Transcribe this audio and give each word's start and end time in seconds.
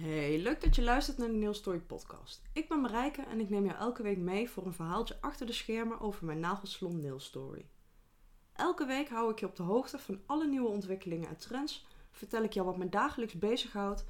Hey, 0.00 0.38
leuk 0.38 0.60
dat 0.60 0.76
je 0.76 0.82
luistert 0.82 1.18
naar 1.18 1.28
de 1.28 1.34
Nail 1.34 1.54
Story 1.54 1.78
podcast. 1.78 2.42
Ik 2.52 2.68
ben 2.68 2.80
Marijke 2.80 3.22
en 3.22 3.40
ik 3.40 3.48
neem 3.48 3.64
jou 3.64 3.78
elke 3.78 4.02
week 4.02 4.18
mee 4.18 4.50
voor 4.50 4.66
een 4.66 4.72
verhaaltje 4.72 5.16
achter 5.20 5.46
de 5.46 5.52
schermen 5.52 6.00
over 6.00 6.26
mijn 6.26 6.40
nagelsalon 6.40 7.00
Nail 7.00 7.20
Story. 7.20 7.66
Elke 8.52 8.86
week 8.86 9.08
hou 9.08 9.30
ik 9.30 9.40
je 9.40 9.46
op 9.46 9.56
de 9.56 9.62
hoogte 9.62 9.98
van 9.98 10.20
alle 10.26 10.46
nieuwe 10.46 10.68
ontwikkelingen 10.68 11.28
en 11.28 11.36
trends, 11.36 11.86
vertel 12.10 12.42
ik 12.42 12.52
jou 12.52 12.66
wat 12.66 12.76
me 12.76 12.88
dagelijks 12.88 13.34
bezighoudt 13.34 14.04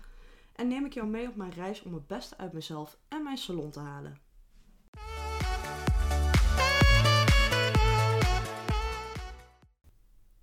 en 0.53 0.69
neem 0.69 0.85
ik 0.85 0.95
jou 0.95 1.07
mee 1.07 1.29
op 1.29 1.37
mijn 1.37 1.53
reis 1.53 1.83
om 1.83 1.95
het 1.95 2.07
beste 2.07 2.37
uit 2.37 2.53
mezelf 2.53 2.99
en 3.09 3.23
mijn 3.23 3.39
salon 3.39 3.71
te 3.71 3.81
halen. 3.81 4.21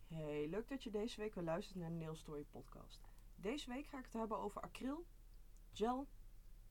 Hey, 0.08 0.48
leuk 0.50 0.70
dat 0.70 0.84
je 0.84 0.92
deze 0.92 1.22
week 1.22 1.36
weer 1.36 1.44
luistert 1.44 1.80
naar 1.80 1.90
de 1.90 1.96
Nail 1.96 2.16
Story 2.16 2.46
podcast. 2.52 3.02
Deze 3.36 3.70
week 3.70 3.86
ga 3.86 3.98
ik 3.98 4.06
het 4.06 4.14
hebben 4.14 4.38
over 4.38 4.62
acryl, 4.62 5.06
gel, 5.74 6.08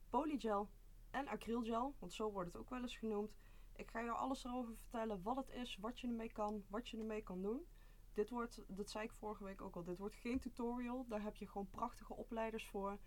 polygel 0.09 0.69
en 1.11 1.27
acrylgel, 1.27 1.95
want 1.99 2.13
zo 2.13 2.31
wordt 2.31 2.51
het 2.51 2.61
ook 2.61 2.69
wel 2.69 2.81
eens 2.81 2.97
genoemd. 2.97 3.35
Ik 3.75 3.91
ga 3.91 4.03
jou 4.03 4.17
alles 4.17 4.43
erover 4.43 4.75
vertellen, 4.75 5.21
wat 5.21 5.35
het 5.35 5.49
is, 5.49 5.77
wat 5.81 5.99
je 5.99 6.07
ermee 6.07 6.31
kan, 6.31 6.63
wat 6.67 6.89
je 6.89 6.97
ermee 6.97 7.23
kan 7.23 7.41
doen. 7.41 7.65
Dit 8.13 8.29
wordt, 8.29 8.61
dat 8.67 8.89
zei 8.89 9.05
ik 9.05 9.11
vorige 9.11 9.43
week 9.43 9.61
ook 9.61 9.75
al, 9.75 9.83
dit 9.83 9.97
wordt 9.97 10.15
geen 10.15 10.39
tutorial. 10.39 11.05
Daar 11.07 11.21
heb 11.21 11.35
je 11.35 11.47
gewoon 11.47 11.69
prachtige 11.69 12.13
opleiders 12.13 12.67
voor. 12.67 12.99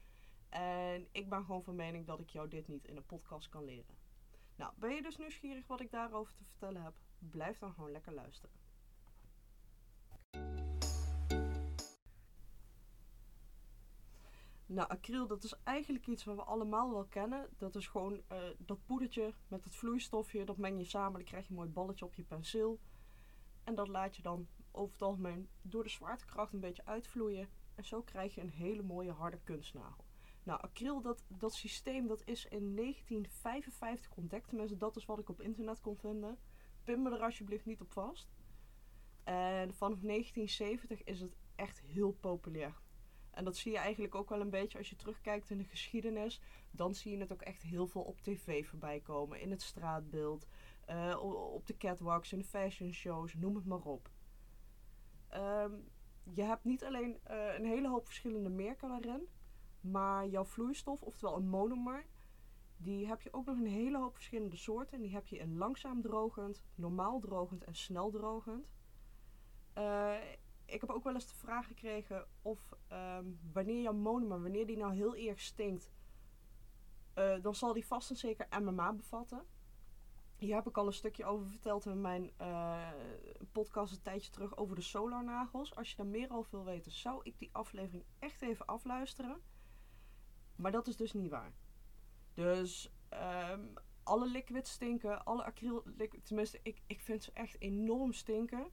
En 0.49 1.09
ik 1.13 1.29
ben 1.29 1.45
gewoon 1.45 1.65
van 1.65 1.75
mening 1.75 2.07
dat 2.07 2.21
ik 2.21 2.31
jou 2.31 2.49
dit 2.49 2.69
niet 2.69 2.85
in 2.85 2.97
een 2.97 3.07
podcast 3.07 3.49
kan 3.49 3.65
leren. 3.65 3.97
Nou, 4.57 4.73
ben 4.77 4.95
je 4.95 5.03
dus 5.03 5.17
nieuwsgierig 5.17 5.67
wat 5.67 5.81
ik 5.81 5.91
daarover 5.91 6.35
te 6.35 6.45
vertellen 6.45 6.83
heb? 6.83 6.95
Blijf 7.19 7.59
dan 7.59 7.73
gewoon 7.73 7.91
lekker 7.91 8.13
luisteren. 8.13 8.55
Nou, 14.67 14.89
acryl, 14.89 15.27
dat 15.27 15.45
is 15.45 15.55
eigenlijk 15.65 16.07
iets 16.07 16.25
wat 16.25 16.37
we 16.37 16.43
allemaal 16.43 16.91
wel 16.91 17.05
kennen. 17.05 17.49
Dat 17.57 17.75
is 17.75 17.87
gewoon 17.87 18.13
uh, 18.33 18.39
dat 18.59 18.87
poedertje 18.87 19.35
met 19.49 19.65
het 19.65 19.75
vloeistofje. 19.75 20.45
Dat 20.45 20.57
meng 20.57 20.79
je 20.79 20.85
samen, 20.85 21.13
dan 21.13 21.25
krijg 21.25 21.45
je 21.45 21.51
een 21.51 21.57
mooi 21.57 21.69
balletje 21.69 22.05
op 22.05 22.15
je 22.15 22.23
penseel. 22.23 22.81
En 23.65 23.75
dat 23.75 23.89
laat 23.89 24.17
je 24.17 24.23
dan 24.23 24.49
over 24.71 24.93
het 24.93 25.03
algemeen 25.03 25.49
door 25.63 25.83
de 25.83 25.89
zwaartekracht 25.89 26.53
een 26.53 26.61
beetje 26.61 26.87
uitvloeien. 26.87 27.49
En 27.75 27.85
zo 27.85 28.03
krijg 28.03 28.35
je 28.35 28.41
een 28.41 28.51
hele 28.51 28.83
mooie 28.83 29.11
harde 29.11 29.39
kunstnagel. 29.45 30.05
Nou, 30.43 30.61
acryl, 30.61 31.01
dat, 31.01 31.25
dat 31.29 31.55
systeem 31.55 32.07
dat 32.07 32.23
is 32.25 32.45
in 32.45 32.77
1955 32.77 34.17
ontdekt. 34.17 34.49
Tenminste, 34.49 34.77
dat 34.77 34.97
is 34.97 35.05
wat 35.05 35.19
ik 35.19 35.29
op 35.29 35.41
internet 35.41 35.81
kon 35.81 35.97
vinden. 35.97 36.39
Pin 36.85 37.03
me 37.03 37.11
er 37.11 37.23
alsjeblieft 37.23 37.65
niet 37.67 37.81
op 37.81 37.93
vast. 37.93 38.29
En 39.25 39.75
vanaf 39.75 40.01
1970 40.01 41.05
is 41.05 41.21
het 41.21 41.37
echt 41.55 41.81
heel 41.81 42.13
populair. 42.13 42.85
En 43.37 43.45
dat 43.45 43.57
zie 43.57 43.73
je 43.73 43.79
eigenlijk 43.79 44.15
ook 44.15 44.29
wel 44.29 44.41
een 44.41 44.51
beetje 44.51 44.79
als 44.79 44.91
je 44.91 44.97
terugkijkt 44.97 45.51
in 45.51 45.59
de 45.59 45.65
geschiedenis. 45.65 46.41
Dan 46.71 46.95
zie 46.95 47.13
je 47.13 47.19
het 47.19 47.33
ook 47.33 47.43
echt 47.43 47.63
heel 47.63 47.87
veel 47.87 48.03
op 48.03 48.21
tv 48.21 48.67
voorbij 48.67 49.01
komen. 49.01 49.41
In 49.41 49.51
het 49.51 49.63
straatbeeld, 49.63 50.47
uh, 50.91 51.17
op 51.53 51.67
de 51.67 51.77
catwalks, 51.77 52.33
in 52.33 52.39
de 52.39 52.45
fashion 52.45 52.93
shows, 52.93 53.35
noem 53.35 53.55
het 53.55 53.65
maar 53.65 53.83
op. 53.83 54.11
Um, 55.35 55.89
je 56.23 56.43
hebt 56.43 56.65
niet 56.65 56.85
alleen 56.85 57.21
uh, 57.31 57.59
een 57.59 57.65
hele 57.65 57.89
hoop 57.89 58.07
verschillende 58.07 58.49
merken 58.49 58.89
daarin. 58.89 59.29
Maar 59.81 60.27
jouw 60.27 60.45
vloeistof, 60.45 61.03
oftewel 61.03 61.37
een 61.37 61.49
monomer, 61.49 62.07
die 62.77 63.07
heb 63.07 63.23
je 63.23 63.33
ook 63.33 63.47
nog 63.47 63.57
een 63.57 63.67
hele 63.67 63.99
hoop 63.99 64.15
verschillende 64.15 64.57
soorten. 64.57 64.97
En 64.97 65.03
die 65.03 65.15
heb 65.15 65.27
je 65.27 65.39
in 65.39 65.57
langzaam 65.57 66.03
drogend, 66.03 66.63
normaal 66.75 67.21
drogend 67.21 67.65
en 67.65 67.75
snel 67.75 68.11
drogend. 68.11 68.69
Uh, 69.79 70.15
ik 70.67 70.81
heb 70.81 70.91
ook 70.91 71.05
wel 71.05 71.15
eens 71.15 71.29
de 71.29 71.35
vraag 71.35 71.67
gekregen 71.67 72.27
of 72.43 72.75
um, 72.93 73.39
wanneer 73.53 73.83
jouw 73.83 73.93
monomer, 73.93 74.43
wanneer 74.43 74.67
die 74.67 74.77
nou 74.77 74.95
heel 74.95 75.17
erg 75.17 75.41
stinkt, 75.41 75.91
uh, 77.15 77.43
dan 77.43 77.55
zal 77.55 77.73
die 77.73 77.87
vast 77.87 78.11
en 78.11 78.17
zeker 78.17 78.63
MMA 78.63 78.93
bevatten. 78.93 79.47
Hier 80.37 80.55
heb 80.55 80.69
ik 80.69 80.77
al 80.77 80.87
een 80.87 80.93
stukje 80.93 81.25
over 81.25 81.47
verteld 81.47 81.87
in 81.87 82.01
mijn 82.01 82.31
uh, 82.41 82.89
podcast 83.53 83.93
een 83.93 84.03
tijdje 84.03 84.31
terug 84.31 84.57
over 84.57 84.77
de 84.77 84.83
solarnagels. 84.83 85.75
Als 85.75 85.91
je 85.91 85.97
daar 85.97 86.07
meer 86.07 86.33
over 86.33 86.51
wil 86.51 86.65
weten, 86.65 86.93
zou 86.93 87.21
ik 87.23 87.39
die 87.39 87.51
aflevering 87.53 88.05
echt 88.19 88.43
even 88.43 88.67
afluisteren. 88.67 89.41
Maar 90.57 90.73
dat 90.73 90.87
is 90.87 90.97
dus 90.97 91.13
niet 91.13 91.31
waar. 91.31 91.53
Dus 92.35 92.93
um, 93.53 93.73
alle 94.03 94.27
liquids 94.27 94.71
stinken, 94.71 95.25
alle 95.25 95.45
acryl, 95.45 95.83
tenminste 96.23 96.61
ik, 96.63 96.83
ik 96.87 97.01
vind 97.01 97.23
ze 97.23 97.31
echt 97.33 97.61
enorm 97.61 98.13
stinken. 98.13 98.71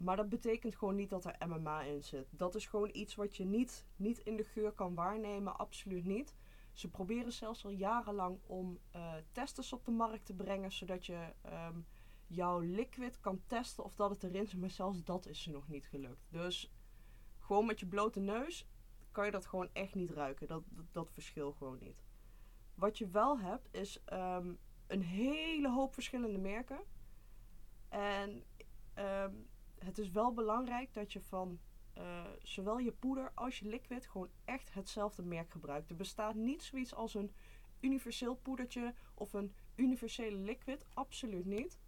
Maar 0.00 0.16
dat 0.16 0.28
betekent 0.28 0.76
gewoon 0.76 0.94
niet 0.94 1.10
dat 1.10 1.24
er 1.24 1.48
MMA 1.48 1.82
in 1.82 2.02
zit. 2.02 2.28
Dat 2.30 2.54
is 2.54 2.66
gewoon 2.66 2.90
iets 2.92 3.14
wat 3.14 3.36
je 3.36 3.44
niet, 3.44 3.86
niet 3.96 4.18
in 4.18 4.36
de 4.36 4.44
geur 4.44 4.72
kan 4.72 4.94
waarnemen. 4.94 5.58
Absoluut 5.58 6.04
niet. 6.04 6.34
Ze 6.72 6.90
proberen 6.90 7.32
zelfs 7.32 7.64
al 7.64 7.70
jarenlang 7.70 8.38
om 8.46 8.78
uh, 8.96 9.14
testers 9.32 9.72
op 9.72 9.84
de 9.84 9.90
markt 9.90 10.26
te 10.26 10.34
brengen. 10.34 10.72
Zodat 10.72 11.06
je 11.06 11.32
um, 11.46 11.86
jouw 12.26 12.58
liquid 12.58 13.20
kan 13.20 13.42
testen 13.46 13.84
of 13.84 13.94
dat 13.94 14.10
het 14.10 14.24
erin 14.24 14.46
zit. 14.46 14.60
Maar 14.60 14.70
zelfs 14.70 15.04
dat 15.04 15.26
is 15.26 15.42
ze 15.42 15.50
nog 15.50 15.68
niet 15.68 15.86
gelukt. 15.86 16.26
Dus 16.30 16.72
gewoon 17.38 17.66
met 17.66 17.80
je 17.80 17.86
blote 17.86 18.20
neus 18.20 18.66
kan 19.12 19.24
je 19.24 19.30
dat 19.30 19.46
gewoon 19.46 19.68
echt 19.72 19.94
niet 19.94 20.10
ruiken. 20.10 20.46
Dat, 20.46 20.62
dat, 20.92 21.10
verschil 21.10 21.52
gewoon 21.52 21.78
niet. 21.80 22.04
Wat 22.74 22.98
je 22.98 23.08
wel 23.08 23.38
hebt 23.38 23.68
is 23.70 24.02
um, 24.12 24.58
een 24.86 25.02
hele 25.02 25.70
hoop 25.70 25.94
verschillende 25.94 26.38
merken. 26.38 26.80
En 27.88 28.44
um, 28.98 29.48
het 29.84 29.98
is 29.98 30.10
wel 30.10 30.32
belangrijk 30.32 30.94
dat 30.94 31.12
je 31.12 31.20
van 31.20 31.58
uh, 31.98 32.24
zowel 32.42 32.78
je 32.78 32.92
poeder 32.92 33.32
als 33.34 33.58
je 33.58 33.68
liquid 33.68 34.06
gewoon 34.06 34.30
echt 34.44 34.74
hetzelfde 34.74 35.22
merk 35.22 35.50
gebruikt. 35.50 35.90
Er 35.90 35.96
bestaat 35.96 36.34
niet 36.34 36.62
zoiets 36.62 36.94
als 36.94 37.14
een 37.14 37.32
universeel 37.80 38.34
poedertje 38.34 38.94
of 39.14 39.32
een 39.32 39.54
universele 39.74 40.36
liquid. 40.36 40.86
Absoluut 40.94 41.44
niet. 41.44 41.78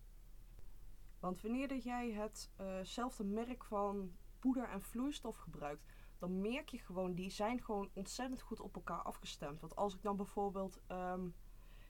Want 1.21 1.41
wanneer 1.41 1.69
dat 1.69 1.83
jij 1.83 2.31
hetzelfde 2.57 3.25
uh 3.25 3.31
merk 3.31 3.65
van 3.65 4.13
poeder 4.39 4.69
en 4.69 4.83
vloeistof 4.83 5.37
gebruikt, 5.37 5.85
dan 6.19 6.41
merk 6.41 6.69
je 6.69 6.79
gewoon, 6.79 7.15
die 7.15 7.31
zijn 7.31 7.63
gewoon 7.63 7.91
ontzettend 7.93 8.43
goed 8.43 8.61
op 8.61 8.75
elkaar 8.75 9.03
afgestemd. 9.03 9.61
Want 9.61 9.77
als 9.77 9.95
ik 9.95 10.03
dan 10.03 10.17
bijvoorbeeld, 10.17 10.81
um, 10.89 11.35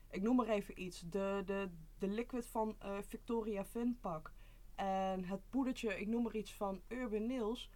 ik 0.09 0.21
noem 0.21 0.35
maar 0.35 0.47
even 0.47 0.81
iets, 0.81 0.99
de, 0.99 1.41
de, 1.45 1.69
de 1.97 2.07
liquid 2.07 2.47
van 2.47 2.75
uh, 2.83 2.97
Victoria 3.01 3.65
Vin 3.65 3.97
pak 3.99 4.33
en 4.75 5.25
het 5.25 5.49
poedertje, 5.49 5.99
ik 5.99 6.07
noem 6.07 6.23
maar 6.23 6.35
iets 6.35 6.53
van 6.53 6.81
Urban 6.87 7.27
Nails. 7.27 7.69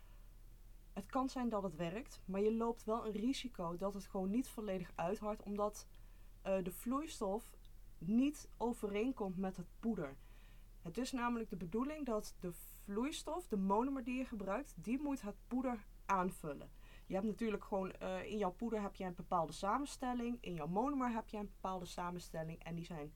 Het 0.93 1.05
kan 1.05 1.29
zijn 1.29 1.49
dat 1.49 1.63
het 1.63 1.75
werkt, 1.75 2.21
maar 2.25 2.41
je 2.41 2.53
loopt 2.53 2.83
wel 2.83 3.05
een 3.05 3.11
risico 3.11 3.77
dat 3.77 3.93
het 3.93 4.05
gewoon 4.05 4.29
niet 4.29 4.47
volledig 4.47 4.91
uithardt, 4.95 5.43
omdat 5.43 5.87
uh, 6.45 6.63
de 6.63 6.71
vloeistof 6.71 7.51
niet 7.97 8.49
overeenkomt 8.57 9.37
met 9.37 9.57
het 9.57 9.67
poeder. 9.79 10.17
Het 10.81 10.97
is 10.97 11.11
namelijk 11.11 11.49
de 11.49 11.55
bedoeling 11.55 12.05
dat 12.05 12.35
de 12.39 12.53
vloeistof, 12.53 13.47
de 13.47 13.57
monomer 13.57 14.03
die 14.03 14.17
je 14.17 14.25
gebruikt, 14.25 14.73
die 14.75 15.01
moet 15.01 15.21
het 15.21 15.35
poeder 15.47 15.85
aanvullen. 16.05 16.71
Je 17.05 17.13
hebt 17.13 17.25
natuurlijk 17.25 17.63
gewoon 17.63 17.93
uh, 18.01 18.23
in 18.23 18.37
jouw 18.37 18.51
poeder 18.51 18.81
heb 18.81 18.95
je 18.95 19.03
een 19.03 19.15
bepaalde 19.15 19.53
samenstelling, 19.53 20.37
in 20.41 20.53
jouw 20.53 20.67
monomer 20.67 21.11
heb 21.11 21.27
je 21.27 21.37
een 21.37 21.51
bepaalde 21.61 21.85
samenstelling 21.85 22.63
en 22.63 22.75
die 22.75 22.85
zijn 22.85 23.13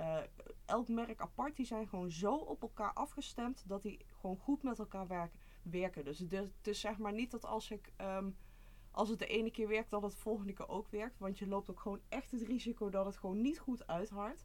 uh, 0.00 0.18
elk 0.64 0.88
merk 0.88 1.20
apart, 1.20 1.56
die 1.56 1.66
zijn 1.66 1.88
gewoon 1.88 2.10
zo 2.10 2.34
op 2.34 2.62
elkaar 2.62 2.92
afgestemd 2.92 3.64
dat 3.68 3.82
die 3.82 3.98
gewoon 4.20 4.36
goed 4.36 4.62
met 4.62 4.78
elkaar 4.78 5.30
werken. 5.62 6.04
Dus 6.04 6.18
het 6.18 6.50
is, 6.66 6.80
zeg 6.80 6.98
maar 6.98 7.12
niet 7.12 7.30
dat 7.30 7.44
als 7.44 7.70
ik. 7.70 7.92
Um, 8.00 8.36
als 8.90 9.08
het 9.08 9.18
de 9.18 9.26
ene 9.26 9.50
keer 9.50 9.68
werkt, 9.68 9.90
dat 9.90 10.02
het 10.02 10.12
de 10.12 10.18
volgende 10.18 10.52
keer 10.52 10.68
ook 10.68 10.88
werkt. 10.88 11.18
Want 11.18 11.38
je 11.38 11.46
loopt 11.46 11.70
ook 11.70 11.80
gewoon 11.80 12.00
echt 12.08 12.30
het 12.30 12.42
risico 12.42 12.90
dat 12.90 13.06
het 13.06 13.16
gewoon 13.16 13.40
niet 13.40 13.58
goed 13.58 13.86
uithardt. 13.86 14.44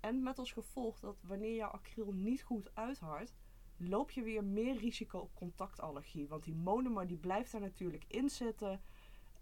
En 0.00 0.22
met 0.22 0.38
als 0.38 0.52
gevolg 0.52 1.00
dat 1.00 1.16
wanneer 1.22 1.54
jouw 1.54 1.70
acryl 1.70 2.12
niet 2.12 2.42
goed 2.42 2.74
uithardt, 2.74 3.34
loop 3.76 4.10
je 4.10 4.22
weer 4.22 4.44
meer 4.44 4.76
risico 4.76 5.18
op 5.18 5.34
contactallergie. 5.34 6.28
Want 6.28 6.44
die 6.44 6.54
monomer 6.54 7.06
die 7.06 7.16
blijft 7.16 7.52
er 7.52 7.60
natuurlijk 7.60 8.04
in 8.08 8.30
zitten. 8.30 8.82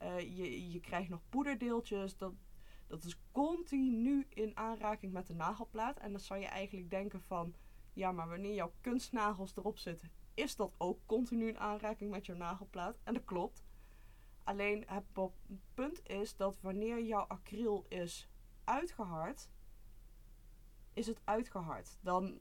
Uh, 0.03 0.21
je, 0.21 0.71
je 0.71 0.81
krijgt 0.81 1.09
nog 1.09 1.21
poederdeeltjes. 1.29 2.17
Dat, 2.17 2.33
dat 2.89 3.05
is 3.05 3.21
continu 3.33 4.27
in 4.29 4.57
aanraking 4.57 5.13
met 5.13 5.27
de 5.27 5.35
nagelplaat. 5.35 5.99
En 5.99 6.11
dan 6.11 6.21
zou 6.21 6.41
je 6.41 6.47
eigenlijk 6.47 6.91
denken 6.91 7.21
van... 7.21 7.55
Ja, 7.93 8.13
maar 8.13 8.29
wanneer 8.29 8.55
jouw 8.55 8.73
kunstnagels 8.81 9.57
erop 9.57 9.79
zitten... 9.79 10.11
is 10.35 10.57
dat 10.57 10.73
ook 10.79 10.99
continu 11.07 11.49
in 11.49 11.59
aanraking 11.59 12.11
met 12.11 12.27
jouw 12.27 12.37
nagelplaat. 12.37 12.99
En 13.05 13.15
dat 13.15 13.25
klopt. 13.25 13.65
Alleen 14.45 14.85
het 14.87 15.05
punt 15.75 16.09
is 16.09 16.37
dat 16.37 16.59
wanneer 16.61 17.05
jouw 17.05 17.25
acryl 17.25 17.87
is 17.89 18.29
uitgehard... 18.65 19.49
is 20.93 21.07
het 21.07 21.21
uitgehard. 21.25 21.99
Dan 22.01 22.39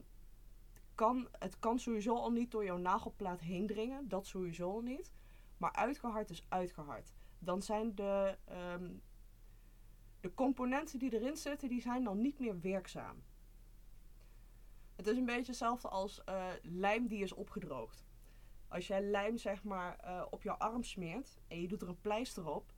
kan 0.95 1.27
het 1.31 1.59
kan 1.59 1.79
sowieso 1.79 2.15
al 2.15 2.31
niet 2.31 2.51
door 2.51 2.63
jouw 2.63 2.77
nagelplaat 2.77 3.39
heen 3.39 3.67
dringen. 3.67 4.07
Dat 4.07 4.25
sowieso 4.25 4.71
al 4.71 4.81
niet. 4.81 5.13
Maar 5.57 5.71
uitgehard 5.71 6.29
is 6.29 6.45
uitgehard. 6.50 7.13
Dan 7.39 7.61
zijn 7.61 7.95
de... 7.95 8.38
Um, 8.73 9.01
de 10.19 10.33
componenten 10.33 10.99
die 10.99 11.13
erin 11.13 11.37
zitten, 11.37 11.69
die 11.69 11.81
zijn 11.81 12.03
dan 12.03 12.21
niet 12.21 12.39
meer 12.39 12.61
werkzaam. 12.61 13.23
Het 14.95 15.07
is 15.07 15.17
een 15.17 15.25
beetje 15.25 15.51
hetzelfde 15.51 15.87
als 15.87 16.21
uh, 16.29 16.47
lijm 16.61 17.07
die 17.07 17.23
is 17.23 17.33
opgedroogd. 17.33 18.05
Als 18.67 18.87
jij 18.87 19.01
lijm 19.01 19.37
zeg 19.37 19.63
maar 19.63 19.99
eh, 19.99 20.25
op 20.29 20.43
jouw 20.43 20.55
arm 20.55 20.83
smeert 20.83 21.37
en 21.47 21.61
je 21.61 21.67
doet 21.67 21.81
er 21.81 21.87
een 21.87 22.01
pleister 22.01 22.47
op, 22.47 22.73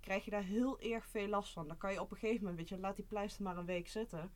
krijg 0.00 0.24
je 0.24 0.30
daar 0.30 0.42
heel 0.42 0.80
erg 0.80 1.06
veel 1.06 1.28
last 1.28 1.52
van. 1.52 1.68
Dan 1.68 1.78
kan 1.78 1.92
je 1.92 2.00
op 2.00 2.10
een 2.10 2.16
gegeven 2.16 2.40
moment, 2.40 2.58
weet 2.58 2.68
je, 2.68 2.78
laat 2.78 2.96
die 2.96 3.04
pleister 3.04 3.42
maar 3.42 3.56
een 3.56 3.64
week 3.64 3.88
zitten. 3.88 4.32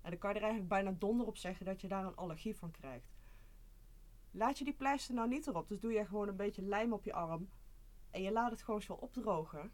En 0.00 0.10
dan 0.10 0.18
kan 0.18 0.30
je 0.30 0.36
er 0.36 0.42
eigenlijk 0.42 0.72
bijna 0.72 0.96
donder 0.98 1.26
op 1.26 1.36
zeggen 1.36 1.66
dat 1.66 1.80
je 1.80 1.88
daar 1.88 2.04
een 2.04 2.16
allergie 2.16 2.56
van 2.56 2.70
krijgt. 2.70 3.16
Laat 4.30 4.58
je 4.58 4.64
die 4.64 4.74
pleister 4.74 5.14
nou 5.14 5.28
niet 5.28 5.46
erop, 5.46 5.68
dus 5.68 5.80
doe 5.80 5.92
je 5.92 6.06
gewoon 6.06 6.28
een 6.28 6.36
beetje 6.36 6.62
lijm 6.62 6.92
op 6.92 7.04
je 7.04 7.12
arm 7.12 7.48
en 8.10 8.22
je 8.22 8.32
laat 8.32 8.50
het 8.50 8.62
gewoon 8.62 8.82
zo 8.82 8.92
opdrogen, 8.92 9.72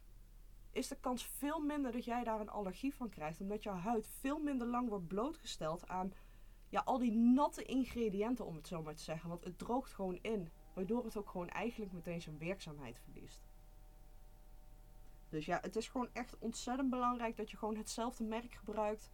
is 0.74 0.88
de 0.88 0.96
kans 1.00 1.26
veel 1.26 1.60
minder 1.60 1.92
dat 1.92 2.04
jij 2.04 2.24
daar 2.24 2.40
een 2.40 2.50
allergie 2.50 2.94
van 2.94 3.08
krijgt, 3.08 3.40
omdat 3.40 3.62
jouw 3.62 3.76
huid 3.76 4.06
veel 4.06 4.38
minder 4.38 4.66
lang 4.66 4.88
wordt 4.88 5.06
blootgesteld 5.06 5.88
aan 5.88 6.12
ja, 6.74 6.82
al 6.84 6.98
die 6.98 7.12
natte 7.12 7.62
ingrediënten, 7.62 8.46
om 8.46 8.56
het 8.56 8.66
zo 8.66 8.82
maar 8.82 8.94
te 8.94 9.02
zeggen. 9.02 9.28
Want 9.28 9.44
het 9.44 9.58
droogt 9.58 9.92
gewoon 9.92 10.18
in, 10.22 10.50
waardoor 10.72 11.04
het 11.04 11.16
ook 11.16 11.28
gewoon 11.28 11.48
eigenlijk 11.48 11.92
meteen 11.92 12.22
zijn 12.22 12.38
werkzaamheid 12.38 12.98
verliest. 12.98 13.44
Dus 15.28 15.46
ja, 15.46 15.58
het 15.62 15.76
is 15.76 15.88
gewoon 15.88 16.08
echt 16.12 16.38
ontzettend 16.38 16.90
belangrijk 16.90 17.36
dat 17.36 17.50
je 17.50 17.56
gewoon 17.56 17.76
hetzelfde 17.76 18.24
merk 18.24 18.54
gebruikt. 18.54 19.10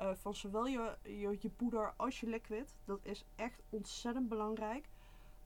Uh, 0.00 0.14
van 0.14 0.34
zowel 0.34 0.66
je, 0.66 0.96
je 1.40 1.50
poeder 1.56 1.94
als 1.96 2.20
je 2.20 2.26
liquid. 2.26 2.76
Dat 2.84 3.04
is 3.04 3.24
echt 3.36 3.62
ontzettend 3.68 4.28
belangrijk. 4.28 4.88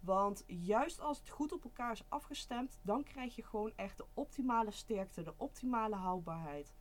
Want 0.00 0.44
juist 0.46 1.00
als 1.00 1.18
het 1.18 1.28
goed 1.28 1.52
op 1.52 1.64
elkaar 1.64 1.92
is 1.92 2.04
afgestemd, 2.08 2.78
dan 2.82 3.02
krijg 3.02 3.36
je 3.36 3.42
gewoon 3.42 3.72
echt 3.76 3.96
de 3.96 4.06
optimale 4.14 4.70
sterkte, 4.70 5.22
de 5.22 5.34
optimale 5.36 5.96
houdbaarheid. 5.96 6.74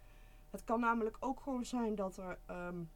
Het 0.50 0.64
kan 0.64 0.80
namelijk 0.80 1.18
ook 1.20 1.40
gewoon 1.40 1.66
zijn 1.66 1.96
dat 1.96 2.18
er 2.18 2.40
um, 2.50 2.90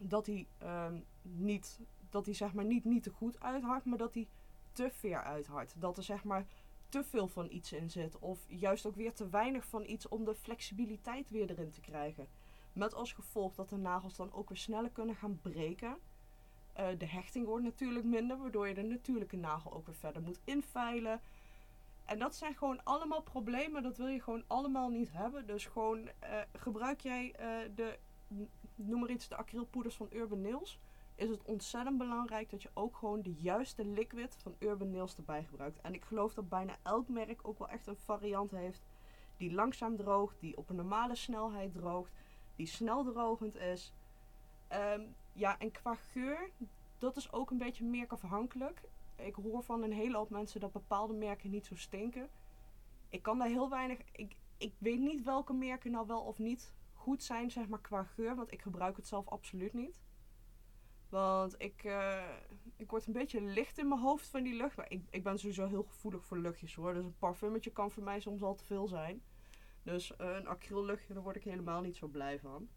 dat 0.00 0.26
hij 0.26 0.46
um, 0.62 1.04
niet, 1.22 1.80
dat 2.10 2.24
hij 2.24 2.34
zeg 2.34 2.54
maar 2.54 2.64
niet, 2.64 2.84
niet 2.84 3.02
te 3.02 3.10
goed 3.10 3.40
uithardt, 3.40 3.84
maar 3.84 3.98
dat 3.98 4.14
hij 4.14 4.28
te 4.72 4.90
ver 4.90 5.22
uithardt. 5.22 5.80
Dat 5.80 5.96
er 5.96 6.02
zeg 6.02 6.24
maar 6.24 6.46
te 6.88 7.04
veel 7.04 7.28
van 7.28 7.50
iets 7.50 7.72
in 7.72 7.90
zit. 7.90 8.18
Of 8.18 8.44
juist 8.48 8.86
ook 8.86 8.94
weer 8.94 9.14
te 9.14 9.28
weinig 9.28 9.66
van 9.66 9.84
iets 9.84 10.08
om 10.08 10.24
de 10.24 10.34
flexibiliteit 10.34 11.30
weer 11.30 11.50
erin 11.50 11.70
te 11.70 11.80
krijgen. 11.80 12.28
Met 12.72 12.94
als 12.94 13.12
gevolg 13.12 13.54
dat 13.54 13.68
de 13.68 13.76
nagels 13.76 14.16
dan 14.16 14.32
ook 14.32 14.48
weer 14.48 14.58
sneller 14.58 14.90
kunnen 14.90 15.16
gaan 15.16 15.40
breken. 15.40 15.96
Uh, 16.78 16.86
de 16.98 17.06
hechting 17.06 17.46
wordt 17.46 17.64
natuurlijk 17.64 18.04
minder, 18.04 18.38
waardoor 18.38 18.68
je 18.68 18.74
de 18.74 18.82
natuurlijke 18.82 19.36
nagel 19.36 19.72
ook 19.72 19.86
weer 19.86 19.94
verder 19.94 20.22
moet 20.22 20.40
inveilen. 20.44 21.20
En 22.04 22.18
dat 22.18 22.36
zijn 22.36 22.54
gewoon 22.54 22.84
allemaal 22.84 23.22
problemen, 23.22 23.82
dat 23.82 23.96
wil 23.96 24.06
je 24.06 24.22
gewoon 24.22 24.44
allemaal 24.46 24.88
niet 24.88 25.12
hebben. 25.12 25.46
Dus 25.46 25.66
gewoon 25.66 25.98
uh, 25.98 26.10
gebruik 26.52 27.00
jij 27.00 27.34
uh, 27.40 27.70
de, 27.74 27.98
noem 28.74 29.00
maar 29.00 29.10
iets, 29.10 29.28
de 29.28 29.36
acrylpoeders 29.36 29.96
van 29.96 30.08
Urban 30.12 30.40
Nails. 30.40 30.78
Is 31.14 31.28
het 31.28 31.42
ontzettend 31.42 31.98
belangrijk 31.98 32.50
dat 32.50 32.62
je 32.62 32.70
ook 32.74 32.96
gewoon 32.96 33.22
de 33.22 33.34
juiste 33.34 33.84
liquid 33.84 34.36
van 34.42 34.54
Urban 34.58 34.90
Nails 34.90 35.16
erbij 35.16 35.44
gebruikt. 35.44 35.80
En 35.80 35.94
ik 35.94 36.04
geloof 36.04 36.34
dat 36.34 36.48
bijna 36.48 36.76
elk 36.82 37.08
merk 37.08 37.40
ook 37.42 37.58
wel 37.58 37.68
echt 37.68 37.86
een 37.86 37.96
variant 37.96 38.50
heeft 38.50 38.82
die 39.36 39.52
langzaam 39.52 39.96
droogt, 39.96 40.40
die 40.40 40.56
op 40.56 40.68
een 40.68 40.76
normale 40.76 41.14
snelheid 41.14 41.72
droogt, 41.72 42.12
die 42.56 42.66
snel 42.66 43.04
drogend 43.04 43.56
is. 43.56 43.92
Um, 44.72 45.14
ja, 45.36 45.58
en 45.58 45.70
qua 45.70 45.94
geur, 45.94 46.50
dat 46.98 47.16
is 47.16 47.32
ook 47.32 47.50
een 47.50 47.58
beetje 47.58 47.84
merkafhankelijk. 47.84 48.80
Ik 49.16 49.34
hoor 49.34 49.62
van 49.62 49.82
een 49.82 49.92
hele 49.92 50.16
hoop 50.16 50.30
mensen 50.30 50.60
dat 50.60 50.72
bepaalde 50.72 51.14
merken 51.14 51.50
niet 51.50 51.66
zo 51.66 51.76
stinken. 51.76 52.28
Ik 53.08 53.22
kan 53.22 53.38
daar 53.38 53.48
heel 53.48 53.70
weinig. 53.70 53.98
Ik, 54.12 54.36
ik 54.56 54.72
weet 54.78 55.00
niet 55.00 55.22
welke 55.22 55.52
merken 55.52 55.90
nou 55.90 56.06
wel 56.06 56.20
of 56.20 56.38
niet 56.38 56.74
goed 56.92 57.22
zijn, 57.22 57.50
zeg 57.50 57.68
maar, 57.68 57.80
qua 57.80 58.04
geur. 58.04 58.36
Want 58.36 58.52
ik 58.52 58.62
gebruik 58.62 58.96
het 58.96 59.06
zelf 59.06 59.28
absoluut 59.28 59.72
niet. 59.72 60.02
Want 61.08 61.54
ik, 61.58 61.84
uh, 61.84 62.28
ik 62.76 62.90
word 62.90 63.06
een 63.06 63.12
beetje 63.12 63.40
licht 63.40 63.78
in 63.78 63.88
mijn 63.88 64.00
hoofd 64.00 64.28
van 64.28 64.42
die 64.42 64.54
lucht. 64.54 64.76
Maar 64.76 64.90
ik, 64.90 65.02
ik 65.10 65.22
ben 65.22 65.38
sowieso 65.38 65.66
heel 65.66 65.82
gevoelig 65.82 66.24
voor 66.24 66.38
luchtjes 66.38 66.74
hoor. 66.74 66.94
Dus 66.94 67.04
een 67.04 67.18
parfumetje 67.18 67.72
kan 67.72 67.90
voor 67.90 68.02
mij 68.02 68.20
soms 68.20 68.42
al 68.42 68.54
te 68.54 68.64
veel 68.64 68.88
zijn. 68.88 69.22
Dus 69.82 70.10
uh, 70.10 70.16
een 70.34 70.46
acrylluchtje, 70.46 71.14
daar 71.14 71.22
word 71.22 71.36
ik 71.36 71.44
helemaal 71.44 71.80
niet 71.80 71.96
zo 71.96 72.06
blij 72.06 72.38
van. 72.38 72.68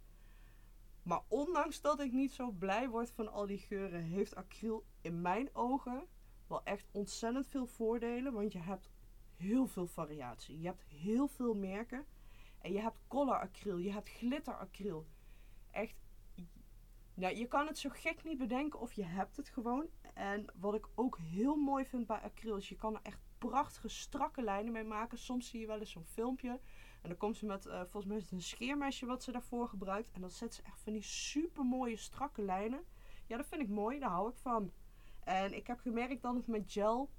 Maar 1.09 1.21
ondanks 1.27 1.81
dat 1.81 1.99
ik 1.99 2.11
niet 2.11 2.31
zo 2.31 2.51
blij 2.51 2.89
word 2.89 3.11
van 3.11 3.31
al 3.31 3.45
die 3.45 3.57
geuren, 3.57 4.01
heeft 4.01 4.35
acryl 4.35 4.85
in 5.01 5.21
mijn 5.21 5.49
ogen 5.55 6.07
wel 6.47 6.63
echt 6.63 6.87
ontzettend 6.91 7.47
veel 7.47 7.65
voordelen. 7.65 8.33
Want 8.33 8.51
je 8.51 8.59
hebt 8.59 8.89
heel 9.37 9.67
veel 9.67 9.87
variatie. 9.87 10.59
Je 10.59 10.67
hebt 10.67 10.83
heel 10.83 11.27
veel 11.27 11.53
merken. 11.53 12.05
En 12.61 12.71
je 12.71 12.79
hebt 12.79 12.99
color 13.07 13.39
acryl, 13.39 13.77
je 13.77 13.91
hebt 13.91 14.09
glitter 14.09 14.53
acryl. 14.53 15.07
Echt, 15.71 15.95
nou, 17.13 17.35
je 17.35 17.47
kan 17.47 17.67
het 17.67 17.77
zo 17.77 17.89
gek 17.93 18.23
niet 18.23 18.37
bedenken 18.37 18.79
of 18.79 18.93
je 18.93 19.05
hebt 19.05 19.37
het 19.37 19.49
gewoon. 19.49 19.87
En 20.13 20.45
wat 20.55 20.75
ik 20.75 20.87
ook 20.95 21.17
heel 21.17 21.55
mooi 21.55 21.85
vind 21.85 22.07
bij 22.07 22.21
acryl 22.21 22.55
is, 22.55 22.69
je 22.69 22.75
kan 22.75 22.95
er 22.95 23.01
echt 23.03 23.19
prachtige 23.37 23.89
strakke 23.89 24.41
lijnen 24.41 24.71
mee 24.71 24.83
maken. 24.83 25.17
Soms 25.17 25.49
zie 25.49 25.59
je 25.59 25.67
wel 25.67 25.79
eens 25.79 25.91
zo'n 25.91 26.05
filmpje 26.05 26.59
en 27.01 27.09
dan 27.09 27.17
komt 27.17 27.37
ze 27.37 27.45
met, 27.45 27.65
uh, 27.65 27.79
volgens 27.79 28.05
mij 28.05 28.17
is 28.17 28.31
een 28.31 28.41
scheermesje 28.41 29.05
wat 29.05 29.23
ze 29.23 29.31
daarvoor 29.31 29.67
gebruikt. 29.67 30.11
En 30.11 30.21
dan 30.21 30.29
zet 30.29 30.53
ze 30.53 30.61
echt 30.61 30.81
van 30.81 30.93
die 30.93 31.01
super 31.01 31.65
mooie 31.65 31.97
strakke 31.97 32.41
lijnen. 32.41 32.83
Ja, 33.27 33.37
dat 33.37 33.47
vind 33.47 33.61
ik 33.61 33.69
mooi, 33.69 33.99
daar 33.99 34.09
hou 34.09 34.29
ik 34.29 34.37
van. 34.37 34.71
En 35.23 35.53
ik 35.53 35.67
heb 35.67 35.79
gemerkt 35.79 36.21
dat 36.21 36.35
het 36.35 36.47
met 36.47 36.71
gel, 36.71 37.09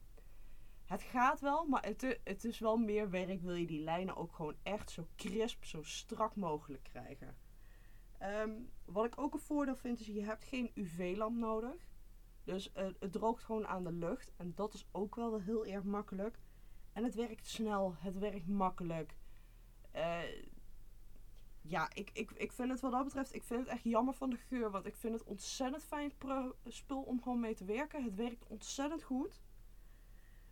het 0.85 1.03
gaat 1.03 1.41
wel, 1.41 1.67
maar 1.67 1.85
het, 1.85 2.19
het 2.25 2.45
is 2.45 2.59
wel 2.59 2.77
meer 2.77 3.11
werk. 3.11 3.41
Wil 3.41 3.55
je 3.55 3.67
die 3.67 3.83
lijnen 3.83 4.17
ook 4.17 4.33
gewoon 4.33 4.57
echt 4.63 4.91
zo 4.91 5.07
crisp, 5.17 5.65
zo 5.65 5.83
strak 5.83 6.37
mogelijk 6.37 6.83
krijgen. 6.83 7.37
Um, 8.23 8.71
wat 8.85 9.05
ik 9.05 9.19
ook 9.19 9.35
een 9.35 9.41
voordeel 9.41 9.77
vind, 9.77 10.01
is 10.01 10.07
je 10.07 10.25
hebt 10.25 10.45
geen 10.45 10.71
UV-lamp 10.75 11.37
nodig. 11.37 11.89
Dus 12.45 12.73
uh, 12.77 12.87
het 12.99 13.13
droogt 13.13 13.43
gewoon 13.43 13.67
aan 13.67 13.85
de 13.85 13.93
lucht. 13.93 14.33
En 14.37 14.53
dat 14.55 14.75
is 14.75 14.87
ook 14.93 15.15
wel 15.15 15.41
heel 15.41 15.67
erg 15.67 15.85
makkelijk. 15.85 16.39
En 16.93 17.05
het 17.05 17.15
werkt 17.15 17.47
snel, 17.47 17.95
het 17.99 18.19
werkt 18.19 18.49
makkelijk. 18.49 19.17
Uh, 19.95 20.23
ja, 21.63 21.91
ik, 21.95 22.11
ik, 22.13 22.31
ik 22.31 22.53
vind 22.53 22.71
het 22.71 22.81
wat 22.81 22.93
dat 22.93 23.05
betreft, 23.05 23.35
ik 23.35 23.43
vind 23.43 23.61
het 23.61 23.69
echt 23.69 23.83
jammer 23.83 24.15
van 24.15 24.31
de 24.31 24.37
geur. 24.37 24.71
Want 24.71 24.87
ik 24.87 24.97
vind 24.97 25.15
het 25.15 25.25
ontzettend 25.25 25.85
fijn 25.85 26.13
spul 26.67 27.03
om 27.03 27.23
gewoon 27.23 27.41
mee 27.41 27.55
te 27.55 27.65
werken. 27.65 28.05
Het 28.05 28.15
werkt 28.15 28.47
ontzettend 28.47 29.03
goed. 29.03 29.41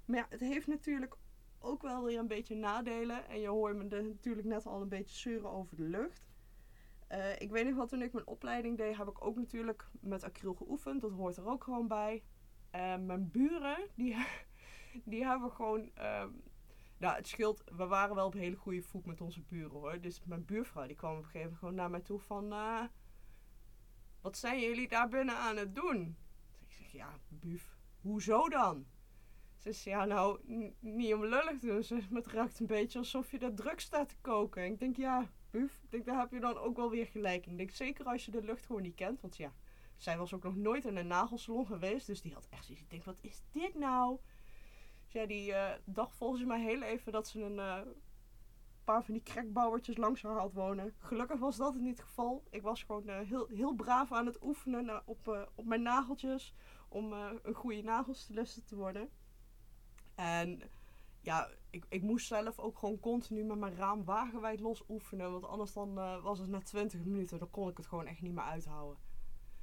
Maar 0.04 0.16
ja, 0.16 0.26
het 0.28 0.40
heeft 0.40 0.66
natuurlijk 0.66 1.16
ook 1.58 1.82
wel 1.82 2.04
weer 2.04 2.18
een 2.18 2.26
beetje 2.26 2.54
nadelen. 2.54 3.28
En 3.28 3.40
je 3.40 3.48
hoort 3.48 3.76
me 3.76 3.84
natuurlijk 3.84 4.46
net 4.46 4.66
al 4.66 4.80
een 4.80 4.88
beetje 4.88 5.16
zeuren 5.16 5.50
over 5.50 5.76
de 5.76 5.82
lucht. 5.82 6.26
Uh, 7.12 7.40
ik 7.40 7.50
weet 7.50 7.66
nog 7.66 7.74
wel, 7.74 7.86
toen 7.86 8.02
ik 8.02 8.12
mijn 8.12 8.26
opleiding 8.26 8.76
deed, 8.76 8.96
heb 8.96 9.08
ik 9.08 9.24
ook 9.24 9.36
natuurlijk 9.36 9.88
met 10.00 10.24
acryl 10.24 10.54
geoefend. 10.54 11.00
Dat 11.00 11.12
hoort 11.12 11.36
er 11.36 11.46
ook 11.46 11.64
gewoon 11.64 11.88
bij. 11.88 12.22
Uh, 12.74 12.96
mijn 12.96 13.30
buren, 13.30 13.78
die, 13.94 14.16
die 15.04 15.26
hebben 15.26 15.50
gewoon 15.50 15.90
uh, 15.98 16.24
nou, 16.98 17.16
het 17.16 17.28
scheelt. 17.28 17.62
We 17.76 17.86
waren 17.86 18.14
wel 18.14 18.26
op 18.26 18.32
hele 18.32 18.56
goede 18.56 18.82
voet 18.82 19.06
met 19.06 19.20
onze 19.20 19.42
buren 19.42 19.70
hoor. 19.70 20.00
Dus 20.00 20.20
mijn 20.24 20.44
buurvrouw 20.44 20.86
die 20.86 20.96
kwam 20.96 21.10
op 21.10 21.18
een 21.18 21.24
gegeven 21.24 21.42
moment 21.42 21.58
gewoon 21.58 21.74
naar 21.74 21.90
mij 21.90 22.00
toe 22.00 22.20
van... 22.20 22.52
Uh, 22.52 22.82
wat 24.20 24.36
zijn 24.36 24.60
jullie 24.60 24.88
daar 24.88 25.08
binnen 25.08 25.36
aan 25.36 25.56
het 25.56 25.74
doen? 25.74 26.16
Dus 26.58 26.68
ik 26.68 26.72
zeg, 26.72 26.92
ja, 26.92 27.18
buf, 27.28 27.76
hoezo 28.00 28.48
dan? 28.48 28.86
Ze 29.56 29.72
zegt, 29.72 29.82
ja 29.82 30.04
nou, 30.04 30.40
niet 30.80 31.14
om 31.14 31.24
lullig 31.24 31.58
te 31.58 31.66
doen. 31.66 31.82
Ze 31.82 32.02
het 32.12 32.26
ruikt 32.26 32.60
een 32.60 32.66
beetje 32.66 32.98
alsof 32.98 33.30
je 33.30 33.38
daar 33.38 33.54
druk 33.54 33.80
staat 33.80 34.08
te 34.08 34.16
koken. 34.20 34.62
En 34.62 34.72
ik 34.72 34.78
denk, 34.78 34.96
ja, 34.96 35.30
buf, 35.50 35.80
ik 35.82 35.90
denk, 35.90 36.04
daar 36.04 36.18
heb 36.18 36.32
je 36.32 36.40
dan 36.40 36.58
ook 36.58 36.76
wel 36.76 36.90
weer 36.90 37.06
gelijk. 37.06 37.46
Ik 37.46 37.56
denk, 37.56 37.70
zeker 37.70 38.04
als 38.04 38.24
je 38.24 38.30
de 38.30 38.42
lucht 38.42 38.66
gewoon 38.66 38.82
niet 38.82 38.94
kent. 38.94 39.20
Want 39.20 39.36
ja, 39.36 39.54
zij 39.96 40.18
was 40.18 40.34
ook 40.34 40.42
nog 40.42 40.56
nooit 40.56 40.84
in 40.84 40.96
een 40.96 41.06
nagelsalon 41.06 41.66
geweest. 41.66 42.06
Dus 42.06 42.20
die 42.22 42.34
had 42.34 42.46
echt 42.50 42.64
zoiets. 42.64 42.82
Ik 42.82 42.90
denk, 42.90 43.04
wat 43.04 43.18
is 43.20 43.42
dit 43.50 43.74
nou? 43.74 44.18
Ja, 45.08 45.26
die 45.26 45.50
uh, 45.50 45.70
dacht 45.84 46.16
volgens 46.16 46.44
mij 46.44 46.60
heel 46.60 46.82
even 46.82 47.12
dat 47.12 47.28
ze 47.28 47.42
een 47.42 47.56
uh, 47.56 47.80
paar 48.84 49.04
van 49.04 49.14
die 49.14 49.22
krekbouwertjes 49.22 49.96
langs 49.96 50.22
haar 50.22 50.38
had 50.38 50.52
wonen. 50.52 50.94
Gelukkig 50.98 51.38
was 51.38 51.56
dat 51.56 51.74
niet 51.74 51.96
het 51.98 52.06
geval. 52.06 52.44
Ik 52.50 52.62
was 52.62 52.82
gewoon 52.82 53.08
uh, 53.08 53.18
heel, 53.18 53.46
heel 53.46 53.74
braaf 53.74 54.12
aan 54.12 54.26
het 54.26 54.42
oefenen 54.42 55.02
op, 55.06 55.48
op 55.54 55.64
mijn 55.64 55.82
nageltjes. 55.82 56.54
Om 56.88 57.12
een 57.12 57.54
goede 57.54 57.82
nagelstiliste 57.82 58.64
te 58.64 58.76
worden. 58.76 59.10
En 60.14 60.62
ja, 61.20 61.48
ik, 61.70 61.84
ik 61.88 62.02
moest 62.02 62.26
zelf 62.26 62.58
ook 62.58 62.78
gewoon 62.78 63.00
continu 63.00 63.44
met 63.44 63.58
mijn 63.58 63.74
raam 63.74 64.04
wagenwijd 64.04 64.60
los 64.60 64.84
oefenen. 64.88 65.32
Want 65.32 65.44
anders 65.44 65.72
dan 65.72 65.94
was 66.22 66.38
het 66.38 66.48
na 66.48 66.60
20 66.60 67.04
minuten, 67.04 67.38
dan 67.38 67.50
kon 67.50 67.68
ik 67.68 67.76
het 67.76 67.86
gewoon 67.86 68.06
echt 68.06 68.20
niet 68.20 68.34
meer 68.34 68.44
uithouden. 68.44 68.98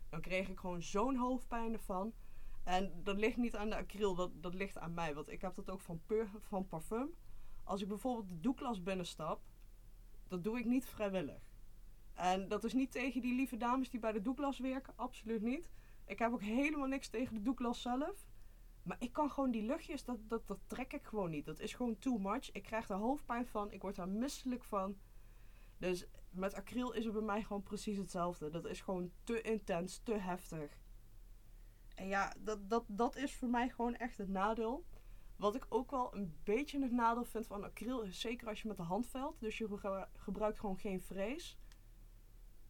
Dan 0.09 0.21
kreeg 0.21 0.49
ik 0.49 0.59
gewoon 0.59 0.81
zo'n 0.81 1.15
hoofdpijn 1.15 1.73
ervan. 1.73 2.13
En 2.65 2.91
dat 3.03 3.17
ligt 3.17 3.37
niet 3.37 3.55
aan 3.55 3.69
de 3.69 3.75
acryl, 3.75 4.15
dat, 4.15 4.31
dat 4.41 4.53
ligt 4.53 4.77
aan 4.77 4.93
mij. 4.93 5.13
Want 5.13 5.31
ik 5.31 5.41
heb 5.41 5.55
dat 5.55 5.69
ook 5.69 5.81
van, 5.81 6.01
van 6.39 6.67
parfum. 6.67 7.13
Als 7.63 7.81
ik 7.81 7.87
bijvoorbeeld 7.87 8.29
de 8.29 8.39
Douglas 8.39 8.83
binnenstap, 8.83 9.41
dat 10.27 10.43
doe 10.43 10.59
ik 10.59 10.65
niet 10.65 10.85
vrijwillig. 10.85 11.53
En 12.13 12.47
dat 12.47 12.63
is 12.63 12.73
niet 12.73 12.91
tegen 12.91 13.21
die 13.21 13.35
lieve 13.35 13.57
dames 13.57 13.89
die 13.89 13.99
bij 13.99 14.11
de 14.11 14.21
Douglas 14.21 14.59
werken, 14.59 14.93
absoluut 14.95 15.41
niet. 15.41 15.69
Ik 16.05 16.19
heb 16.19 16.31
ook 16.31 16.41
helemaal 16.41 16.87
niks 16.87 17.07
tegen 17.07 17.33
de 17.33 17.41
Douglas 17.41 17.81
zelf. 17.81 18.27
Maar 18.83 18.97
ik 18.99 19.13
kan 19.13 19.31
gewoon 19.31 19.51
die 19.51 19.63
luchtjes, 19.63 20.03
dat, 20.03 20.17
dat, 20.27 20.47
dat 20.47 20.59
trek 20.67 20.93
ik 20.93 21.03
gewoon 21.03 21.29
niet. 21.29 21.45
Dat 21.45 21.59
is 21.59 21.73
gewoon 21.73 21.97
too 21.97 22.17
much. 22.17 22.51
Ik 22.51 22.63
krijg 22.63 22.89
er 22.89 22.95
hoofdpijn 22.95 23.47
van, 23.47 23.71
ik 23.71 23.81
word 23.81 23.95
daar 23.95 24.09
misselijk 24.09 24.63
van. 24.63 24.97
Dus 25.77 26.05
met 26.29 26.53
acryl 26.53 26.93
is 26.93 27.05
het 27.05 27.13
bij 27.13 27.21
mij 27.21 27.43
gewoon 27.43 27.63
precies 27.63 27.97
hetzelfde. 27.97 28.49
Dat 28.49 28.65
is 28.65 28.81
gewoon 28.81 29.11
te 29.23 29.41
intens, 29.41 29.97
te 30.03 30.13
heftig. 30.13 30.77
En 31.95 32.07
ja, 32.07 32.33
dat, 32.39 32.69
dat, 32.69 32.83
dat 32.87 33.15
is 33.15 33.35
voor 33.35 33.49
mij 33.49 33.69
gewoon 33.69 33.95
echt 33.95 34.17
het 34.17 34.29
nadeel. 34.29 34.85
Wat 35.35 35.55
ik 35.55 35.65
ook 35.69 35.91
wel 35.91 36.15
een 36.15 36.35
beetje 36.43 36.81
het 36.81 36.91
nadeel 36.91 37.25
vind 37.25 37.47
van 37.47 37.63
acryl, 37.63 38.01
is 38.01 38.19
zeker 38.19 38.47
als 38.47 38.61
je 38.61 38.67
met 38.67 38.77
de 38.77 38.83
hand 38.83 39.07
velt. 39.07 39.39
Dus 39.39 39.57
je 39.57 40.07
gebruikt 40.15 40.59
gewoon 40.59 40.77
geen 40.77 41.01
vrees. 41.01 41.57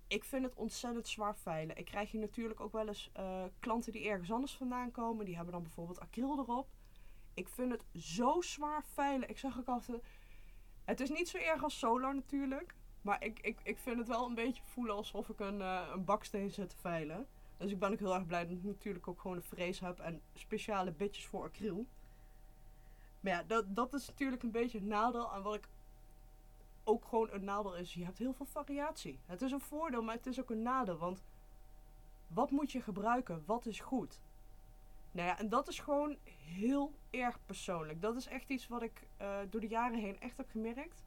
Ik 0.07 0.23
vind 0.23 0.43
het 0.43 0.55
ontzettend 0.55 1.07
zwaar 1.07 1.37
veilen. 1.37 1.77
Ik 1.77 1.85
krijg 1.85 2.11
hier 2.11 2.21
natuurlijk 2.21 2.59
ook 2.59 2.71
wel 2.71 2.87
eens 2.87 3.11
uh, 3.17 3.43
klanten 3.59 3.91
die 3.91 4.07
ergens 4.07 4.31
anders 4.31 4.57
vandaan 4.57 4.91
komen. 4.91 5.25
Die 5.25 5.35
hebben 5.35 5.53
dan 5.53 5.63
bijvoorbeeld 5.63 5.99
acryl 5.99 6.39
erop. 6.39 6.67
Ik 7.33 7.49
vind 7.49 7.71
het 7.71 8.03
zo 8.03 8.41
zwaar 8.41 8.83
veilen. 8.83 9.29
Ik 9.29 9.37
zeg 9.37 9.59
ook 9.59 9.67
altijd, 9.67 10.03
het 10.83 10.99
is 10.99 11.09
niet 11.09 11.29
zo 11.29 11.37
erg 11.37 11.63
als 11.63 11.79
solar 11.79 12.15
natuurlijk. 12.15 12.75
Maar 13.01 13.23
ik, 13.23 13.39
ik, 13.39 13.59
ik 13.63 13.77
vind 13.77 13.97
het 13.97 14.07
wel 14.07 14.25
een 14.25 14.35
beetje 14.35 14.63
voelen 14.63 14.95
alsof 14.95 15.29
ik 15.29 15.39
een, 15.39 15.59
uh, 15.59 15.89
een 15.93 16.05
baksteen 16.05 16.51
zit 16.51 16.69
te 16.69 16.77
veilen. 16.77 17.27
Dus 17.57 17.71
ik 17.71 17.79
ben 17.79 17.91
ook 17.91 17.99
heel 17.99 18.15
erg 18.15 18.25
blij 18.25 18.47
dat 18.47 18.57
ik 18.57 18.63
natuurlijk 18.63 19.07
ook 19.07 19.19
gewoon 19.19 19.37
een 19.37 19.43
vrees 19.43 19.79
heb 19.79 19.99
en 19.99 20.21
speciale 20.33 20.91
bitjes 20.91 21.25
voor 21.25 21.43
acryl. 21.43 21.85
Maar 23.19 23.33
ja, 23.33 23.43
dat, 23.43 23.75
dat 23.75 23.93
is 23.93 24.07
natuurlijk 24.07 24.43
een 24.43 24.51
beetje 24.51 24.77
het 24.77 24.87
nadeel. 24.87 25.33
En 25.33 25.41
wat 25.41 25.55
ik 25.55 25.67
ook 26.83 27.05
gewoon 27.05 27.29
een 27.31 27.43
nadeel 27.43 27.75
is, 27.75 27.93
je 27.93 28.05
hebt 28.05 28.17
heel 28.17 28.33
veel 28.33 28.45
variatie. 28.45 29.19
Het 29.25 29.41
is 29.41 29.51
een 29.51 29.61
voordeel, 29.61 30.03
maar 30.03 30.15
het 30.15 30.25
is 30.25 30.39
ook 30.39 30.49
een 30.49 30.61
nadeel. 30.61 30.97
Want 30.97 31.23
wat 32.27 32.51
moet 32.51 32.71
je 32.71 32.81
gebruiken? 32.81 33.43
Wat 33.45 33.65
is 33.65 33.79
goed? 33.79 34.21
Nou 35.11 35.27
ja, 35.27 35.39
en 35.39 35.49
dat 35.49 35.67
is 35.67 35.79
gewoon 35.79 36.17
heel 36.55 36.93
erg 37.09 37.39
persoonlijk. 37.45 38.01
Dat 38.01 38.15
is 38.15 38.27
echt 38.27 38.49
iets 38.49 38.67
wat 38.67 38.81
ik 38.81 39.07
uh, 39.21 39.37
door 39.49 39.61
de 39.61 39.67
jaren 39.67 39.99
heen 39.99 40.19
echt 40.19 40.37
heb 40.37 40.49
gemerkt. 40.49 41.04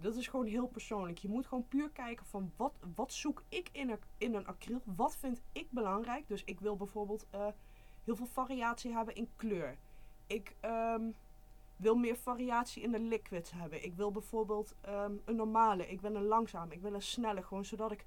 Dat 0.00 0.16
is 0.16 0.28
gewoon 0.28 0.46
heel 0.46 0.66
persoonlijk. 0.66 1.18
Je 1.18 1.28
moet 1.28 1.46
gewoon 1.46 1.68
puur 1.68 1.90
kijken 1.90 2.26
van 2.26 2.52
wat, 2.56 2.72
wat 2.94 3.12
zoek 3.12 3.42
ik 3.48 3.68
in 3.72 3.90
een, 3.90 3.98
in 4.18 4.34
een 4.34 4.46
acryl? 4.46 4.80
Wat 4.84 5.16
vind 5.16 5.42
ik 5.52 5.70
belangrijk? 5.70 6.28
Dus 6.28 6.44
ik 6.44 6.60
wil 6.60 6.76
bijvoorbeeld 6.76 7.26
uh, 7.34 7.46
heel 8.04 8.16
veel 8.16 8.26
variatie 8.26 8.92
hebben 8.92 9.14
in 9.14 9.28
kleur. 9.36 9.78
Ik 10.26 10.56
um, 10.64 11.14
wil 11.76 11.96
meer 11.96 12.16
variatie 12.16 12.82
in 12.82 12.90
de 12.90 13.00
liquids 13.00 13.50
hebben. 13.50 13.84
Ik 13.84 13.94
wil 13.94 14.12
bijvoorbeeld 14.12 14.74
um, 14.88 15.20
een 15.24 15.36
normale. 15.36 15.88
Ik 15.88 16.00
wil 16.00 16.14
een 16.14 16.26
langzame. 16.26 16.74
Ik 16.74 16.80
wil 16.80 16.94
een 16.94 17.02
snelle. 17.02 17.42
Gewoon 17.42 17.64
zodat 17.64 17.92
ik 17.92 18.06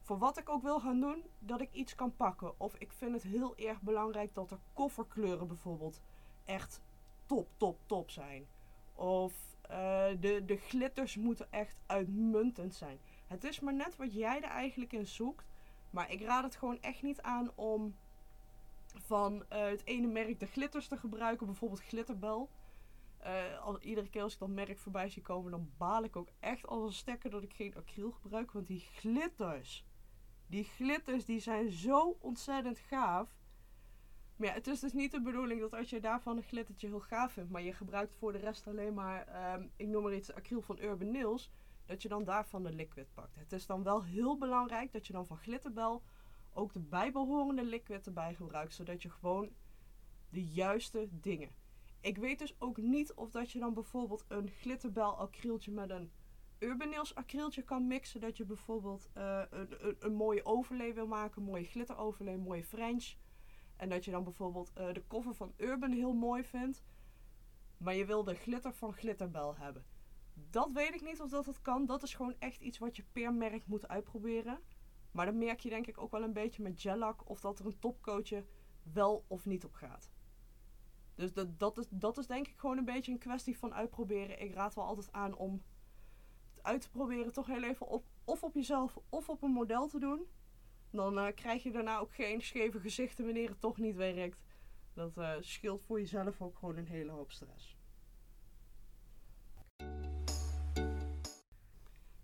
voor 0.00 0.18
wat 0.18 0.38
ik 0.38 0.48
ook 0.48 0.62
wil 0.62 0.80
gaan 0.80 1.00
doen, 1.00 1.22
dat 1.38 1.60
ik 1.60 1.72
iets 1.72 1.94
kan 1.94 2.16
pakken. 2.16 2.60
Of 2.60 2.74
ik 2.78 2.92
vind 2.92 3.12
het 3.12 3.22
heel 3.22 3.56
erg 3.56 3.80
belangrijk 3.80 4.34
dat 4.34 4.50
er 4.50 4.58
kofferkleuren 4.72 5.46
bijvoorbeeld 5.46 6.00
echt 6.44 6.82
top, 7.26 7.48
top, 7.56 7.78
top 7.86 8.10
zijn. 8.10 8.46
Of 8.94 9.51
uh, 9.70 9.76
de, 10.20 10.42
de 10.44 10.56
glitters 10.56 11.16
moeten 11.16 11.52
echt 11.52 11.76
uitmuntend 11.86 12.74
zijn. 12.74 12.98
Het 13.26 13.44
is 13.44 13.60
maar 13.60 13.74
net 13.74 13.96
wat 13.96 14.14
jij 14.14 14.36
er 14.36 14.50
eigenlijk 14.50 14.92
in 14.92 15.06
zoekt. 15.06 15.50
Maar 15.90 16.10
ik 16.10 16.22
raad 16.22 16.44
het 16.44 16.56
gewoon 16.56 16.80
echt 16.80 17.02
niet 17.02 17.22
aan 17.22 17.50
om 17.54 17.94
van 18.94 19.34
uh, 19.34 19.64
het 19.64 19.84
ene 19.84 20.06
merk 20.06 20.40
de 20.40 20.46
glitters 20.46 20.88
te 20.88 20.96
gebruiken. 20.96 21.46
Bijvoorbeeld 21.46 21.82
Glitterbel. 21.82 22.50
Uh, 23.24 23.74
iedere 23.80 24.08
keer 24.08 24.22
als 24.22 24.32
ik 24.32 24.38
dat 24.38 24.48
merk 24.48 24.78
voorbij 24.78 25.08
zie 25.08 25.22
komen, 25.22 25.50
dan 25.50 25.70
baal 25.76 26.04
ik 26.04 26.16
ook 26.16 26.28
echt 26.40 26.66
als 26.66 26.82
een 26.82 26.92
stekker 26.92 27.30
dat 27.30 27.42
ik 27.42 27.52
geen 27.52 27.74
acryl 27.76 28.10
gebruik. 28.10 28.52
Want 28.52 28.66
die 28.66 28.80
glitters, 28.80 29.84
die 30.46 30.64
glitters, 30.64 31.24
die 31.24 31.40
zijn 31.40 31.70
zo 31.70 32.16
ontzettend 32.20 32.78
gaaf. 32.78 33.28
Ja, 34.42 34.52
het 34.52 34.66
is 34.66 34.80
dus 34.80 34.92
niet 34.92 35.10
de 35.10 35.20
bedoeling 35.20 35.60
dat 35.60 35.74
als 35.74 35.90
je 35.90 36.00
daarvan 36.00 36.36
een 36.36 36.42
glittertje 36.42 36.86
heel 36.86 37.00
gaaf 37.00 37.32
vindt, 37.32 37.50
maar 37.50 37.62
je 37.62 37.72
gebruikt 37.72 38.14
voor 38.14 38.32
de 38.32 38.38
rest 38.38 38.66
alleen 38.66 38.94
maar, 38.94 39.54
um, 39.54 39.70
ik 39.76 39.86
noem 39.86 40.02
maar 40.02 40.14
iets, 40.14 40.32
acryl 40.32 40.62
van 40.62 40.78
Urban 40.80 41.10
Nails, 41.10 41.50
dat 41.86 42.02
je 42.02 42.08
dan 42.08 42.24
daarvan 42.24 42.62
de 42.62 42.72
liquid 42.72 43.14
pakt. 43.14 43.36
Het 43.36 43.52
is 43.52 43.66
dan 43.66 43.82
wel 43.82 44.04
heel 44.04 44.38
belangrijk 44.38 44.92
dat 44.92 45.06
je 45.06 45.12
dan 45.12 45.26
van 45.26 45.36
Glitterbel 45.36 46.02
ook 46.52 46.72
de 46.72 46.80
bijbehorende 46.80 47.64
liquid 47.64 48.06
erbij 48.06 48.34
gebruikt, 48.34 48.74
zodat 48.74 49.02
je 49.02 49.10
gewoon 49.10 49.50
de 50.30 50.44
juiste 50.44 51.08
dingen. 51.10 51.50
Ik 52.00 52.16
weet 52.16 52.38
dus 52.38 52.54
ook 52.58 52.76
niet 52.76 53.14
of 53.14 53.30
dat 53.30 53.50
je 53.50 53.58
dan 53.58 53.74
bijvoorbeeld 53.74 54.24
een 54.28 54.48
glitterbel 54.48 55.16
acryltje 55.16 55.70
met 55.70 55.90
een 55.90 56.10
Urban 56.58 56.88
Nails 56.88 57.14
acryltje 57.14 57.62
kan 57.62 57.86
mixen. 57.86 58.20
Dat 58.20 58.36
je 58.36 58.44
bijvoorbeeld 58.44 59.08
uh, 59.16 59.42
een, 59.50 59.96
een, 59.98 60.14
mooie 60.14 60.44
overlay 60.44 60.94
wil 60.94 61.06
maken, 61.06 61.42
een 61.42 61.48
mooie 61.48 61.64
glitter 61.64 61.96
overlay, 61.96 62.34
een 62.34 62.40
mooie 62.40 62.64
French. 62.64 63.14
En 63.76 63.88
dat 63.88 64.04
je 64.04 64.10
dan 64.10 64.24
bijvoorbeeld 64.24 64.72
uh, 64.78 64.92
de 64.92 65.06
cover 65.08 65.34
van 65.34 65.52
Urban 65.56 65.92
heel 65.92 66.12
mooi 66.12 66.44
vindt. 66.44 66.84
Maar 67.76 67.94
je 67.94 68.06
wil 68.06 68.24
de 68.24 68.34
glitter 68.34 68.72
van 68.72 68.92
Glitterbel 68.92 69.56
hebben. 69.56 69.84
Dat 70.34 70.72
weet 70.72 70.94
ik 70.94 71.02
niet 71.02 71.20
of 71.20 71.30
dat 71.30 71.62
kan. 71.62 71.86
Dat 71.86 72.02
is 72.02 72.14
gewoon 72.14 72.34
echt 72.38 72.60
iets 72.60 72.78
wat 72.78 72.96
je 72.96 73.04
per 73.12 73.34
merk 73.34 73.66
moet 73.66 73.88
uitproberen. 73.88 74.60
Maar 75.10 75.26
dan 75.26 75.38
merk 75.38 75.60
je 75.60 75.68
denk 75.68 75.86
ik 75.86 75.98
ook 75.98 76.10
wel 76.10 76.22
een 76.22 76.32
beetje 76.32 76.62
met 76.62 76.80
gellak 76.80 77.28
of 77.28 77.40
dat 77.40 77.58
er 77.58 77.66
een 77.66 77.78
topcoatje 77.78 78.44
wel 78.82 79.24
of 79.26 79.44
niet 79.46 79.64
op 79.64 79.74
gaat. 79.74 80.10
Dus 81.14 81.32
dat, 81.32 81.58
dat, 81.58 81.78
is, 81.78 81.86
dat 81.90 82.18
is 82.18 82.26
denk 82.26 82.48
ik 82.48 82.58
gewoon 82.58 82.78
een 82.78 82.84
beetje 82.84 83.12
een 83.12 83.18
kwestie 83.18 83.58
van 83.58 83.74
uitproberen. 83.74 84.40
Ik 84.40 84.54
raad 84.54 84.74
wel 84.74 84.84
altijd 84.84 85.12
aan 85.12 85.36
om 85.36 85.62
het 86.54 86.62
uit 86.62 86.80
te 86.80 86.90
proberen 86.90 87.32
toch 87.32 87.46
heel 87.46 87.62
even 87.62 87.86
op, 87.86 88.04
of 88.24 88.42
op 88.42 88.54
jezelf 88.54 88.98
of 89.08 89.28
op 89.28 89.42
een 89.42 89.50
model 89.50 89.86
te 89.86 89.98
doen. 89.98 90.26
Dan 90.92 91.18
uh, 91.18 91.26
krijg 91.34 91.62
je 91.62 91.70
daarna 91.70 91.98
ook 91.98 92.14
geen 92.14 92.42
scheve 92.42 92.80
gezichten 92.80 93.24
wanneer 93.24 93.48
het 93.48 93.60
toch 93.60 93.78
niet 93.78 93.96
werkt. 93.96 94.38
Dat 94.94 95.16
uh, 95.16 95.32
scheelt 95.40 95.82
voor 95.82 95.98
jezelf 95.98 96.40
ook 96.40 96.58
gewoon 96.58 96.76
een 96.76 96.86
hele 96.86 97.10
hoop 97.10 97.32
stress. 97.32 97.76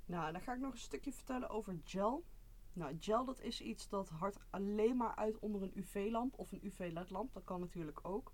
Nou, 0.06 0.32
dan 0.32 0.40
ga 0.40 0.52
ik 0.54 0.60
nog 0.60 0.72
een 0.72 0.78
stukje 0.78 1.12
vertellen 1.12 1.48
over 1.48 1.80
gel. 1.84 2.24
Nou, 2.72 2.96
gel 3.00 3.24
dat 3.24 3.40
is 3.40 3.60
iets 3.60 3.88
dat 3.88 4.08
hard 4.08 4.38
alleen 4.50 4.96
maar 4.96 5.14
uit 5.14 5.38
onder 5.38 5.62
een 5.62 5.72
UV-lamp 5.74 6.38
of 6.38 6.52
een 6.52 6.66
UV-ledlamp. 6.66 7.32
Dat 7.32 7.44
kan 7.44 7.60
natuurlijk 7.60 8.00
ook. 8.02 8.32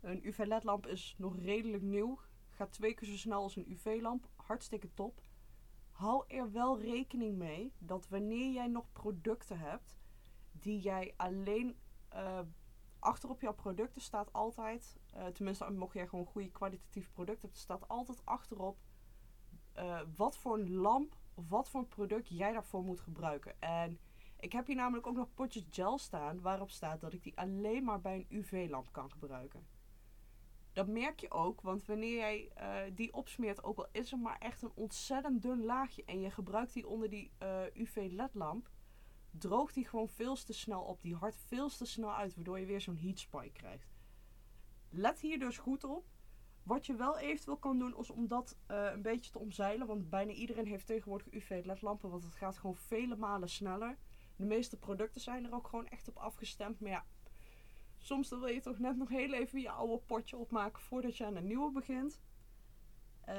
Een 0.00 0.26
UV-ledlamp 0.26 0.86
is 0.86 1.14
nog 1.18 1.38
redelijk 1.38 1.82
nieuw. 1.82 2.20
Gaat 2.50 2.72
twee 2.72 2.94
keer 2.94 3.08
zo 3.08 3.16
snel 3.16 3.42
als 3.42 3.56
een 3.56 3.70
UV-lamp. 3.70 4.28
Hartstikke 4.36 4.94
top 4.94 5.22
hou 5.98 6.24
er 6.26 6.52
wel 6.52 6.80
rekening 6.80 7.36
mee 7.36 7.72
dat 7.78 8.08
wanneer 8.08 8.52
jij 8.52 8.66
nog 8.66 8.92
producten 8.92 9.58
hebt 9.58 9.98
die 10.52 10.80
jij 10.80 11.14
alleen 11.16 11.76
uh, 12.14 12.40
achter 12.98 13.28
op 13.28 13.40
jouw 13.40 13.54
producten 13.54 14.00
staat 14.00 14.32
altijd, 14.32 14.98
uh, 15.16 15.26
tenminste 15.26 15.70
mocht 15.70 15.94
jij 15.94 16.06
gewoon 16.06 16.26
goede 16.26 16.50
kwalitatief 16.50 17.12
product 17.12 17.42
hebben, 17.42 17.60
staat 17.60 17.88
altijd 17.88 18.24
achterop 18.24 18.78
uh, 19.76 20.00
wat 20.16 20.36
voor 20.36 20.58
een 20.58 20.74
lamp 20.74 21.16
of 21.34 21.48
wat 21.48 21.68
voor 21.68 21.80
een 21.80 21.88
product 21.88 22.28
jij 22.28 22.52
daarvoor 22.52 22.82
moet 22.82 23.00
gebruiken. 23.00 23.60
En 23.60 23.98
ik 24.40 24.52
heb 24.52 24.66
hier 24.66 24.76
namelijk 24.76 25.06
ook 25.06 25.16
nog 25.16 25.34
potjes 25.34 25.66
gel 25.70 25.98
staan 25.98 26.40
waarop 26.40 26.70
staat 26.70 27.00
dat 27.00 27.12
ik 27.12 27.22
die 27.22 27.38
alleen 27.38 27.84
maar 27.84 28.00
bij 28.00 28.14
een 28.14 28.38
UV-lamp 28.38 28.92
kan 28.92 29.10
gebruiken. 29.10 29.66
Dat 30.78 30.88
merk 30.88 31.20
je 31.20 31.30
ook, 31.30 31.60
want 31.60 31.86
wanneer 31.86 32.16
jij 32.16 32.50
uh, 32.58 32.94
die 32.94 33.12
opsmeert, 33.12 33.64
ook 33.64 33.78
al 33.78 33.88
is 33.92 34.12
er 34.12 34.18
maar 34.18 34.38
echt 34.38 34.62
een 34.62 34.72
ontzettend 34.74 35.42
dun 35.42 35.64
laagje 35.64 36.04
en 36.04 36.20
je 36.20 36.30
gebruikt 36.30 36.72
die 36.72 36.86
onder 36.86 37.10
die 37.10 37.30
uh, 37.42 37.66
eh, 37.66 37.74
UV-ledlamp, 37.74 38.70
droogt 39.30 39.74
die 39.74 39.86
gewoon 39.86 40.08
veel 40.08 40.34
te 40.34 40.52
snel 40.52 40.82
op. 40.82 41.02
Die 41.02 41.14
hard 41.14 41.36
veel 41.36 41.68
te 41.68 41.84
snel 41.84 42.14
uit, 42.14 42.34
waardoor 42.34 42.58
je 42.58 42.66
weer 42.66 42.80
zo'n 42.80 42.96
heat 42.96 43.18
spike 43.18 43.52
krijgt. 43.52 43.94
Let 44.88 45.20
hier 45.20 45.38
dus 45.38 45.58
goed 45.58 45.84
op. 45.84 46.06
Wat 46.62 46.86
je 46.86 46.94
wel 46.94 47.18
eventueel 47.18 47.56
kan 47.56 47.78
doen, 47.78 47.98
is 47.98 48.10
om 48.10 48.28
dat 48.28 48.58
uh, 48.70 48.90
een 48.92 49.02
beetje 49.02 49.30
te 49.30 49.38
omzeilen. 49.38 49.86
Want 49.86 50.10
bijna 50.10 50.32
iedereen 50.32 50.66
heeft 50.66 50.86
tegenwoordig 50.86 51.32
UV-ledlampen, 51.32 52.10
want 52.10 52.24
het 52.24 52.34
gaat 52.34 52.58
gewoon 52.58 52.76
vele 52.76 53.16
malen 53.16 53.48
sneller. 53.48 53.98
De 54.36 54.44
meeste 54.44 54.76
producten 54.76 55.20
zijn 55.20 55.44
er 55.44 55.54
ook 55.54 55.68
gewoon 55.68 55.88
echt 55.88 56.08
op 56.08 56.16
afgestemd. 56.16 56.80
Maar 56.80 56.90
ja, 56.90 57.04
soms 58.08 58.28
dan 58.28 58.40
wil 58.40 58.48
je 58.48 58.60
toch 58.60 58.78
net 58.78 58.96
nog 58.96 59.08
heel 59.08 59.32
even 59.32 59.60
je 59.60 59.70
oude 59.70 59.98
potje 59.98 60.36
opmaken 60.36 60.82
voordat 60.82 61.16
je 61.16 61.24
aan 61.24 61.36
een 61.36 61.46
nieuwe 61.46 61.72
begint. 61.72 62.20
Uh, 63.28 63.34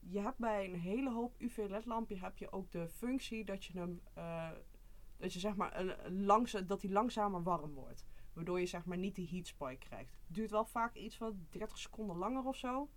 je 0.00 0.20
hebt 0.20 0.38
bij 0.38 0.64
een 0.64 0.80
hele 0.80 1.10
hoop 1.10 1.34
UV-ledlampje 1.38 2.18
heb 2.18 2.38
je 2.38 2.52
ook 2.52 2.70
de 2.70 2.88
functie 2.88 3.44
dat 3.44 3.64
je 3.64 3.78
hem 3.78 4.00
uh, 4.18 4.50
dat 5.16 5.32
je 5.32 5.38
zeg 5.38 5.56
maar 5.56 5.80
een, 5.80 6.66
dat 6.66 6.82
hij 6.82 6.90
langzamer 6.90 7.42
warm 7.42 7.74
wordt. 7.74 8.04
Waardoor 8.32 8.60
je 8.60 8.66
zeg 8.66 8.84
maar 8.84 8.98
niet 8.98 9.14
die 9.14 9.28
heat 9.28 9.46
spike 9.46 9.78
krijgt. 9.78 10.16
Duurt 10.26 10.50
wel 10.50 10.64
vaak 10.64 10.94
iets 10.94 11.16
van 11.16 11.46
30 11.50 11.78
seconden 11.78 12.16
langer 12.16 12.44
of 12.44 12.56
zo. 12.56 12.90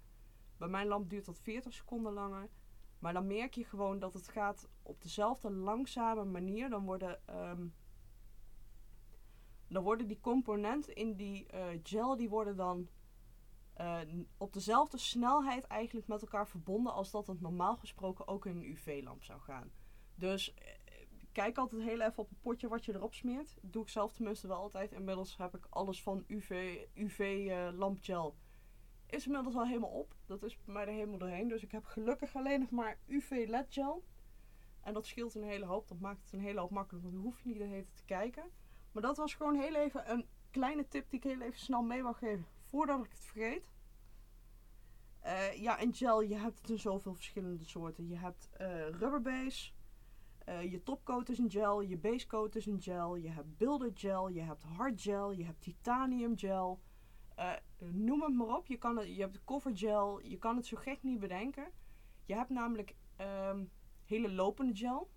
Bij 0.57 0.67
mijn 0.67 0.87
lamp 0.87 1.09
duurt 1.09 1.25
dat 1.25 1.39
40 1.39 1.73
seconden 1.73 2.13
langer. 2.13 2.49
Maar 2.99 3.13
dan 3.13 3.27
merk 3.27 3.53
je 3.53 3.63
gewoon 3.63 3.99
dat 3.99 4.13
het 4.13 4.27
gaat 4.27 4.69
op 4.81 5.01
dezelfde 5.01 5.51
langzame 5.51 6.25
manier. 6.25 6.69
Dan 6.69 6.85
worden 6.85 7.21
um, 7.29 7.73
dan 9.67 9.83
worden 9.83 10.07
die 10.07 10.19
componenten 10.19 10.95
in 10.95 11.15
die 11.15 11.47
uh, 11.53 11.65
gel, 11.83 12.15
die 12.15 12.29
worden 12.29 12.55
dan 12.55 12.87
uh, 13.81 13.99
op 14.37 14.53
dezelfde 14.53 14.97
snelheid 14.97 15.63
eigenlijk 15.63 16.07
met 16.07 16.21
elkaar 16.21 16.47
verbonden 16.47 16.93
als 16.93 17.11
dat 17.11 17.27
het 17.27 17.41
normaal 17.41 17.77
gesproken 17.77 18.27
ook 18.27 18.45
in 18.45 18.55
een 18.55 18.69
UV-lamp 18.69 19.23
zou 19.23 19.39
gaan. 19.39 19.71
Dus 20.15 20.53
uh, 20.53 20.55
kijk 21.31 21.57
altijd 21.57 21.81
heel 21.81 22.01
even 22.01 22.17
op 22.17 22.29
het 22.29 22.41
potje 22.41 22.67
wat 22.67 22.85
je 22.85 22.93
erop 22.93 23.13
smeert. 23.13 23.57
Dat 23.61 23.73
doe 23.73 23.81
ik 23.81 23.89
zelf 23.89 24.13
tenminste 24.13 24.47
wel 24.47 24.57
altijd. 24.57 24.91
Inmiddels 24.91 25.37
heb 25.37 25.55
ik 25.55 25.67
alles 25.69 26.03
van 26.03 26.23
UV, 26.27 26.79
UV 26.93 27.51
lampgel. 27.75 28.35
Is 29.05 29.25
inmiddels 29.25 29.55
al 29.55 29.67
helemaal 29.67 29.89
op. 29.89 30.15
Dat 30.25 30.43
is 30.43 30.57
bij 30.63 30.73
mij 30.73 30.85
er 30.85 30.93
helemaal 30.93 31.17
doorheen. 31.17 31.47
Dus 31.47 31.63
ik 31.63 31.71
heb 31.71 31.85
gelukkig 31.85 32.35
alleen 32.35 32.59
nog 32.59 32.69
maar 32.69 32.99
UV 33.07 33.45
LED 33.47 33.65
gel. 33.69 34.03
En 34.81 34.93
dat 34.93 35.05
scheelt 35.05 35.35
een 35.35 35.43
hele 35.43 35.65
hoop. 35.65 35.87
Dat 35.87 35.99
maakt 35.99 36.23
het 36.23 36.33
een 36.33 36.39
hele 36.39 36.59
hoop 36.59 36.71
makkelijker. 36.71 37.09
Want 37.09 37.23
dan 37.23 37.31
hoef 37.31 37.41
je 37.41 37.49
niet 37.49 37.57
de 37.57 37.63
hele 37.63 37.85
te 37.93 38.05
kijken. 38.05 38.51
Maar 38.97 39.05
dat 39.05 39.17
was 39.17 39.33
gewoon 39.33 39.55
heel 39.55 39.75
even 39.75 40.11
een 40.11 40.25
kleine 40.51 40.87
tip 40.87 41.09
die 41.09 41.19
ik 41.19 41.23
heel 41.23 41.41
even 41.41 41.59
snel 41.59 41.81
mee 41.81 42.01
wil 42.01 42.13
geven 42.13 42.45
voordat 42.63 43.03
ik 43.03 43.11
het 43.11 43.19
vergeet. 43.19 43.63
Eh, 45.19 45.53
ja, 45.53 45.79
en 45.79 45.93
gel, 45.93 46.21
je 46.21 46.35
hebt 46.35 46.59
het 46.59 46.69
in 46.69 46.79
zoveel 46.79 47.13
verschillende 47.13 47.63
soorten. 47.63 48.07
Je 48.07 48.17
hebt 48.17 48.49
uh, 48.61 48.89
rubberbase, 48.89 49.71
uh, 50.49 50.71
je 50.71 50.83
topcoat 50.83 51.29
is 51.29 51.37
een 51.37 51.51
gel, 51.51 51.81
je 51.81 51.97
basecoat 51.97 52.55
is 52.55 52.65
een 52.65 52.81
gel, 52.81 53.15
je 53.15 53.29
hebt 53.29 53.57
builder 53.57 53.91
gel, 53.93 54.27
je 54.27 54.41
hebt 54.41 54.63
hard 54.63 55.01
gel, 55.01 55.31
je 55.31 55.43
hebt 55.43 55.61
titanium 55.61 56.37
gel. 56.37 56.79
noem 57.77 58.21
het 58.21 58.33
maar 58.33 58.55
op. 58.57 58.67
Je, 58.67 58.77
kan 58.77 58.97
het, 58.97 59.15
je 59.15 59.21
hebt 59.21 59.43
cover 59.43 59.77
gel, 59.77 60.19
je 60.19 60.37
kan 60.37 60.55
het 60.55 60.65
zo 60.65 60.77
gek 60.77 61.03
niet 61.03 61.19
bedenken. 61.19 61.71
Je 62.25 62.33
hebt 62.33 62.49
namelijk 62.49 62.95
um, 63.21 63.71
hele 64.05 64.31
lopende 64.31 64.75
gel. 64.75 65.09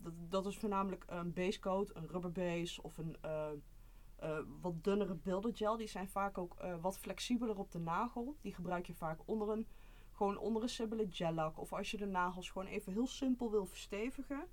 Dat, 0.00 0.12
dat 0.28 0.46
is 0.46 0.58
voornamelijk 0.58 1.04
een 1.06 1.32
basecoat, 1.32 1.94
een 1.94 2.06
rubberbase 2.06 2.82
of 2.82 2.98
een 2.98 3.16
uh, 3.24 4.38
wat 4.60 4.84
dunnere 4.84 5.14
beeldengel. 5.14 5.76
Die 5.76 5.86
zijn 5.86 6.08
vaak 6.08 6.38
ook 6.38 6.56
uh, 6.62 6.80
wat 6.80 6.98
flexibeler 6.98 7.58
op 7.58 7.70
de 7.70 7.78
nagel. 7.78 8.36
Die 8.40 8.54
gebruik 8.54 8.86
je 8.86 8.94
vaak 8.94 9.20
onder 9.24 9.48
een, 9.48 9.66
gewoon 10.12 10.38
onder 10.38 10.62
een 10.62 10.68
simpele 10.68 11.06
gellak. 11.10 11.58
Of 11.58 11.72
als 11.72 11.90
je 11.90 11.96
de 11.96 12.06
nagels 12.06 12.50
gewoon 12.50 12.68
even 12.68 12.92
heel 12.92 13.06
simpel 13.06 13.50
wil 13.50 13.66
verstevigen. 13.66 14.48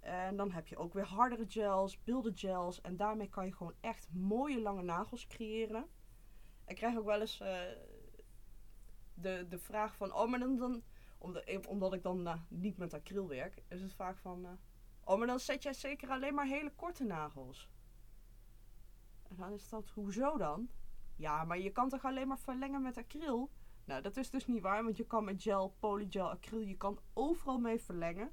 En 0.00 0.36
dan 0.36 0.50
heb 0.50 0.66
je 0.66 0.76
ook 0.76 0.92
weer 0.92 1.06
hardere 1.06 1.46
gels, 1.48 2.02
beeldengels. 2.02 2.80
En 2.80 2.96
daarmee 2.96 3.28
kan 3.28 3.46
je 3.46 3.54
gewoon 3.54 3.74
echt 3.80 4.08
mooie 4.12 4.60
lange 4.60 4.82
nagels 4.82 5.26
creëren. 5.26 5.86
Ik 6.66 6.76
krijg 6.76 6.98
ook 6.98 7.04
wel 7.04 7.20
eens 7.20 7.40
uh, 7.40 7.48
de, 9.14 9.46
de 9.48 9.58
vraag 9.58 9.96
van... 9.96 10.14
Oh, 10.14 10.30
maar 10.30 10.38
dan... 10.38 10.56
dan 10.56 10.82
omdat, 11.18 11.66
omdat 11.66 11.94
ik 11.94 12.02
dan 12.02 12.46
niet 12.48 12.76
met 12.76 12.94
acryl 12.94 13.28
werk, 13.28 13.62
is 13.68 13.80
het 13.80 13.94
vaak 13.94 14.18
van... 14.18 14.58
oh, 15.04 15.18
maar 15.18 15.26
dan 15.26 15.40
zet 15.40 15.62
jij 15.62 15.72
zeker 15.72 16.08
alleen 16.08 16.34
maar 16.34 16.46
hele 16.46 16.72
korte 16.76 17.04
nagels. 17.04 17.68
En 19.28 19.36
dan 19.36 19.52
is 19.52 19.68
dat, 19.68 19.90
hoezo 19.90 20.36
dan? 20.36 20.68
Ja, 21.16 21.44
maar 21.44 21.58
je 21.58 21.70
kan 21.70 21.88
toch 21.88 22.04
alleen 22.04 22.28
maar 22.28 22.38
verlengen 22.38 22.82
met 22.82 22.96
acryl? 22.96 23.50
Nou, 23.84 24.02
dat 24.02 24.16
is 24.16 24.30
dus 24.30 24.46
niet 24.46 24.62
waar, 24.62 24.84
want 24.84 24.96
je 24.96 25.06
kan 25.06 25.24
met 25.24 25.42
gel, 25.42 25.74
polygel, 25.78 26.30
acryl, 26.30 26.60
je 26.60 26.76
kan 26.76 26.98
overal 27.12 27.58
mee 27.58 27.80
verlengen. 27.80 28.30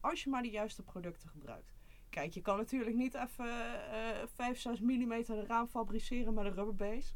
Als 0.00 0.24
je 0.24 0.30
maar 0.30 0.42
de 0.42 0.50
juiste 0.50 0.82
producten 0.82 1.28
gebruikt. 1.28 1.74
Kijk, 2.08 2.32
je 2.32 2.40
kan 2.40 2.56
natuurlijk 2.56 2.96
niet 2.96 3.14
even 3.14 3.46
uh, 3.46 4.26
5, 4.34 4.58
6 4.58 4.80
mm 4.80 5.12
een 5.12 5.46
raam 5.46 5.66
fabriceren 5.66 6.34
met 6.34 6.44
een 6.44 6.54
rubberbase. 6.54 7.14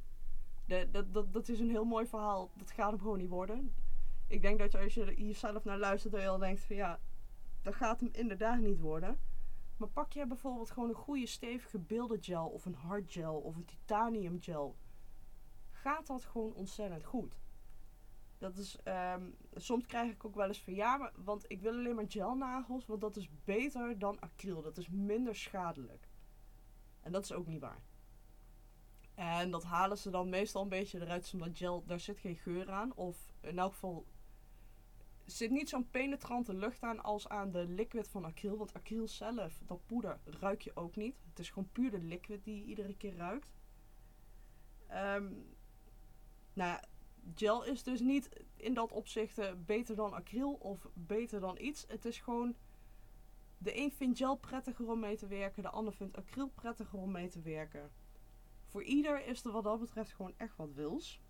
Dat, 0.66 1.12
dat, 1.12 1.32
dat 1.32 1.48
is 1.48 1.60
een 1.60 1.70
heel 1.70 1.84
mooi 1.84 2.06
verhaal. 2.06 2.50
Dat 2.56 2.70
gaat 2.70 2.90
hem 2.90 3.00
gewoon 3.00 3.18
niet 3.18 3.28
worden. 3.28 3.74
Ik 4.28 4.42
denk 4.42 4.58
dat 4.58 4.72
je, 4.72 4.78
als 4.78 4.94
je 4.94 5.12
hier 5.16 5.34
zelf 5.34 5.64
naar 5.64 5.78
luistert, 5.78 6.12
dat 6.12 6.22
je 6.22 6.28
al 6.28 6.38
denkt 6.38 6.60
van 6.60 6.76
ja, 6.76 7.00
dat 7.62 7.74
gaat 7.74 8.00
hem 8.00 8.08
inderdaad 8.12 8.60
niet 8.60 8.78
worden. 8.78 9.18
Maar 9.76 9.88
pak 9.88 10.12
je 10.12 10.26
bijvoorbeeld 10.26 10.70
gewoon 10.70 10.88
een 10.88 10.94
goede 10.94 11.26
stevige 11.26 11.78
beeldengel 11.78 12.48
of 12.48 12.64
een 12.64 12.74
hardgel 12.74 13.34
of 13.34 13.56
een 13.56 13.64
titanium 13.64 14.42
gel, 14.42 14.76
gaat 15.70 16.06
dat 16.06 16.24
gewoon 16.24 16.54
ontzettend 16.54 17.04
goed. 17.04 17.38
Dat 18.38 18.56
is, 18.56 18.78
um, 18.84 19.36
soms 19.54 19.86
krijg 19.86 20.12
ik 20.12 20.24
ook 20.24 20.34
wel 20.34 20.46
eens 20.46 20.62
van 20.62 20.74
ja, 20.74 21.12
want 21.16 21.44
ik 21.50 21.60
wil 21.60 21.72
alleen 21.72 21.94
maar 21.94 22.04
gelnagels, 22.08 22.86
want 22.86 23.00
dat 23.00 23.16
is 23.16 23.28
beter 23.44 23.98
dan 23.98 24.20
acryl. 24.20 24.62
Dat 24.62 24.76
is 24.76 24.88
minder 24.88 25.36
schadelijk. 25.36 26.08
En 27.00 27.12
dat 27.12 27.24
is 27.24 27.32
ook 27.32 27.46
niet 27.46 27.60
waar. 27.60 27.82
En 29.14 29.50
dat 29.50 29.64
halen 29.64 29.98
ze 29.98 30.10
dan 30.10 30.28
meestal 30.28 30.62
een 30.62 30.68
beetje 30.68 31.00
eruit, 31.00 31.30
omdat 31.32 31.56
gel, 31.56 31.84
daar 31.86 32.00
zit 32.00 32.18
geen 32.18 32.36
geur 32.36 32.70
aan. 32.70 32.94
Of 32.94 33.32
in 33.40 33.58
elk 33.58 33.72
geval 33.72 34.06
zit 35.32 35.50
niet 35.50 35.68
zo'n 35.68 35.90
penetrante 35.90 36.54
lucht 36.54 36.82
aan 36.82 37.02
als 37.02 37.28
aan 37.28 37.50
de 37.50 37.66
liquid 37.68 38.08
van 38.08 38.24
acryl. 38.24 38.56
Want 38.56 38.74
acryl 38.74 39.08
zelf, 39.08 39.60
dat 39.66 39.86
poeder, 39.86 40.20
ruik 40.24 40.62
je 40.62 40.76
ook 40.76 40.96
niet. 40.96 41.16
Het 41.28 41.38
is 41.38 41.50
gewoon 41.50 41.68
puur 41.72 41.90
de 41.90 42.00
liquid 42.00 42.44
die 42.44 42.56
je 42.56 42.64
iedere 42.64 42.96
keer 42.96 43.16
ruikt. 43.16 43.54
Um, 44.90 45.56
nou 46.52 46.80
gel 47.34 47.64
is 47.64 47.82
dus 47.82 48.00
niet 48.00 48.44
in 48.56 48.74
dat 48.74 48.92
opzicht 48.92 49.66
beter 49.66 49.96
dan 49.96 50.12
acryl 50.12 50.52
of 50.52 50.88
beter 50.94 51.40
dan 51.40 51.58
iets. 51.60 51.84
Het 51.88 52.04
is 52.04 52.18
gewoon... 52.18 52.56
De 53.60 53.78
een 53.78 53.92
vindt 53.92 54.18
gel 54.18 54.36
prettiger 54.36 54.90
om 54.90 55.00
mee 55.00 55.16
te 55.16 55.26
werken, 55.26 55.62
de 55.62 55.68
ander 55.68 55.92
vindt 55.92 56.16
acryl 56.16 56.48
prettiger 56.48 56.98
om 56.98 57.10
mee 57.10 57.28
te 57.28 57.40
werken. 57.40 57.90
Voor 58.64 58.82
ieder 58.82 59.26
is 59.26 59.44
er 59.44 59.52
wat 59.52 59.64
dat 59.64 59.80
betreft 59.80 60.12
gewoon 60.12 60.34
echt 60.36 60.56
wat 60.56 60.72
wils. 60.72 61.20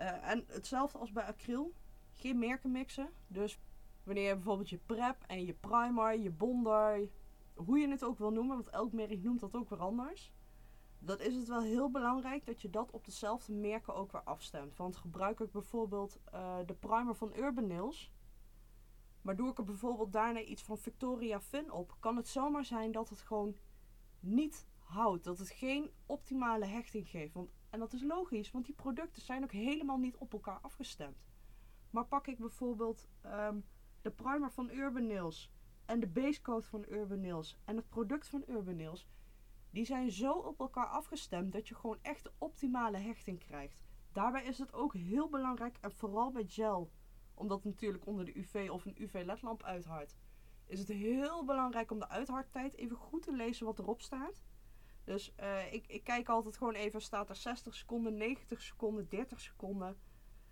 Uh, 0.00 0.30
en 0.30 0.44
hetzelfde 0.46 0.98
als 0.98 1.12
bij 1.12 1.24
acryl. 1.24 1.74
Geen 2.12 2.38
merken 2.38 2.70
mixen. 2.70 3.08
Dus 3.26 3.60
wanneer 4.02 4.28
je 4.28 4.34
bijvoorbeeld 4.34 4.70
je 4.70 4.78
prep 4.86 5.16
en 5.26 5.44
je 5.44 5.54
primer, 5.54 6.18
je 6.18 6.30
bonder, 6.30 7.08
hoe 7.54 7.78
je 7.78 7.88
het 7.88 8.04
ook 8.04 8.18
wil 8.18 8.30
noemen, 8.30 8.56
want 8.56 8.68
elk 8.68 8.92
merk 8.92 9.22
noemt 9.22 9.40
dat 9.40 9.54
ook 9.54 9.70
weer 9.70 9.78
anders. 9.80 10.32
Dan 10.98 11.20
is 11.20 11.34
het 11.34 11.48
wel 11.48 11.62
heel 11.62 11.90
belangrijk 11.90 12.46
dat 12.46 12.62
je 12.62 12.70
dat 12.70 12.90
op 12.90 13.04
dezelfde 13.04 13.52
merken 13.52 13.94
ook 13.94 14.12
weer 14.12 14.22
afstemt. 14.22 14.76
Want 14.76 14.96
gebruik 14.96 15.40
ik 15.40 15.50
bijvoorbeeld 15.50 16.18
uh, 16.34 16.56
de 16.66 16.74
primer 16.74 17.14
van 17.14 17.32
Urban 17.36 17.66
Nails. 17.66 18.12
Maar 19.22 19.36
doe 19.36 19.50
ik 19.50 19.58
er 19.58 19.64
bijvoorbeeld 19.64 20.12
daarna 20.12 20.40
iets 20.40 20.62
van 20.62 20.78
Victoria 20.78 21.40
Fin 21.40 21.72
op, 21.72 21.96
kan 22.00 22.16
het 22.16 22.28
zomaar 22.28 22.64
zijn 22.64 22.92
dat 22.92 23.08
het 23.08 23.20
gewoon 23.20 23.56
niet 24.20 24.66
houdt. 24.78 25.24
Dat 25.24 25.38
het 25.38 25.50
geen 25.50 25.90
optimale 26.06 26.64
hechting 26.64 27.08
geeft. 27.08 27.34
Want 27.34 27.50
en 27.70 27.78
dat 27.78 27.92
is 27.92 28.02
logisch, 28.02 28.50
want 28.50 28.64
die 28.64 28.74
producten 28.74 29.22
zijn 29.22 29.42
ook 29.42 29.52
helemaal 29.52 29.98
niet 29.98 30.16
op 30.16 30.32
elkaar 30.32 30.58
afgestemd. 30.60 31.24
Maar 31.90 32.06
pak 32.06 32.26
ik 32.26 32.38
bijvoorbeeld 32.38 33.08
um, 33.24 33.64
de 34.02 34.10
primer 34.10 34.50
van 34.50 34.70
Urban 34.70 35.06
Nails 35.06 35.50
en 35.84 36.00
de 36.00 36.06
basecoat 36.06 36.66
van 36.66 36.84
Urban 36.88 37.20
Nails 37.20 37.56
en 37.64 37.76
het 37.76 37.88
product 37.88 38.28
van 38.28 38.44
Urban 38.46 38.76
Nails. 38.76 39.08
Die 39.70 39.84
zijn 39.84 40.10
zo 40.10 40.32
op 40.32 40.60
elkaar 40.60 40.86
afgestemd 40.86 41.52
dat 41.52 41.68
je 41.68 41.74
gewoon 41.74 41.98
echt 42.02 42.22
de 42.22 42.32
optimale 42.38 42.96
hechting 42.96 43.38
krijgt. 43.38 43.84
Daarbij 44.12 44.44
is 44.44 44.58
het 44.58 44.72
ook 44.72 44.94
heel 44.94 45.28
belangrijk, 45.28 45.78
en 45.80 45.92
vooral 45.92 46.30
bij 46.30 46.44
gel, 46.46 46.90
omdat 47.34 47.62
het 47.62 47.72
natuurlijk 47.72 48.06
onder 48.06 48.24
de 48.24 48.36
UV 48.36 48.68
of 48.72 48.84
een 48.84 49.02
UV-ledlamp 49.02 49.62
uithardt, 49.62 50.16
is 50.66 50.78
het 50.78 50.88
heel 50.88 51.44
belangrijk 51.44 51.90
om 51.90 51.98
de 51.98 52.08
uithardtijd 52.08 52.74
even 52.74 52.96
goed 52.96 53.22
te 53.22 53.32
lezen 53.32 53.66
wat 53.66 53.78
erop 53.78 54.00
staat. 54.00 54.42
Dus 55.08 55.32
uh, 55.40 55.72
ik, 55.72 55.86
ik 55.86 56.04
kijk 56.04 56.28
altijd 56.28 56.56
gewoon 56.56 56.74
even, 56.74 57.02
staat 57.02 57.28
er 57.28 57.36
60 57.36 57.74
seconden, 57.74 58.16
90 58.16 58.62
seconden, 58.62 59.08
30 59.08 59.40
seconden. 59.40 59.96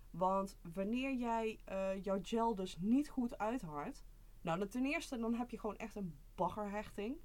Want 0.09 0.57
wanneer 0.73 1.13
jij 1.13 1.59
uh, 1.69 2.03
jouw 2.03 2.19
gel 2.21 2.55
dus 2.55 2.77
niet 2.79 3.09
goed 3.09 3.37
uithardt, 3.37 4.05
nou 4.41 4.67
ten 4.67 4.85
eerste 4.85 5.17
dan 5.17 5.33
heb 5.33 5.49
je 5.49 5.59
gewoon 5.59 5.77
echt 5.77 5.95
een 5.95 6.17
baggerhechting. 6.35 7.17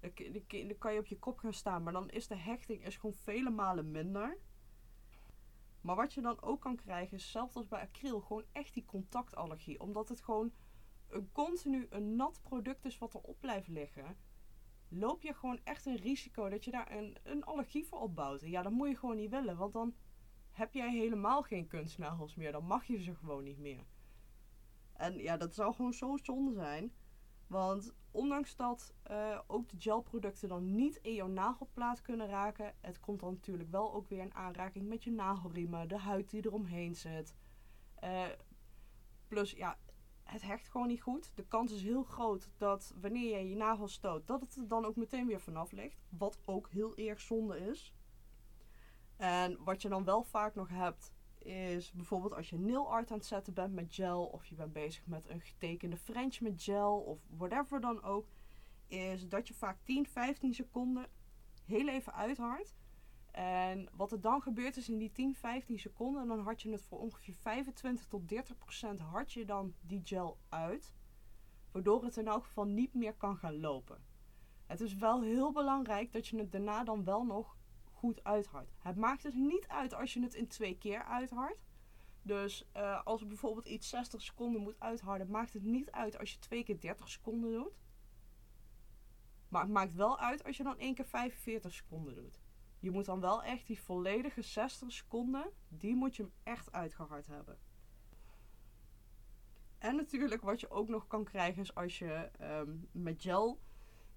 Dan, 0.00 0.10
dan, 0.14 0.42
dan 0.48 0.78
kan 0.78 0.92
je 0.92 0.98
op 0.98 1.06
je 1.06 1.18
kop 1.18 1.38
gaan 1.38 1.52
staan, 1.52 1.82
maar 1.82 1.92
dan 1.92 2.10
is 2.10 2.26
de 2.26 2.36
hechting 2.36 2.84
is 2.84 2.96
gewoon 2.96 3.14
vele 3.14 3.50
malen 3.50 3.90
minder. 3.90 4.38
Maar 5.80 5.96
wat 5.96 6.12
je 6.14 6.20
dan 6.20 6.42
ook 6.42 6.60
kan 6.60 6.76
krijgen 6.76 7.16
is, 7.16 7.30
zelfs 7.30 7.54
als 7.54 7.68
bij 7.68 7.80
acryl, 7.80 8.20
gewoon 8.20 8.44
echt 8.52 8.74
die 8.74 8.84
contactallergie. 8.84 9.80
Omdat 9.80 10.08
het 10.08 10.20
gewoon 10.20 10.52
een 11.08 11.32
continu 11.32 11.86
een 11.90 12.16
nat 12.16 12.40
product 12.42 12.84
is 12.84 12.98
wat 12.98 13.14
erop 13.14 13.40
blijft 13.40 13.68
liggen 13.68 14.16
loop 14.92 15.22
je 15.22 15.34
gewoon 15.34 15.60
echt 15.64 15.86
een 15.86 15.96
risico 15.96 16.48
dat 16.48 16.64
je 16.64 16.70
daar 16.70 16.92
een, 16.92 17.16
een 17.22 17.44
allergie 17.44 17.84
voor 17.84 18.00
opbouwt. 18.00 18.42
En 18.42 18.50
ja, 18.50 18.62
dat 18.62 18.72
moet 18.72 18.88
je 18.88 18.96
gewoon 18.96 19.16
niet 19.16 19.30
willen, 19.30 19.56
want 19.56 19.72
dan 19.72 19.94
heb 20.50 20.74
jij 20.74 20.90
helemaal 20.90 21.42
geen 21.42 21.66
kunstnagels 21.66 22.34
meer. 22.34 22.52
Dan 22.52 22.66
mag 22.66 22.84
je 22.84 23.02
ze 23.02 23.14
gewoon 23.14 23.44
niet 23.44 23.58
meer. 23.58 23.84
En 24.92 25.18
ja, 25.18 25.36
dat 25.36 25.54
zou 25.54 25.74
gewoon 25.74 25.92
zo 25.92 26.16
zonde 26.22 26.52
zijn. 26.52 26.92
Want 27.46 27.94
ondanks 28.10 28.56
dat 28.56 28.94
uh, 29.10 29.38
ook 29.46 29.68
de 29.68 29.76
gelproducten 29.78 30.48
dan 30.48 30.74
niet 30.74 30.96
in 30.96 31.14
jouw 31.14 31.26
nagelplaat 31.26 32.02
kunnen 32.02 32.26
raken, 32.26 32.74
het 32.80 33.00
komt 33.00 33.20
dan 33.20 33.32
natuurlijk 33.32 33.70
wel 33.70 33.94
ook 33.94 34.08
weer 34.08 34.20
in 34.20 34.34
aanraking 34.34 34.88
met 34.88 35.04
je 35.04 35.10
nagelriemen, 35.10 35.88
de 35.88 35.98
huid 35.98 36.30
die 36.30 36.46
eromheen 36.46 36.94
zit. 36.94 37.34
Uh, 38.04 38.26
plus, 39.28 39.50
ja, 39.50 39.78
het 40.32 40.42
hecht 40.42 40.68
gewoon 40.68 40.86
niet 40.86 41.02
goed. 41.02 41.32
De 41.34 41.46
kans 41.46 41.72
is 41.72 41.82
heel 41.82 42.02
groot 42.02 42.50
dat 42.56 42.94
wanneer 43.00 43.38
je 43.38 43.48
je 43.48 43.56
nagel 43.56 43.88
stoot, 43.88 44.26
dat 44.26 44.40
het 44.40 44.56
er 44.56 44.68
dan 44.68 44.84
ook 44.84 44.96
meteen 44.96 45.26
weer 45.26 45.40
vanaf 45.40 45.72
ligt. 45.72 46.04
Wat 46.08 46.38
ook 46.44 46.70
heel 46.70 46.96
erg 46.96 47.20
zonde 47.20 47.58
is. 47.58 47.94
En 49.16 49.64
wat 49.64 49.82
je 49.82 49.88
dan 49.88 50.04
wel 50.04 50.22
vaak 50.22 50.54
nog 50.54 50.68
hebt, 50.68 51.12
is 51.38 51.92
bijvoorbeeld 51.92 52.34
als 52.34 52.50
je 52.50 52.58
nail 52.58 52.90
art 52.90 53.10
aan 53.10 53.16
het 53.16 53.26
zetten 53.26 53.54
bent 53.54 53.74
met 53.74 53.94
gel, 53.94 54.24
of 54.24 54.46
je 54.46 54.54
bent 54.54 54.72
bezig 54.72 55.06
met 55.06 55.28
een 55.28 55.40
getekende 55.40 55.96
French 55.96 56.40
met 56.40 56.62
gel, 56.62 56.98
of 56.98 57.18
whatever 57.36 57.80
dan 57.80 58.02
ook, 58.02 58.26
is 58.86 59.28
dat 59.28 59.48
je 59.48 59.54
vaak 59.54 59.78
10, 59.82 60.06
15 60.06 60.54
seconden 60.54 61.06
heel 61.64 61.88
even 61.88 62.14
uithardt. 62.14 62.74
En 63.32 63.88
wat 63.92 64.12
er 64.12 64.20
dan 64.20 64.42
gebeurt 64.42 64.76
is 64.76 64.88
in 64.88 64.98
die 64.98 65.12
10, 65.12 65.34
15 65.34 65.78
seconden, 65.78 66.26
dan 66.26 66.40
had 66.40 66.62
je 66.62 66.70
het 66.70 66.82
voor 66.82 66.98
ongeveer 66.98 67.34
25 67.34 68.06
tot 68.06 68.28
30 68.28 68.58
procent 68.58 69.00
hard 69.00 69.32
je 69.32 69.44
dan 69.44 69.74
die 69.80 70.00
gel 70.04 70.38
uit. 70.48 70.92
Waardoor 71.70 72.04
het 72.04 72.16
in 72.16 72.26
elk 72.26 72.44
geval 72.44 72.64
niet 72.64 72.94
meer 72.94 73.14
kan 73.14 73.36
gaan 73.36 73.60
lopen. 73.60 74.04
Het 74.66 74.80
is 74.80 74.94
wel 74.94 75.22
heel 75.22 75.52
belangrijk 75.52 76.12
dat 76.12 76.26
je 76.26 76.38
het 76.38 76.52
daarna 76.52 76.84
dan 76.84 77.04
wel 77.04 77.24
nog 77.24 77.56
goed 77.92 78.24
uithardt. 78.24 78.72
Het 78.78 78.96
maakt 78.96 79.22
dus 79.22 79.34
niet 79.34 79.68
uit 79.68 79.94
als 79.94 80.12
je 80.12 80.22
het 80.22 80.34
in 80.34 80.46
twee 80.46 80.78
keer 80.78 81.04
uithardt. 81.04 81.64
Dus 82.22 82.68
uh, 82.76 83.04
als 83.04 83.26
bijvoorbeeld 83.26 83.66
iets 83.66 83.88
60 83.88 84.22
seconden 84.22 84.62
moet 84.62 84.80
uitharden, 84.80 85.30
maakt 85.30 85.52
het 85.52 85.62
niet 85.62 85.90
uit 85.90 86.18
als 86.18 86.32
je 86.32 86.38
twee 86.38 86.64
keer 86.64 86.80
30 86.80 87.08
seconden 87.08 87.52
doet. 87.52 87.80
Maar 89.48 89.62
het 89.62 89.70
maakt 89.70 89.94
wel 89.94 90.18
uit 90.18 90.44
als 90.44 90.56
je 90.56 90.62
dan 90.62 90.78
één 90.78 90.94
keer 90.94 91.06
45 91.06 91.72
seconden 91.72 92.14
doet. 92.14 92.41
Je 92.82 92.90
moet 92.90 93.04
dan 93.04 93.20
wel 93.20 93.42
echt 93.42 93.66
die 93.66 93.80
volledige 93.80 94.42
60 94.42 94.92
seconden, 94.92 95.50
die 95.68 95.94
moet 95.94 96.16
je 96.16 96.22
hem 96.22 96.32
echt 96.42 96.72
uitgehard 96.72 97.26
hebben. 97.26 97.58
En 99.78 99.96
natuurlijk 99.96 100.42
wat 100.42 100.60
je 100.60 100.70
ook 100.70 100.88
nog 100.88 101.06
kan 101.06 101.24
krijgen 101.24 101.62
is 101.62 101.74
als 101.74 101.98
je 101.98 102.30
ehm, 102.38 102.76
met 102.92 103.22
gel, 103.22 103.60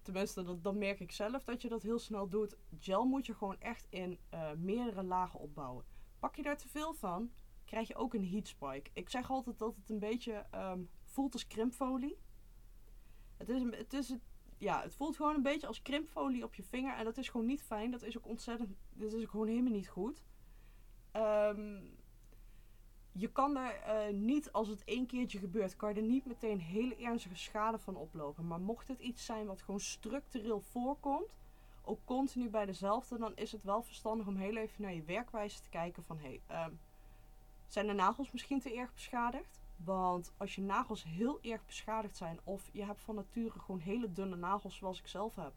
tenminste 0.02 0.62
dat, 0.62 0.76
merk 0.76 1.00
ik 1.00 1.12
zelf 1.12 1.44
dat 1.44 1.62
je 1.62 1.70
dat 1.70 1.82
heel 1.82 2.00
snel 2.00 2.30
doet. 2.30 2.58
Gel 2.80 3.06
moet 3.06 3.26
je 3.26 3.34
gewoon 3.34 3.60
echt 3.60 3.88
in 3.90 4.20
uh, 4.34 4.52
meerdere 4.52 5.04
lagen 5.04 5.40
opbouwen. 5.40 5.86
Pak 6.20 6.36
je 6.36 6.44
daar 6.44 6.58
te 6.58 6.68
veel 6.68 6.94
van, 6.94 7.32
krijg 7.66 7.88
je 7.88 7.96
ook 7.96 8.14
een 8.14 8.28
heat 8.28 8.48
spike. 8.48 8.90
Ik 8.94 9.10
zeg 9.10 9.30
altijd 9.30 9.58
dat 9.60 9.76
het 9.76 9.90
een 9.90 10.00
beetje 10.00 10.46
um, 10.56 10.90
voelt 11.04 11.34
als 11.34 11.48
krimpfolie. 11.48 12.18
Het 13.38 13.50
is, 13.50 13.62
het 13.78 13.94
ja, 14.58 14.82
het 14.82 14.96
voelt 14.96 15.16
gewoon 15.16 15.36
een 15.36 15.42
beetje 15.42 15.68
als 15.68 15.82
krimpfolie 15.82 16.44
op 16.44 16.54
je 16.54 16.64
vinger. 16.64 16.96
En 16.96 17.04
dat 17.04 17.18
is 17.18 17.30
gewoon 17.30 17.46
niet 17.46 17.62
fijn. 17.62 17.92
Dat 17.92 18.04
is 18.04 18.18
ook 18.18 18.28
ontzettend. 18.28 18.70
Dat 18.94 19.14
is 19.14 19.30
gewoon 19.30 19.48
helemaal 19.48 19.72
niet 19.72 19.88
goed. 19.88 20.24
Um, 21.14 21.98
je 23.18 23.32
kan 23.32 23.58
er 23.58 24.08
uh, 24.10 24.14
niet, 24.14 24.52
als 24.52 24.68
het 24.68 24.84
één 24.84 25.06
keertje 25.06 25.40
gebeurt, 25.40 25.76
kan 25.76 25.94
je 25.94 26.02
er 26.02 26.08
niet 26.08 26.26
meteen 26.26 26.60
hele 26.60 26.96
ernstige 26.96 27.36
schade 27.36 27.80
van 27.80 27.96
oplopen. 27.96 28.48
Maar 28.48 28.60
mocht 28.60 28.88
het 28.88 29.00
iets 29.00 29.26
zijn 29.26 29.46
wat 29.46 29.62
gewoon 29.62 29.80
structureel 29.80 30.62
voorkomt, 30.62 31.38
ook 31.82 32.00
continu 32.06 32.50
bij 32.50 32.66
dezelfde, 32.66 33.18
dan 33.18 33.36
is 33.36 33.52
het 33.52 33.64
wel 33.64 33.82
verstandig 33.82 34.28
om 34.28 34.36
heel 34.36 34.56
even 34.56 34.82
naar 34.82 34.94
je 34.94 35.04
werkwijze 35.04 35.62
te 35.62 35.70
kijken 35.70 36.04
van 36.04 36.18
hé, 36.18 36.40
hey, 36.48 36.66
um, 36.66 36.80
zijn 37.68 37.88
de 37.88 37.94
nagels 37.94 38.32
misschien 38.32 38.60
te 38.60 38.76
erg 38.76 38.94
beschadigd? 38.94 39.62
Want 39.78 40.34
als 40.38 40.56
je 40.56 40.62
nagels 40.62 41.04
heel 41.04 41.42
erg 41.42 41.66
beschadigd 41.66 42.18
zijn 42.18 42.40
of 42.44 42.70
je 42.72 42.84
hebt 42.84 43.02
van 43.02 43.16
nature 43.16 43.60
gewoon 43.60 43.80
hele 43.80 44.12
dunne 44.12 44.36
nagels 44.36 44.76
zoals 44.76 45.00
ik 45.00 45.08
zelf 45.08 45.36
heb, 45.36 45.54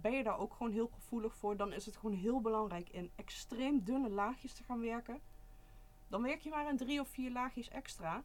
ben 0.00 0.12
je 0.12 0.22
daar 0.22 0.38
ook 0.38 0.54
gewoon 0.54 0.72
heel 0.72 0.90
gevoelig 0.94 1.34
voor, 1.34 1.56
dan 1.56 1.72
is 1.72 1.86
het 1.86 1.96
gewoon 1.96 2.16
heel 2.16 2.40
belangrijk 2.40 2.88
in 2.88 3.10
extreem 3.14 3.84
dunne 3.84 4.10
laagjes 4.10 4.52
te 4.52 4.62
gaan 4.62 4.80
werken. 4.80 5.20
Dan 6.08 6.22
werk 6.22 6.40
je 6.40 6.50
maar 6.50 6.68
in 6.68 6.76
drie 6.76 7.00
of 7.00 7.08
vier 7.08 7.30
laagjes 7.30 7.68
extra. 7.68 8.22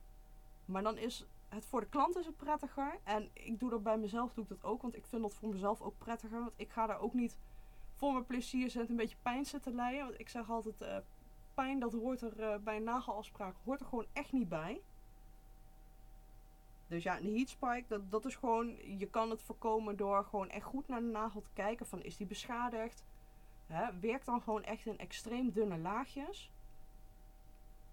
Maar 0.66 0.84
dan 0.84 0.98
is 0.98 1.26
het 1.50 1.66
voor 1.66 1.80
de 1.80 1.88
klant 1.90 2.18
is 2.18 2.26
het 2.26 2.38
prettiger. 2.38 3.00
En 3.04 3.30
ik 3.34 3.60
doe 3.60 3.70
dat 3.70 3.84
bij 3.84 3.98
mezelf 3.98 4.34
doe 4.34 4.44
ik 4.44 4.50
dat 4.50 4.64
ook. 4.64 4.82
Want 4.82 4.96
ik 4.96 5.06
vind 5.06 5.22
dat 5.22 5.34
voor 5.34 5.50
mezelf 5.50 5.82
ook 5.82 5.98
prettiger. 5.98 6.40
Want 6.40 6.54
ik 6.56 6.70
ga 6.70 6.86
daar 6.86 7.00
ook 7.00 7.14
niet 7.14 7.38
voor 7.94 8.12
mijn 8.12 8.26
plezier 8.26 8.70
zitten 8.70 8.90
een 8.90 8.96
beetje 8.96 9.18
pijn 9.22 9.46
zitten 9.46 9.76
lijden. 9.76 10.06
Want 10.06 10.20
ik 10.20 10.30
zeg 10.30 10.50
altijd, 10.50 10.82
uh, 10.82 10.98
pijn 11.54 11.80
dat 11.80 11.94
hoort 11.94 12.22
er 12.22 12.40
uh, 12.40 12.58
bij 12.64 12.76
een 12.76 12.84
nagelafspraak 12.84 13.56
hoort 13.64 13.80
er 13.80 13.86
gewoon 13.86 14.08
echt 14.14 14.32
niet 14.32 14.50
bij. 14.50 14.82
Dus 16.88 17.04
ja, 17.04 17.18
een 17.18 17.36
heat 17.36 17.50
spike, 17.50 17.86
dat, 17.88 18.12
dat 18.12 18.26
is 18.26 18.36
gewoon, 18.36 18.98
je 18.98 19.08
kan 19.10 19.30
het 19.30 19.42
voorkomen 19.42 19.98
door 19.98 20.24
gewoon 20.24 20.50
echt 20.50 20.66
goed 20.66 20.88
naar 20.88 21.00
de 21.00 21.06
nagel 21.06 21.42
te 21.42 21.50
kijken 21.54 21.86
van 21.86 22.04
is 22.04 22.18
die 22.18 22.28
beschadigd. 22.28 23.06
Hè, 23.66 24.20
dan 24.26 24.42
gewoon 24.42 24.64
echt 24.64 24.86
in 24.86 24.98
extreem 24.98 25.52
dunne 25.52 25.78
laagjes. 25.78 26.52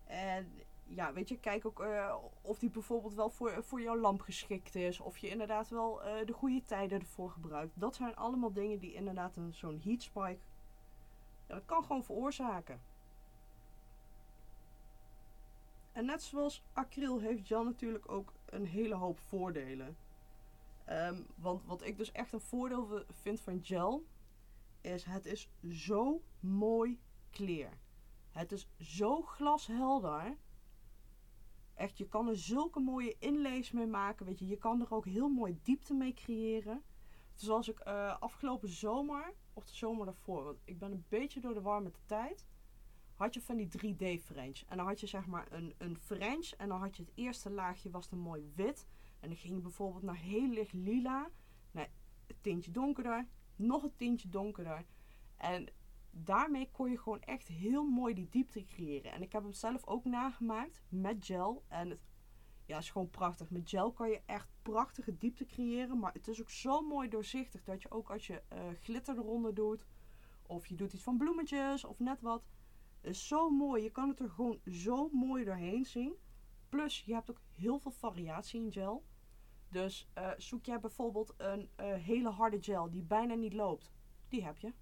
En 0.05 0.53
ja, 0.87 1.13
weet 1.13 1.29
je, 1.29 1.39
kijk 1.39 1.67
ook 1.67 1.81
uh, 1.81 2.15
of 2.41 2.59
die 2.59 2.71
bijvoorbeeld 2.71 3.15
wel 3.15 3.31
voor, 3.31 3.65
voor 3.65 3.81
jouw 3.81 3.97
lamp 3.97 4.21
geschikt 4.21 4.75
is. 4.75 5.01
Of 5.01 5.19
je 5.19 5.29
inderdaad 5.29 5.69
wel 5.69 6.07
uh, 6.07 6.27
de 6.27 6.33
goede 6.33 6.63
tijden 6.63 7.01
ervoor 7.01 7.31
gebruikt. 7.31 7.81
Dat 7.81 7.95
zijn 7.95 8.17
allemaal 8.17 8.53
dingen 8.53 8.79
die 8.79 8.93
inderdaad 8.93 9.37
een, 9.37 9.55
zo'n 9.55 9.81
heat 9.85 10.03
spike, 10.03 10.39
ja, 11.47 11.55
dat 11.55 11.65
kan 11.65 11.83
gewoon 11.85 12.05
veroorzaken. 12.05 12.81
En 15.93 16.05
net 16.05 16.23
zoals 16.23 16.63
acryl 16.73 17.21
heeft 17.21 17.47
gel 17.47 17.65
natuurlijk 17.65 18.11
ook 18.11 18.33
een 18.55 18.67
hele 18.67 18.95
hoop 18.95 19.19
voordelen. 19.19 19.97
Um, 20.91 21.27
want 21.37 21.65
wat 21.65 21.83
ik 21.83 21.97
dus 21.97 22.13
echt 22.13 22.33
een 22.33 22.41
voordeel 22.41 23.05
vind 23.11 23.41
van 23.41 23.65
gel, 23.65 24.05
is 24.81 25.05
het 25.05 25.27
is 25.27 25.51
zo 25.69 26.23
mooi 26.41 27.01
clear. 27.31 27.79
Het 28.31 28.53
is 28.53 28.69
zo 28.79 29.23
glashelder. 29.23 30.37
Echt, 31.75 31.99
je 31.99 32.09
kan 32.09 32.29
er 32.29 32.37
zulke 32.37 32.81
mooie 32.81 33.17
inlays 33.19 33.71
mee 33.71 33.87
maken. 33.87 34.27
Weet 34.27 34.39
je, 34.39 34.47
je 34.47 34.57
kan 34.57 34.81
er 34.81 34.95
ook 34.95 35.05
heel 35.05 35.29
mooi 35.29 35.59
diepte 35.63 35.95
mee 35.95 36.15
creëren. 36.15 36.83
Zoals 37.35 37.69
ik 37.69 37.87
uh, 37.87 38.21
afgelopen 38.21 38.69
zomer, 38.69 39.35
of 39.53 39.65
de 39.65 39.75
zomer 39.75 40.05
daarvoor, 40.05 40.45
want 40.45 40.59
ik 40.65 40.79
ben 40.79 40.93
een 40.93 41.05
beetje 41.09 41.41
door 41.41 41.55
de 41.55 41.61
war 41.61 41.83
met 41.83 41.95
de 41.95 42.05
tijd 42.07 42.47
had 43.15 43.35
je 43.35 43.41
van 43.41 43.57
die 43.57 43.69
3D 43.69 44.23
French. 44.23 44.63
En 44.69 44.77
dan 44.77 44.87
had 44.87 45.01
je 45.01 45.07
zeg 45.07 45.27
maar 45.27 45.47
een, 45.51 45.75
een 45.79 45.97
French. 45.99 46.51
En 46.51 46.69
dan 46.69 46.81
had 46.81 46.97
je 46.97 47.03
het 47.03 47.13
eerste 47.15 47.51
laagje 47.51 47.91
was 47.91 48.09
dan 48.09 48.19
mooi 48.19 48.53
wit. 48.55 48.87
En 49.21 49.29
dan 49.29 49.39
ging 49.39 49.55
je 49.55 49.61
bijvoorbeeld 49.61 50.03
naar 50.03 50.17
heel 50.17 50.49
licht 50.49 50.73
lila. 50.73 51.31
Naar 51.71 51.91
een 52.27 52.37
tintje 52.41 52.71
donkerder. 52.71 53.27
Nog 53.57 53.83
een 53.83 53.97
tintje 53.97 54.29
donkerder. 54.29 54.85
En 55.37 55.67
daarmee 56.11 56.69
kon 56.73 56.91
je 56.91 56.99
gewoon 56.99 57.21
echt 57.21 57.49
heel 57.49 57.85
mooi 57.85 58.15
die 58.15 58.29
diepte 58.31 58.65
creëren. 58.65 59.13
En 59.13 59.23
ik 59.23 59.33
heb 59.33 59.43
hem 59.43 59.53
zelf 59.53 59.87
ook 59.87 60.05
nagemaakt 60.05 60.83
met 60.89 61.25
gel. 61.25 61.65
En 61.69 61.91
het 61.91 62.01
ja, 62.67 62.79
is 62.79 62.91
gewoon 62.91 63.11
prachtig. 63.11 63.51
Met 63.51 63.69
gel 63.69 63.93
kan 63.93 64.09
je 64.11 64.21
echt 64.27 64.49
prachtige 64.63 65.19
diepte 65.19 65.45
creëren. 65.47 65.99
Maar 65.99 66.13
het 66.13 66.29
is 66.29 66.41
ook 66.41 66.51
zo 66.51 66.81
mooi 66.81 67.09
doorzichtig 67.09 67.65
dat 67.65 67.83
je 67.83 67.91
ook 67.91 68.11
als 68.11 68.27
je 68.27 68.43
uh, 68.53 68.59
glitter 68.81 69.17
eronder 69.17 69.55
doet. 69.55 69.87
Of 70.47 70.67
je 70.67 70.75
doet 70.75 70.93
iets 70.93 71.03
van 71.03 71.17
bloemetjes 71.17 71.85
of 71.85 71.99
net 71.99 72.21
wat 72.21 72.43
is 73.05 73.27
zo 73.27 73.51
mooi. 73.51 73.83
Je 73.83 73.91
kan 73.91 74.09
het 74.09 74.21
er 74.21 74.31
gewoon 74.31 74.61
zo 74.65 75.09
mooi 75.09 75.45
doorheen 75.45 75.85
zien. 75.85 76.15
Plus, 76.69 77.03
je 77.05 77.15
hebt 77.15 77.31
ook 77.31 77.41
heel 77.55 77.79
veel 77.79 77.91
variatie 77.91 78.61
in 78.61 78.73
gel. 78.73 79.05
Dus 79.69 80.09
uh, 80.19 80.31
zoek 80.37 80.65
jij 80.65 80.81
bijvoorbeeld 80.81 81.35
een 81.37 81.71
uh, 81.81 81.95
hele 81.95 82.31
harde 82.31 82.63
gel 82.63 82.91
die 82.91 83.03
bijna 83.03 83.35
niet 83.35 83.53
loopt. 83.53 83.93
Die 84.29 84.45
heb 84.45 84.59
je. 84.59 84.73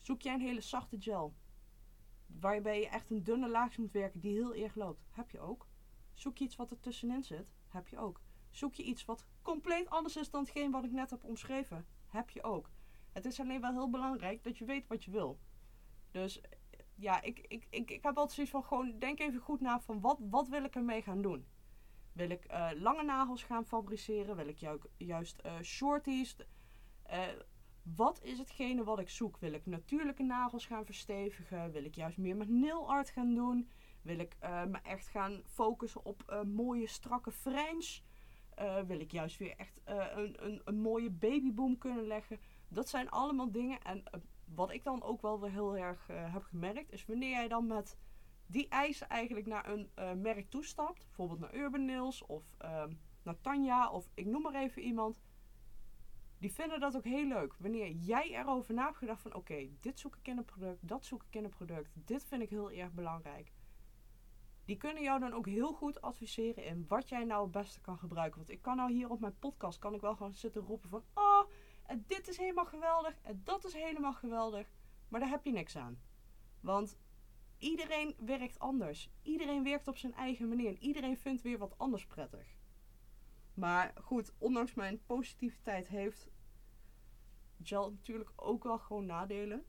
Zoek 0.00 0.22
jij 0.22 0.34
een 0.34 0.40
hele 0.40 0.60
zachte 0.60 1.00
gel. 1.00 1.34
Waarbij 2.26 2.80
je 2.80 2.88
echt 2.88 3.10
een 3.10 3.22
dunne 3.22 3.48
laagje 3.48 3.80
moet 3.80 3.92
werken 3.92 4.20
die 4.20 4.32
heel 4.32 4.54
erg 4.54 4.74
loopt. 4.74 5.04
Heb 5.10 5.30
je 5.30 5.40
ook. 5.40 5.66
Zoek 6.14 6.38
je 6.38 6.44
iets 6.44 6.56
wat 6.56 6.70
er 6.70 6.80
tussenin 6.80 7.22
zit. 7.22 7.52
Heb 7.68 7.88
je 7.88 7.98
ook. 7.98 8.20
Zoek 8.50 8.74
je 8.74 8.82
iets 8.82 9.04
wat 9.04 9.26
compleet 9.42 9.90
anders 9.90 10.16
is 10.16 10.30
dan 10.30 10.42
hetgeen 10.42 10.70
wat 10.70 10.84
ik 10.84 10.92
net 10.92 11.10
heb 11.10 11.24
omschreven. 11.24 11.86
Heb 12.06 12.30
je 12.30 12.42
ook. 12.42 12.70
Het 13.12 13.24
is 13.24 13.40
alleen 13.40 13.60
wel 13.60 13.72
heel 13.72 13.90
belangrijk 13.90 14.44
dat 14.44 14.58
je 14.58 14.64
weet 14.64 14.86
wat 14.86 15.04
je 15.04 15.10
wil. 15.10 15.38
Dus 16.10 16.40
ja, 16.94 17.22
ik, 17.22 17.38
ik, 17.38 17.66
ik, 17.70 17.90
ik 17.90 18.02
heb 18.02 18.16
altijd 18.16 18.32
zoiets 18.32 18.52
van 18.52 18.64
gewoon 18.64 18.98
denk 18.98 19.20
even 19.20 19.40
goed 19.40 19.60
na 19.60 19.80
van 19.80 20.00
wat, 20.00 20.18
wat 20.20 20.48
wil 20.48 20.64
ik 20.64 20.74
ermee 20.74 21.02
gaan 21.02 21.22
doen. 21.22 21.46
Wil 22.12 22.30
ik 22.30 22.52
uh, 22.52 22.70
lange 22.74 23.02
nagels 23.02 23.42
gaan 23.42 23.66
fabriceren? 23.66 24.36
Wil 24.36 24.48
ik 24.48 24.58
ju 24.58 24.78
juist 24.96 25.40
uh, 25.46 25.60
shorties? 25.62 26.36
Uh, 27.10 27.18
wat 27.82 28.22
is 28.22 28.38
hetgene 28.38 28.84
wat 28.84 28.98
ik 28.98 29.08
zoek? 29.08 29.38
Wil 29.38 29.52
ik 29.52 29.66
natuurlijke 29.66 30.22
nagels 30.22 30.66
gaan 30.66 30.84
verstevigen? 30.84 31.72
Wil 31.72 31.84
ik 31.84 31.94
juist 31.94 32.18
meer 32.18 32.36
met 32.36 32.48
nail 32.48 32.88
art 32.90 33.10
gaan 33.10 33.34
doen? 33.34 33.68
Wil 34.02 34.18
ik 34.18 34.36
me 34.40 34.78
echt 34.82 35.08
gaan 35.08 35.42
focussen 35.44 36.04
op 36.04 36.44
mooie 36.46 36.86
strakke 36.86 37.32
French? 37.32 38.00
wil 38.86 39.00
ik 39.00 39.12
juist 39.12 39.38
weer 39.38 39.56
echt 39.56 39.80
een, 39.84 40.44
een, 40.44 40.60
een 40.64 40.80
mooie 40.80 41.10
babyboom 41.10 41.78
kunnen 41.78 42.06
leggen? 42.06 42.40
Dat 42.68 42.88
zijn 42.88 43.10
allemaal 43.10 43.52
dingen 43.52 43.82
en 43.82 44.02
wat 44.54 44.72
ik 44.72 44.84
dan 44.84 45.02
ook 45.02 45.22
wel 45.22 45.40
weer 45.40 45.50
heel 45.50 45.76
erg 45.76 46.08
uh, 46.10 46.32
heb 46.32 46.42
gemerkt, 46.42 46.92
is 46.92 47.06
wanneer 47.06 47.30
jij 47.30 47.48
dan 47.48 47.66
met 47.66 47.98
die 48.46 48.68
eisen 48.68 49.08
eigenlijk 49.08 49.46
naar 49.46 49.68
een 49.68 49.90
uh, 49.98 50.12
merk 50.12 50.50
toestapt, 50.50 51.04
bijvoorbeeld 51.06 51.40
naar 51.40 51.54
Urban 51.54 51.84
Nails 51.84 52.26
of 52.26 52.44
uh, 52.62 52.84
naar 53.22 53.40
Tanja 53.40 53.90
of 53.90 54.10
ik 54.14 54.26
noem 54.26 54.42
maar 54.42 54.54
even 54.54 54.82
iemand, 54.82 55.20
die 56.38 56.52
vinden 56.52 56.80
dat 56.80 56.96
ook 56.96 57.04
heel 57.04 57.26
leuk. 57.26 57.54
Wanneer 57.58 57.90
jij 57.90 58.30
erover 58.30 58.74
na 58.74 58.84
hebt 58.84 58.96
gedacht 58.96 59.22
van 59.22 59.34
oké, 59.34 59.68
dit 59.80 59.98
zoek 59.98 60.16
ik 60.16 60.28
in 60.28 60.38
een 60.38 60.44
product, 60.44 60.88
dat 60.88 61.04
zoek 61.04 61.22
ik 61.22 61.34
in 61.34 61.44
een 61.44 61.50
product, 61.50 61.90
dit 61.94 62.24
vind 62.24 62.42
ik 62.42 62.50
heel 62.50 62.70
erg 62.70 62.92
belangrijk. 62.92 63.52
Die 64.64 64.76
kunnen 64.76 65.02
jou 65.02 65.20
dan 65.20 65.32
ook 65.32 65.46
heel 65.46 65.72
goed 65.72 66.00
adviseren 66.00 66.64
in 66.64 66.84
wat 66.88 67.08
jij 67.08 67.24
nou 67.24 67.42
het 67.42 67.52
beste 67.52 67.80
kan 67.80 67.98
gebruiken. 67.98 68.38
Want 68.38 68.50
ik 68.50 68.62
kan 68.62 68.76
nou 68.76 68.92
hier 68.92 69.10
op 69.10 69.20
mijn 69.20 69.38
podcast, 69.38 69.78
kan 69.78 69.94
ik 69.94 70.00
wel 70.00 70.16
gewoon 70.16 70.34
zitten 70.34 70.62
roepen 70.62 70.88
van, 70.88 71.02
oh, 71.14 71.42
en 71.92 72.04
dit 72.06 72.28
is 72.28 72.36
helemaal 72.36 72.64
geweldig. 72.64 73.18
En 73.22 73.40
dat 73.44 73.64
is 73.64 73.72
helemaal 73.72 74.12
geweldig. 74.12 74.66
Maar 75.08 75.20
daar 75.20 75.28
heb 75.28 75.44
je 75.44 75.52
niks 75.52 75.76
aan. 75.76 76.00
Want 76.60 76.96
iedereen 77.58 78.14
werkt 78.18 78.58
anders. 78.58 79.10
Iedereen 79.22 79.64
werkt 79.64 79.88
op 79.88 79.96
zijn 79.96 80.14
eigen 80.14 80.48
manier. 80.48 80.68
En 80.68 80.82
iedereen 80.82 81.18
vindt 81.18 81.42
weer 81.42 81.58
wat 81.58 81.78
anders 81.78 82.06
prettig. 82.06 82.56
Maar 83.54 83.92
goed, 84.00 84.32
ondanks 84.38 84.74
mijn 84.74 85.04
positiviteit 85.06 85.88
heeft 85.88 86.28
gel 87.62 87.90
natuurlijk 87.90 88.32
ook 88.36 88.64
wel 88.64 88.78
gewoon 88.78 89.06
nadelen. 89.06 89.64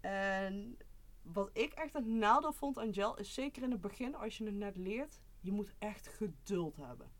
En 0.00 0.78
wat 1.22 1.50
ik 1.52 1.72
echt 1.72 1.94
een 1.94 2.18
nadeel 2.18 2.52
vond 2.52 2.78
aan 2.78 2.94
gel 2.94 3.18
is 3.18 3.34
zeker 3.34 3.62
in 3.62 3.70
het 3.70 3.80
begin, 3.80 4.14
als 4.14 4.38
je 4.38 4.44
het 4.44 4.54
net 4.54 4.76
leert, 4.76 5.20
je 5.40 5.52
moet 5.52 5.74
echt 5.78 6.06
geduld 6.08 6.76
hebben. 6.76 7.10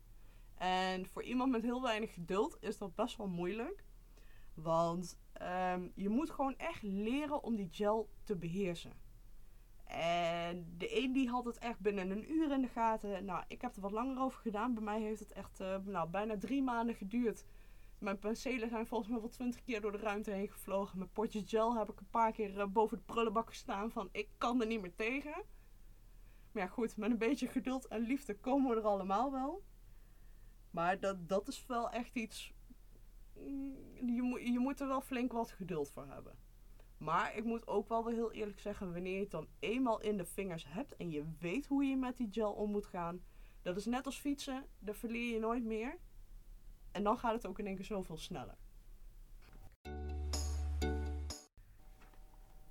En 0.55 1.05
voor 1.05 1.23
iemand 1.23 1.51
met 1.51 1.61
heel 1.61 1.81
weinig 1.81 2.13
geduld 2.13 2.57
is 2.59 2.77
dat 2.77 2.95
best 2.95 3.17
wel 3.17 3.27
moeilijk. 3.27 3.87
Want 4.61 5.19
um, 5.73 5.91
je 5.95 6.09
moet 6.09 6.29
gewoon 6.29 6.57
echt 6.57 6.81
leren 6.81 7.43
om 7.43 7.55
die 7.55 7.69
gel 7.71 8.09
te 8.23 8.35
beheersen. 8.35 8.93
En 9.89 10.73
de 10.77 11.03
een 11.03 11.13
die 11.13 11.29
had 11.29 11.45
het 11.45 11.57
echt 11.57 11.79
binnen 11.79 12.09
een 12.09 12.31
uur 12.31 12.51
in 12.51 12.61
de 12.61 12.67
gaten. 12.67 13.25
Nou, 13.25 13.43
ik 13.47 13.61
heb 13.61 13.75
er 13.75 13.81
wat 13.81 13.91
langer 13.91 14.19
over 14.21 14.39
gedaan. 14.39 14.73
Bij 14.73 14.83
mij 14.83 15.01
heeft 15.01 15.19
het 15.19 15.31
echt 15.31 15.61
uh, 15.61 15.75
nou, 15.85 16.09
bijna 16.09 16.37
drie 16.37 16.63
maanden 16.63 16.95
geduurd. 16.95 17.45
mijn 17.99 18.19
penselen 18.19 18.69
zijn 18.69 18.87
volgens 18.87 19.09
mij 19.09 19.19
wel 19.19 19.29
twintig 19.29 19.63
keer 19.63 19.81
door 19.81 19.91
de 19.91 19.97
ruimte 19.97 20.31
heen 20.31 20.49
gevlogen. 20.49 20.97
Mijn 20.97 21.11
potjes 21.11 21.43
gel 21.45 21.77
heb 21.77 21.89
ik 21.89 21.99
een 21.99 22.09
paar 22.09 22.31
keer 22.31 22.59
eh, 22.59 22.67
boven 22.67 22.97
de 22.97 23.03
prullenbak 23.03 23.47
gestaan 23.47 23.91
van 23.91 24.09
ik 24.11 24.29
kan 24.37 24.61
er 24.61 24.67
niet 24.67 24.81
meer 24.81 24.95
tegen. 24.95 25.43
Maar 26.51 26.63
ja 26.63 26.69
goed, 26.69 26.97
met 26.97 27.11
een 27.11 27.17
beetje 27.17 27.47
geduld 27.47 27.87
en 27.87 28.01
liefde 28.01 28.35
komen 28.35 28.69
we 28.69 28.75
er 28.75 28.87
allemaal 28.87 29.31
wel. 29.31 29.63
Maar 30.71 30.99
dat, 30.99 31.29
dat 31.29 31.47
is 31.47 31.65
wel 31.65 31.89
echt 31.89 32.15
iets... 32.15 32.53
mm, 33.45 33.75
Je 34.15 34.21
moet, 34.21 34.41
je 34.41 34.59
moet 34.59 34.79
er 34.79 34.87
wel 34.87 35.01
flink 35.01 35.31
wat 35.31 35.51
geduld 35.51 35.91
voor 35.91 36.07
hebben. 36.07 36.35
Maar 36.97 37.35
ik 37.35 37.43
moet 37.43 37.67
ook 37.67 37.89
wel 37.89 38.05
weer 38.05 38.13
heel 38.13 38.31
eerlijk 38.31 38.59
zeggen, 38.59 38.93
wanneer 38.93 39.13
je 39.13 39.19
het 39.19 39.31
dan 39.31 39.47
eenmaal 39.59 40.01
in 40.01 40.17
de 40.17 40.25
vingers 40.25 40.65
hebt 40.67 40.95
en 40.95 41.11
je 41.11 41.23
weet 41.39 41.67
hoe 41.67 41.83
je 41.83 41.95
met 41.95 42.17
die 42.17 42.27
gel 42.31 42.51
om 42.51 42.71
moet 42.71 42.85
gaan, 42.85 43.21
dat 43.61 43.77
is 43.77 43.85
net 43.85 44.05
als 44.05 44.19
fietsen, 44.19 44.65
daar 44.79 44.95
verleer 44.95 45.33
je 45.33 45.39
nooit 45.39 45.63
meer. 45.63 45.97
En 46.91 47.03
dan 47.03 47.17
gaat 47.17 47.33
het 47.33 47.47
ook 47.47 47.59
in 47.59 47.65
één 47.65 47.75
keer 47.75 47.85
zoveel 47.85 48.17
sneller. 48.17 48.57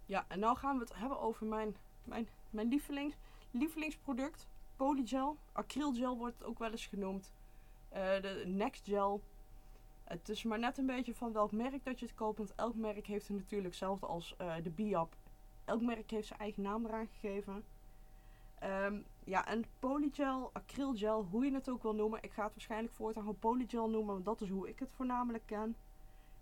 Ja, 0.06 0.24
en 0.28 0.40
nu 0.40 0.54
gaan 0.54 0.78
we 0.78 0.84
het 0.84 0.94
hebben 0.94 1.20
over 1.20 1.46
mijn, 1.46 1.76
mijn, 2.04 2.28
mijn 2.50 2.68
lievelings, 2.68 3.14
lievelingsproduct. 3.50 4.48
Polygel. 4.76 5.36
Acrylgel 5.52 6.16
wordt 6.16 6.38
het 6.38 6.48
ook 6.48 6.58
wel 6.58 6.70
eens 6.70 6.86
genoemd. 6.86 7.32
Eh, 7.88 8.20
de 8.20 8.42
Next 8.46 8.84
Gel. 8.84 9.22
Het 10.08 10.28
is 10.28 10.42
maar 10.42 10.58
net 10.58 10.78
een 10.78 10.86
beetje 10.86 11.14
van 11.14 11.32
welk 11.32 11.52
merk 11.52 11.84
dat 11.84 11.98
je 11.98 12.06
het 12.06 12.14
koopt. 12.14 12.38
Want 12.38 12.54
elk 12.54 12.74
merk 12.74 13.06
heeft 13.06 13.28
er 13.28 13.34
natuurlijk 13.34 13.68
hetzelfde 13.68 14.06
als 14.06 14.36
eh, 14.36 14.54
de 14.62 14.70
Biap. 14.70 15.16
Elk 15.64 15.82
merk 15.82 16.10
heeft 16.10 16.26
zijn 16.26 16.40
eigen 16.40 16.62
naam 16.62 16.86
eraan 16.86 17.06
gegeven. 17.06 17.64
Ehm, 18.58 19.00
ja, 19.24 19.46
en 19.46 19.64
polygel, 19.78 20.50
acrylgel, 20.52 21.26
hoe 21.30 21.44
je 21.44 21.52
het 21.52 21.68
ook 21.68 21.82
wil 21.82 21.94
noemen. 21.94 22.22
Ik 22.22 22.32
ga 22.32 22.42
het 22.44 22.52
waarschijnlijk 22.52 22.94
voortaan 22.94 23.22
gewoon 23.22 23.38
polygel 23.38 23.90
noemen, 23.90 24.12
want 24.12 24.24
dat 24.24 24.40
is 24.40 24.48
hoe 24.48 24.68
ik 24.68 24.78
het 24.78 24.90
voornamelijk 24.92 25.46
ken. 25.46 25.76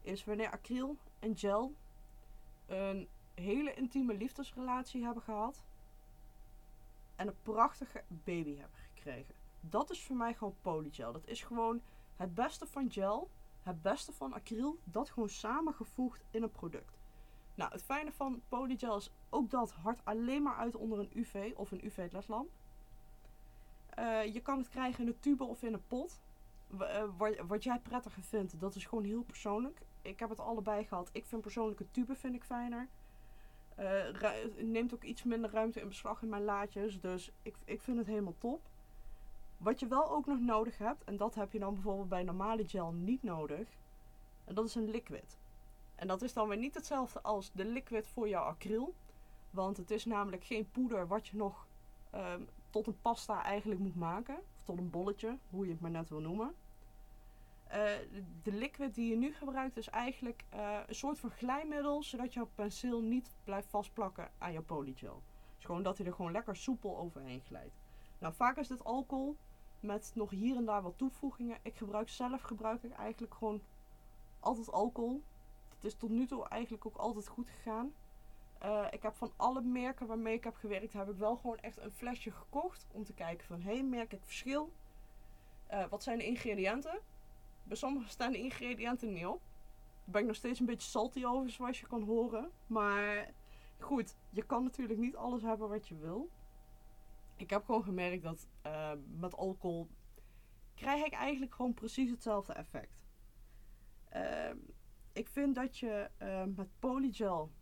Is 0.02 0.24
wanneer 0.24 0.50
acryl 0.50 0.96
en 1.18 1.36
gel 1.36 1.74
een 2.66 3.08
hele 3.34 3.74
intieme 3.74 4.14
liefdesrelatie 4.14 5.04
hebben 5.04 5.22
gehad. 5.22 5.62
En 7.16 7.26
een 7.26 7.42
prachtige 7.42 8.02
baby 8.08 8.56
hebben 8.56 8.78
gekregen. 8.94 9.34
Dat 9.60 9.90
is 9.90 10.02
voor 10.02 10.16
mij 10.16 10.34
gewoon 10.34 10.56
polygel. 10.62 11.12
Dat 11.12 11.26
is 11.26 11.42
gewoon 11.42 11.80
het 12.16 12.34
beste 12.34 12.66
van 12.66 12.92
gel, 12.92 13.28
het 13.66 13.82
beste 13.82 14.12
van 14.12 14.32
acryl, 14.32 14.78
dat 14.84 15.10
gewoon 15.10 15.28
samengevoegd 15.28 16.24
in 16.30 16.42
een 16.42 16.50
product. 16.50 16.98
Nou, 17.54 17.72
het 17.72 17.82
fijne 17.82 18.12
van 18.12 18.42
polygel 18.48 18.96
is 18.96 19.10
ook 19.30 19.50
dat 19.50 19.70
hard 19.70 20.00
alleen 20.04 20.42
maar 20.42 20.56
uit 20.56 20.76
onder 20.76 20.98
een 20.98 21.10
UV 21.14 21.52
of 21.56 21.70
een 21.70 21.84
UV-ledlamp. 21.84 22.50
Eh, 23.88 24.34
je 24.34 24.40
kan 24.40 24.58
het 24.58 24.68
krijgen 24.68 25.00
in 25.00 25.08
een 25.08 25.20
tube 25.20 25.44
of 25.44 25.62
in 25.62 25.72
een 25.72 25.86
pot. 25.86 26.20
Eh, 26.78 27.04
wat, 27.16 27.36
wat 27.46 27.62
jij 27.62 27.78
prettiger 27.78 28.22
vindt, 28.22 28.60
dat 28.60 28.74
is 28.74 28.86
gewoon 28.86 29.04
heel 29.04 29.22
persoonlijk. 29.22 29.80
Ik 30.02 30.18
heb 30.18 30.28
het 30.28 30.40
allebei 30.40 30.84
gehad. 30.84 31.08
Ik 31.12 31.26
vind 31.26 31.42
persoonlijk 31.42 31.80
een 31.80 31.90
tube 31.90 32.14
vind 32.14 32.34
ik 32.34 32.44
fijner. 32.44 32.88
Het 33.74 34.66
neemt 34.66 34.94
ook 34.94 35.02
iets 35.02 35.22
minder 35.22 35.50
ruimte 35.50 35.80
in 35.80 35.88
beslag 35.88 36.22
in 36.22 36.28
mijn 36.28 36.44
laadjes. 36.44 37.00
Dus 37.00 37.32
ik, 37.42 37.54
ik 37.64 37.80
vind 37.80 37.98
het 37.98 38.06
helemaal 38.06 38.38
top. 38.38 38.68
Wat 39.58 39.80
je 39.80 39.86
wel 39.86 40.10
ook 40.10 40.26
nog 40.26 40.40
nodig 40.40 40.78
hebt, 40.78 41.04
en 41.04 41.16
dat 41.16 41.34
heb 41.34 41.52
je 41.52 41.58
dan 41.58 41.74
bijvoorbeeld 41.74 42.08
bij 42.08 42.22
normale 42.22 42.68
gel 42.68 42.92
niet 42.92 43.22
nodig. 43.22 43.68
En 44.44 44.54
dat 44.54 44.64
is 44.66 44.74
een 44.74 44.90
liquid. 44.90 45.38
En 45.94 46.06
dat 46.06 46.22
is 46.22 46.32
dan 46.32 46.48
weer 46.48 46.58
niet 46.58 46.74
hetzelfde 46.74 47.22
als 47.22 47.50
de 47.52 47.64
liquid 47.64 48.06
voor 48.08 48.28
jouw 48.28 48.42
acryl. 48.44 48.94
Want 49.50 49.76
het 49.76 49.90
is 49.90 50.04
namelijk 50.04 50.44
geen 50.44 50.70
poeder 50.70 51.06
wat 51.06 51.26
je 51.26 51.36
nog 51.36 51.66
ehm, 52.10 52.40
tot 52.70 52.86
een 52.86 53.00
pasta 53.00 53.42
eigenlijk 53.44 53.80
moet 53.80 53.96
maken. 53.96 54.34
Of 54.36 54.64
tot 54.64 54.78
een 54.78 54.90
bolletje, 54.90 55.38
hoe 55.50 55.64
je 55.66 55.70
het 55.72 55.80
maar 55.80 55.90
net 55.90 56.08
wil 56.08 56.20
noemen. 56.20 56.54
Eh, 57.66 57.90
de- 58.42 58.52
liquid 58.52 58.94
die 58.94 59.10
je 59.10 59.16
nu 59.16 59.32
gebruikt 59.34 59.76
is 59.76 59.88
eigenlijk 59.88 60.44
eh, 60.48 60.78
een 60.86 60.94
soort 60.94 61.18
van 61.18 61.30
glijmiddel, 61.30 62.02
zodat 62.02 62.32
jouw 62.34 62.48
penseel 62.54 63.00
niet 63.00 63.36
blijft 63.44 63.68
vastplakken 63.68 64.30
aan 64.38 64.52
jouw 64.52 64.62
polygel. 64.62 65.22
Dus 65.56 65.64
gewoon 65.64 65.82
dat 65.82 65.98
hij 65.98 66.06
er 66.06 66.12
gewoon 66.14 66.32
lekker 66.32 66.56
soepel 66.56 66.98
overheen 66.98 67.40
glijdt. 67.40 67.74
Nou, 68.18 68.34
vaak 68.34 68.56
is 68.56 68.68
dit 68.68 68.84
alcohol 68.84 69.36
met 69.80 70.10
nog 70.14 70.30
hier 70.30 70.56
en 70.56 70.64
daar 70.64 70.82
wat 70.82 70.98
toevoegingen. 70.98 71.58
Ik 71.62 71.76
gebruik 71.76 72.08
zelf 72.08 72.42
gebruik 72.42 72.82
ik 72.82 72.92
eigenlijk 72.92 73.34
gewoon 73.34 73.60
altijd 74.40 74.72
alcohol. 74.72 75.22
Het 75.74 75.84
is 75.84 75.94
tot 75.94 76.10
nu 76.10 76.26
toe 76.26 76.48
eigenlijk 76.48 76.86
ook 76.86 76.96
altijd 76.96 77.26
goed 77.26 77.48
gegaan. 77.48 77.94
Eh, 78.58 78.86
ik 78.90 79.02
heb 79.02 79.14
van 79.14 79.32
alle 79.36 79.60
merken 79.60 80.06
waarmee 80.06 80.34
ik 80.34 80.44
heb 80.44 80.56
gewerkt, 80.56 80.92
heb 80.92 81.08
ik 81.08 81.16
wel 81.16 81.36
gewoon 81.36 81.58
echt 81.58 81.78
een 81.78 81.92
flesje 81.92 82.30
gekocht. 82.30 82.86
Om 82.92 83.04
te 83.04 83.12
kijken 83.14 83.46
van, 83.46 83.60
hé, 83.60 83.72
hey, 83.72 83.82
merk 83.82 84.12
ik 84.12 84.20
verschil? 84.24 84.72
Eh, 85.66 85.84
wat 85.88 86.02
zijn 86.02 86.18
de 86.18 86.26
ingrediënten? 86.26 87.00
Bij 87.62 87.76
sommige 87.76 88.08
staan 88.08 88.32
de 88.32 88.38
ingrediënten 88.38 89.12
niet 89.12 89.26
op. 89.26 89.40
Daar 90.04 90.12
ben 90.12 90.20
ik 90.20 90.26
nog 90.26 90.36
steeds 90.36 90.60
een 90.60 90.66
beetje 90.66 90.88
salty 90.88 91.24
over, 91.24 91.50
zoals 91.50 91.80
je 91.80 91.86
kan 91.86 92.02
horen. 92.02 92.50
Maar 92.66 93.30
goed, 93.78 94.16
je 94.30 94.42
kan 94.42 94.62
natuurlijk 94.62 94.98
niet 94.98 95.16
alles 95.16 95.42
hebben 95.42 95.68
wat 95.68 95.88
je 95.88 95.96
wil. 95.96 96.28
Ik 97.36 97.50
heb 97.50 97.64
gewoon 97.64 97.82
gemerkt 97.82 98.22
dat 98.22 98.48
eh, 98.62 98.92
met 99.06 99.34
alcohol 99.34 99.88
krijg 100.74 101.04
ik 101.04 101.12
eigenlijk 101.12 101.54
gewoon 101.54 101.74
precies 101.74 102.10
hetzelfde 102.10 102.52
effect. 102.52 103.06
Ehm, 104.08 104.56
ik 105.12 105.28
vind 105.28 105.54
dat 105.54 105.78
je 105.78 106.10
eh, 106.16 106.44
met 106.44 106.78
polygel, 106.78 107.52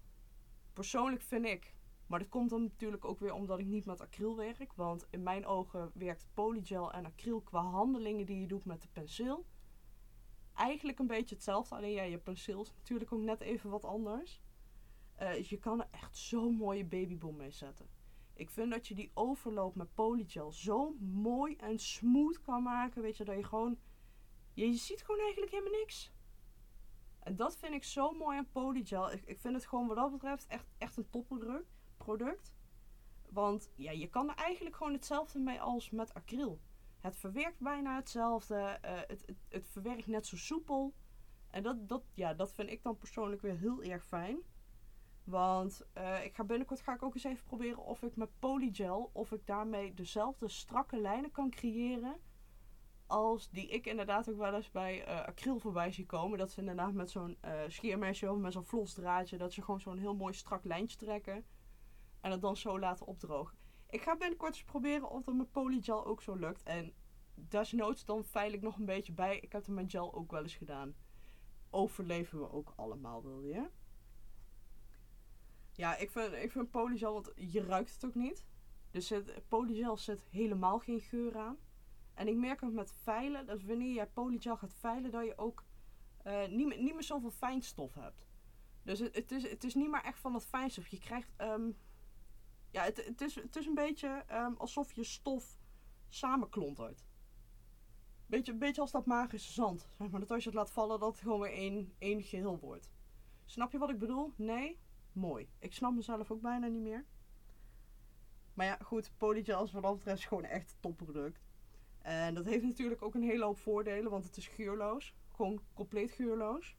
persoonlijk 0.72 1.22
vind 1.22 1.44
ik, 1.44 1.74
maar 2.06 2.18
dat 2.18 2.28
komt 2.28 2.50
dan 2.50 2.62
natuurlijk 2.62 3.04
ook 3.04 3.18
weer 3.18 3.32
omdat 3.32 3.58
ik 3.58 3.66
niet 3.66 3.87
met 3.87 4.00
acryl 4.00 4.37
werk. 4.37 4.72
Want 4.72 5.06
in 5.10 5.22
mijn 5.22 5.46
ogen 5.46 5.90
werkt 5.94 6.26
polygel 6.34 6.92
en 6.92 7.06
acryl 7.06 7.40
qua 7.40 7.62
handelingen 7.62 8.26
die 8.26 8.40
je 8.40 8.46
doet 8.46 8.64
met 8.64 8.82
de 8.82 8.88
penseel. 8.92 9.46
Eigenlijk 10.54 10.98
een 10.98 11.06
beetje 11.06 11.34
hetzelfde, 11.34 11.74
alleen 11.74 11.92
ja, 11.92 12.02
je 12.02 12.18
penseel 12.18 12.62
is 12.62 12.72
natuurlijk 12.76 13.12
ook 13.12 13.20
net 13.20 13.40
even 13.40 13.70
wat 13.70 13.84
anders. 13.84 14.42
Dus 15.18 15.48
je 15.48 15.58
kan 15.58 15.80
er 15.80 15.88
echt 15.90 16.16
zo'n 16.16 16.54
mooie 16.54 16.84
babybom 16.84 17.37
mee 17.37 17.50
zetten. 17.50 17.93
Ik 18.34 18.50
vind 18.50 18.70
dat 18.70 18.86
je 18.86 18.94
die 18.94 19.10
overloop 19.14 19.74
met 19.74 19.94
polygel 19.94 20.52
zo 20.52 20.96
mooi 21.00 21.56
en 21.56 21.78
smooth 21.78 22.40
kan 22.40 22.62
maken. 22.62 23.02
Weet 23.02 23.16
je, 23.16 23.24
dat 23.24 23.36
je 23.36 23.44
gewoon... 23.44 23.78
Je, 24.52 24.74
ziet 24.74 25.02
gewoon 25.02 25.20
eigenlijk 25.20 25.52
helemaal 25.52 25.78
niks. 25.78 26.12
En 27.18 27.36
dat 27.36 27.56
vind 27.56 27.74
ik 27.74 27.84
zo 27.84 28.12
mooi 28.12 28.38
aan 28.38 28.50
polygel. 28.52 29.12
Ik, 29.12 29.22
ik 29.24 29.38
vind 29.38 29.54
het 29.54 29.66
gewoon 29.66 29.86
wat 29.86 29.96
dat 29.96 30.10
betreft 30.10 30.46
echt, 30.46 30.66
echt 30.78 30.96
een 30.96 31.10
topproduct. 31.10 31.72
Product. 31.96 32.54
Want 33.30 33.70
ja, 33.74 33.90
je 33.90 34.08
kan 34.08 34.28
er 34.28 34.34
eigenlijk 34.34 34.76
gewoon 34.76 34.92
hetzelfde 34.92 35.38
mee 35.38 35.60
als 35.60 35.90
met 35.90 36.14
acryl. 36.14 36.60
Het 37.00 37.16
verwerkt 37.16 37.58
bijna 37.58 37.96
hetzelfde. 37.96 38.54
eh, 38.56 38.96
het, 39.06 39.22
het, 39.26 39.36
het 39.48 39.68
verwerkt 39.68 40.06
net 40.06 40.26
zo 40.26 40.36
soepel. 40.36 40.94
En 41.50 41.62
dat, 41.62 41.88
dat, 41.88 42.04
ja, 42.14 42.34
dat 42.34 42.52
vind 42.52 42.70
ik 42.70 42.82
dan 42.82 42.98
persoonlijk 42.98 43.42
weer 43.42 43.58
heel 43.58 43.82
erg 43.82 44.06
fijn. 44.06 44.38
Want 45.24 45.82
eh, 45.92 46.24
ik 46.24 46.34
ga 46.34 46.44
binnenkort 46.44 46.80
ga 46.80 46.94
ik 46.94 47.02
ook 47.02 47.14
eens 47.14 47.24
even 47.24 47.44
proberen 47.44 47.78
of 47.78 48.02
ik 48.02 48.16
met 48.16 48.38
polygel, 48.38 49.10
of 49.12 49.32
ik 49.32 49.46
daarmee 49.46 49.94
dezelfde 49.94 50.48
strakke 50.48 51.00
lijnen 51.00 51.30
kan 51.30 51.50
creëren. 51.50 52.16
Als 53.06 53.50
die 53.50 53.68
ik 53.68 53.87
inderdaad 53.87 54.30
ook 54.30 54.37
wel 54.37 54.54
eens 54.54 54.70
bij 54.70 55.04
eh, 55.04 55.24
acryl 55.24 55.58
voorbij 55.58 55.92
zie 55.92 56.06
komen. 56.06 56.38
Dat 56.38 56.50
ze 56.50 56.60
inderdaad 56.60 56.92
met 56.92 57.10
zo'n 57.10 57.37
eh 57.40 57.60
scheermesje 57.68 58.30
of 58.30 58.38
met 58.38 58.52
zo'n 58.52 58.64
vlosdraadje, 58.64 59.38
dat 59.38 59.52
ze 59.52 59.62
gewoon 59.62 59.80
zo'n 59.80 59.98
heel 59.98 60.14
mooi 60.14 60.34
strak 60.34 60.64
lijntje 60.64 60.96
trekken. 60.96 61.44
En 62.20 62.30
het 62.30 62.40
dan 62.40 62.56
zo 62.56 62.78
laten 62.78 63.06
opdrogen. 63.06 63.56
Ik 63.88 64.02
ga 64.02 64.16
binnenkort 64.16 64.54
eens 64.54 64.64
proberen 64.64 65.10
of 65.10 65.24
dat 65.24 65.34
met 65.34 65.50
polygel 65.50 66.04
ook 66.04 66.22
zo 66.22 66.34
lukt. 66.34 66.62
En 66.62 66.92
desnoods 67.34 68.04
dan 68.04 68.24
veil 68.24 68.52
ik 68.52 68.62
nog 68.62 68.78
een 68.78 68.84
beetje 68.84 69.12
bij. 69.12 69.37
Ik 69.37 69.52
heb 69.52 69.66
het 69.66 69.74
met 69.74 69.90
gel 69.90 70.14
ook 70.14 70.30
wel 70.30 70.42
eens 70.42 70.54
gedaan. 70.54 70.94
Overleven 71.70 72.40
we 72.40 72.52
ook 72.52 72.72
allemaal, 72.76 73.22
wil 73.22 73.42
je? 73.42 73.70
Ja, 75.76 75.96
ik 75.96 76.10
vind, 76.10 76.32
ik 76.32 76.52
vind 76.52 76.70
polygel, 76.70 77.12
want 77.12 77.32
je 77.37 77.62
ruikt 77.62 77.94
het 77.94 78.04
ook 78.04 78.14
niet. 78.14 78.44
Dus 78.90 79.08
het, 79.08 79.48
polygel 79.48 79.96
zit 79.96 80.24
helemaal 80.30 80.78
geen 80.78 81.00
geur 81.00 81.37
aan. 81.37 81.58
En 82.14 82.28
ik 82.28 82.37
merk 82.37 82.62
ook 82.62 82.72
met 82.72 82.92
veilen, 83.02 83.46
dat 83.46 83.62
wanneer 83.62 83.94
je 83.94 84.06
polygel 84.06 84.56
gaat 84.56 84.74
veilen, 84.74 85.10
dat 85.10 85.24
je 85.24 85.38
ook 85.38 85.64
eh, 86.22 86.46
niet, 86.48 86.66
meer, 86.66 86.82
niet 86.82 86.94
meer 86.94 87.02
zoveel 87.02 87.30
fijnstof 87.30 87.94
hebt. 87.94 88.26
Dus 88.82 88.98
het, 88.98 89.14
het, 89.14 89.30
is, 89.30 89.50
het 89.50 89.64
is 89.64 89.74
niet 89.74 89.90
meer 89.90 90.02
echt 90.02 90.18
van 90.18 90.32
dat 90.32 90.44
fijnstof. 90.44 90.87
Je 90.87 90.98
krijgt, 90.98 91.32
ehm, 91.37 91.70
ja, 92.70 92.82
het, 92.82 93.04
het, 93.06 93.20
is, 93.20 93.34
het 93.34 93.56
is 93.56 93.66
een 93.66 93.74
beetje 93.74 94.24
ehm, 94.26 94.52
alsof 94.56 94.92
je 94.92 95.04
stof 95.04 95.58
samenklontert. 96.08 97.04
Beetje, 98.26 98.54
beetje 98.54 98.80
als 98.80 98.90
dat 98.90 99.06
magische 99.06 99.52
zand. 99.52 99.88
Zeg 99.98 100.10
maar, 100.10 100.20
dat 100.20 100.30
als 100.30 100.42
je 100.42 100.48
het 100.48 100.58
laat 100.58 100.70
vallen, 100.70 101.00
dat 101.00 101.12
het 101.12 101.20
gewoon 101.20 101.40
weer 101.40 101.52
één, 101.52 101.94
één 101.98 102.22
geheel 102.22 102.58
wordt. 102.58 102.90
Snap 103.44 103.72
je 103.72 103.78
wat 103.78 103.90
ik 103.90 103.98
bedoel? 103.98 104.32
Nee? 104.37 104.78
Mooi. 105.14 105.48
Ik 105.59 105.72
snap 105.72 105.94
mezelf 105.94 106.31
ook 106.31 106.40
bijna 106.40 106.66
niet 106.66 106.83
meer. 106.83 107.05
Maar 108.55 108.66
ja, 108.66 108.79
goed, 108.83 109.12
polygel 109.16 109.64
is 109.64 109.72
wat 109.72 109.83
dat 109.83 109.94
betreft 109.94 110.24
gewoon 110.24 110.44
echt 110.44 110.70
een 110.70 110.81
topproduct. 110.81 111.44
En 112.03 112.35
dat 112.35 112.44
heeft 112.44 112.64
natuurlijk 112.64 113.03
ook 113.03 113.14
een 113.14 113.22
hele 113.22 113.44
hoop 113.44 113.59
voordelen, 113.59 114.11
want 114.11 114.24
het 114.24 114.37
is 114.37 114.48
geurloos. 114.48 115.14
Gewoon 115.29 115.61
compleet 115.72 116.11
geurloos. 116.11 116.77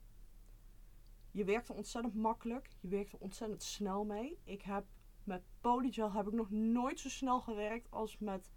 Je 1.32 1.43
werkt 1.43 1.69
er 1.69 1.76
ontzettend 1.76 2.15
makkelijk. 2.15 2.69
Je 2.80 2.88
werkt 2.88 3.12
er 3.12 3.19
ontzettend 3.19 3.63
snel 3.63 4.06
mee. 4.06 4.39
Ik 4.43 4.62
heb 4.62 4.86
met 5.24 5.43
polygel 5.62 6.12
heb 6.12 6.28
ik 6.28 6.34
nog 6.34 6.50
nooit 6.50 7.00
zo 7.00 7.10
snel 7.10 7.41
gewerkt 7.41 7.91
als 7.91 8.17
met 8.17 8.52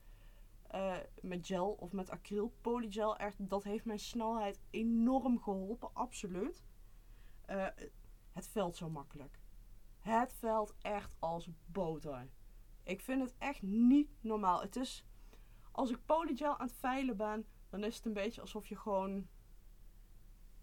eh, 0.69 0.97
met 1.23 1.47
gel 1.47 1.71
of 1.71 1.93
met 1.93 2.11
acryl. 2.11 2.53
Polygel, 2.61 3.17
echt, 3.17 3.49
dat 3.49 3.65
heeft 3.65 3.85
mijn 3.85 3.99
snelheid 3.99 4.61
enorm 4.71 5.39
geholpen, 5.41 5.95
absoluut. 5.95 6.63
Eh, 7.47 7.67
het 8.33 8.49
veld 8.49 8.77
zo 8.77 8.91
makkelijk. 8.91 9.39
Het 10.09 10.33
veld 10.33 10.75
echt 10.81 11.15
als 11.19 11.49
boter. 11.67 12.29
Ik 12.83 13.01
vind 13.01 13.23
het 13.23 13.35
echt 13.39 13.63
niet 13.63 14.09
normaal. 14.21 14.61
Het 14.61 14.77
is, 14.77 15.05
als 15.73 15.91
ik 15.91 16.05
polygel 16.07 16.59
aan 16.59 16.67
het 16.67 16.77
veilen 16.77 17.17
ben, 17.17 17.47
dan 17.69 17.85
is 17.85 17.97
het 17.97 18.07
een 18.07 18.13
beetje 18.13 18.41
alsof 18.41 18.67
je 18.67 18.77
gewoon 18.77 19.29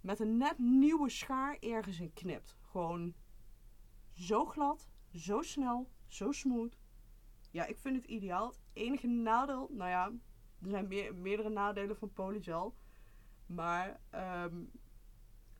met 0.02 0.20
een 0.20 0.38
net 0.38 0.58
nieuwe 0.58 1.10
schaar 1.10 1.58
ergens 1.60 2.00
in 2.00 2.14
knipt. 2.14 2.58
Gewoon 2.62 3.14
zo 4.14 4.46
glad, 4.46 4.90
zo 5.12 5.42
snel, 5.42 5.90
zo 6.08 6.32
smooth. 6.32 6.78
Ja, 7.52 7.66
ik 7.66 7.78
vind 7.78 7.96
het 7.96 8.06
ideaal. 8.06 8.48
Het 8.48 8.60
enige 8.74 9.08
nadeel, 9.08 9.70
nou 9.72 9.90
ja, 9.90 10.06
er 10.62 10.70
zijn 10.70 10.88
meer, 10.88 11.16
meerdere 11.16 11.50
nadelen 11.50 11.98
van 11.98 12.14
polygel. 12.14 12.76
Maar 13.46 14.00
ehm, 14.10 14.64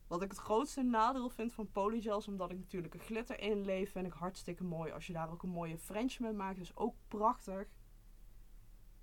wat 0.06 0.22
ik 0.22 0.30
het 0.30 0.38
grootste 0.38 0.82
nadeel 0.82 1.28
vind 1.28 1.52
van 1.52 1.70
polygel 1.70 2.18
is 2.18 2.28
omdat 2.28 2.50
ik 2.50 2.58
natuurlijk 2.58 2.94
een 2.94 3.00
glitter 3.00 3.40
inleef, 3.40 3.92
vind 3.92 4.06
ik 4.06 4.12
hartstikke 4.12 4.64
mooi. 4.64 4.92
Als 4.92 5.06
je 5.06 5.12
daar 5.12 5.30
ook 5.30 5.42
een 5.42 5.48
mooie 5.48 5.78
French 5.78 6.18
mee 6.18 6.32
maakt, 6.32 6.58
is 6.58 6.76
ook 6.76 6.94
prachtig. 7.08 7.68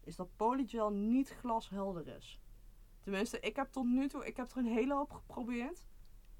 Is 0.03 0.15
dat 0.15 0.35
polygel 0.35 0.91
niet 0.91 1.29
glashelder 1.29 2.07
is. 2.07 2.39
Tenminste, 2.99 3.39
ik 3.39 3.55
heb 3.55 3.71
tot 3.71 3.85
nu 3.85 4.07
toe, 4.07 4.25
ik 4.25 4.37
heb 4.37 4.51
er 4.51 4.57
een 4.57 4.65
hele 4.65 4.93
hoop 4.93 5.11
geprobeerd. 5.11 5.87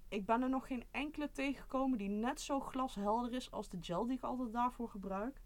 Ik 0.08 0.26
ben 0.26 0.42
er 0.42 0.50
nog 0.50 0.68
geen 0.68 0.86
enkele 0.92 1.32
tegengekomen 1.32 1.98
die 1.98 2.10
net 2.10 2.42
zo 2.42 2.60
glashelder 2.60 3.34
is 3.34 3.52
als 3.52 3.70
de 3.70 3.78
gel 3.82 4.06
die 4.06 4.18
ik 4.18 4.24
altijd 4.24 4.54
daarvoor 4.54 4.90
gebruik. 4.90 5.42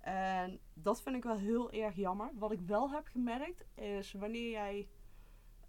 En 0.00 0.60
dat 0.74 1.02
vind 1.02 1.16
ik 1.16 1.22
wel 1.22 1.36
heel 1.36 1.70
erg 1.70 1.94
jammer. 1.94 2.30
Wat 2.34 2.52
ik 2.52 2.60
wel 2.60 2.90
heb 2.90 3.06
gemerkt 3.06 3.64
is 3.74 4.12
wanneer 4.12 4.50
jij 4.50 4.88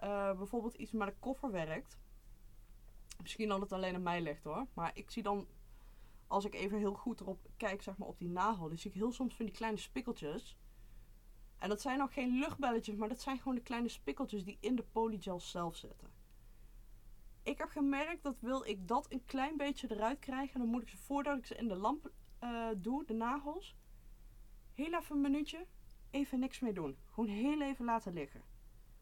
uh, 0.03 0.37
bijvoorbeeld 0.37 0.73
iets 0.73 0.91
met 0.91 1.07
een 1.07 1.19
koffer 1.19 1.51
werkt. 1.51 1.97
Misschien 3.21 3.49
dat 3.49 3.61
het 3.61 3.73
alleen 3.73 3.95
aan 3.95 4.03
mij 4.03 4.21
ligt 4.21 4.43
hoor. 4.43 4.67
Maar 4.73 4.91
ik 4.93 5.11
zie 5.11 5.23
dan, 5.23 5.47
als 6.27 6.45
ik 6.45 6.53
even 6.53 6.77
heel 6.77 6.93
goed 6.93 7.21
erop 7.21 7.49
kijk, 7.57 7.81
zeg 7.81 7.97
maar 7.97 8.07
op 8.07 8.19
die 8.19 8.29
nagel, 8.29 8.67
dan 8.67 8.77
zie 8.77 8.91
ik 8.91 8.97
heel 8.97 9.11
soms 9.11 9.35
van 9.35 9.45
die 9.45 9.55
kleine 9.55 9.77
spikkeltjes. 9.77 10.57
En 11.57 11.69
dat 11.69 11.81
zijn 11.81 12.01
ook 12.01 12.13
geen 12.13 12.39
luchtbelletjes, 12.39 12.95
maar 12.95 13.09
dat 13.09 13.21
zijn 13.21 13.37
gewoon 13.37 13.55
de 13.55 13.61
kleine 13.61 13.89
spikkeltjes 13.89 14.43
die 14.43 14.57
in 14.59 14.75
de 14.75 14.83
polygel 14.91 15.39
zelf 15.39 15.75
zitten. 15.75 16.11
Ik 17.43 17.57
heb 17.57 17.69
gemerkt 17.69 18.23
dat 18.23 18.39
wil 18.39 18.65
ik 18.65 18.87
dat 18.87 19.11
een 19.11 19.25
klein 19.25 19.57
beetje 19.57 19.91
eruit 19.91 20.19
krijgen, 20.19 20.59
dan 20.59 20.69
moet 20.69 20.81
ik 20.81 20.89
ze 20.89 20.97
voordat 20.97 21.37
ik 21.37 21.45
ze 21.45 21.55
in 21.55 21.67
de 21.67 21.75
lamp 21.75 22.11
uh, 22.43 22.67
doe, 22.77 23.05
de 23.05 23.13
nagels, 23.13 23.75
heel 24.73 24.93
even 24.93 25.15
een 25.15 25.21
minuutje, 25.21 25.65
even 26.09 26.39
niks 26.39 26.59
mee 26.59 26.73
doen. 26.73 26.97
Gewoon 27.09 27.29
heel 27.29 27.61
even 27.61 27.85
laten 27.85 28.13
liggen. 28.13 28.41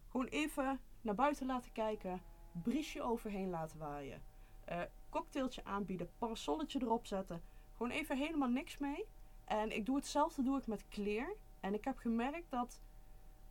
Gewoon 0.08 0.26
even 0.26 0.80
naar 1.02 1.16
buiten 1.16 1.48
laten 1.48 1.72
kijken, 1.72 2.22
briesje 2.64 3.02
overheen 3.02 3.50
laten 3.50 3.78
waaien, 3.78 4.22
uh, 4.70 4.82
cocktailtje 5.10 5.64
aanbieden, 5.64 6.10
parasolletje 6.18 6.82
erop 6.82 7.06
zetten. 7.06 7.42
Gewoon 7.78 7.92
even 7.92 8.18
helemaal 8.18 8.50
niks 8.50 8.78
mee. 8.78 9.06
En 9.46 9.72
ik 9.72 9.86
doe 9.86 9.96
hetzelfde 9.96 10.44
doe 10.44 10.58
ik 10.58 10.68
met 10.68 10.88
kleer. 10.88 11.36
En 11.60 11.74
ik 11.74 11.84
heb 11.84 11.98
gemerkt 11.98 12.52
dat 12.52 12.80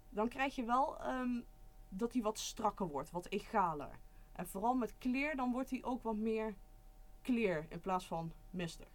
dan 0.09 0.29
krijg 0.29 0.55
je 0.55 0.65
wel 0.65 1.07
um, 1.07 1.45
dat 1.89 2.13
hij 2.13 2.23
wat 2.23 2.39
strakker 2.39 2.87
wordt, 2.87 3.11
wat 3.11 3.27
egaler. 3.27 3.99
En 4.33 4.47
vooral 4.47 4.75
met 4.75 4.95
kleer, 4.99 5.37
dan 5.37 5.53
wordt 5.53 5.71
hij 5.71 5.85
ook 5.85 6.03
wat 6.03 6.17
meer 6.17 6.55
clear 7.23 7.67
in 7.69 7.81
plaats 7.81 8.07
van 8.07 8.33
mistig. 8.51 8.89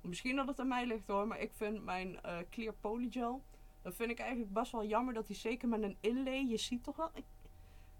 Misschien 0.00 0.36
dat 0.36 0.46
het 0.46 0.60
aan 0.60 0.68
mij 0.68 0.86
ligt 0.86 1.06
hoor, 1.06 1.26
maar 1.26 1.40
ik 1.40 1.52
vind 1.52 1.84
mijn 1.84 2.18
uh, 2.26 2.36
clear 2.50 2.74
polygel, 2.80 3.42
dat 3.82 3.94
vind 3.94 4.10
ik 4.10 4.18
eigenlijk 4.18 4.52
best 4.52 4.72
wel 4.72 4.84
jammer 4.84 5.14
dat 5.14 5.26
hij 5.26 5.36
zeker 5.36 5.68
met 5.68 5.82
een 5.82 5.96
inlay, 6.00 6.46
je 6.46 6.56
ziet 6.56 6.84
toch 6.84 6.96
wel 6.96 7.10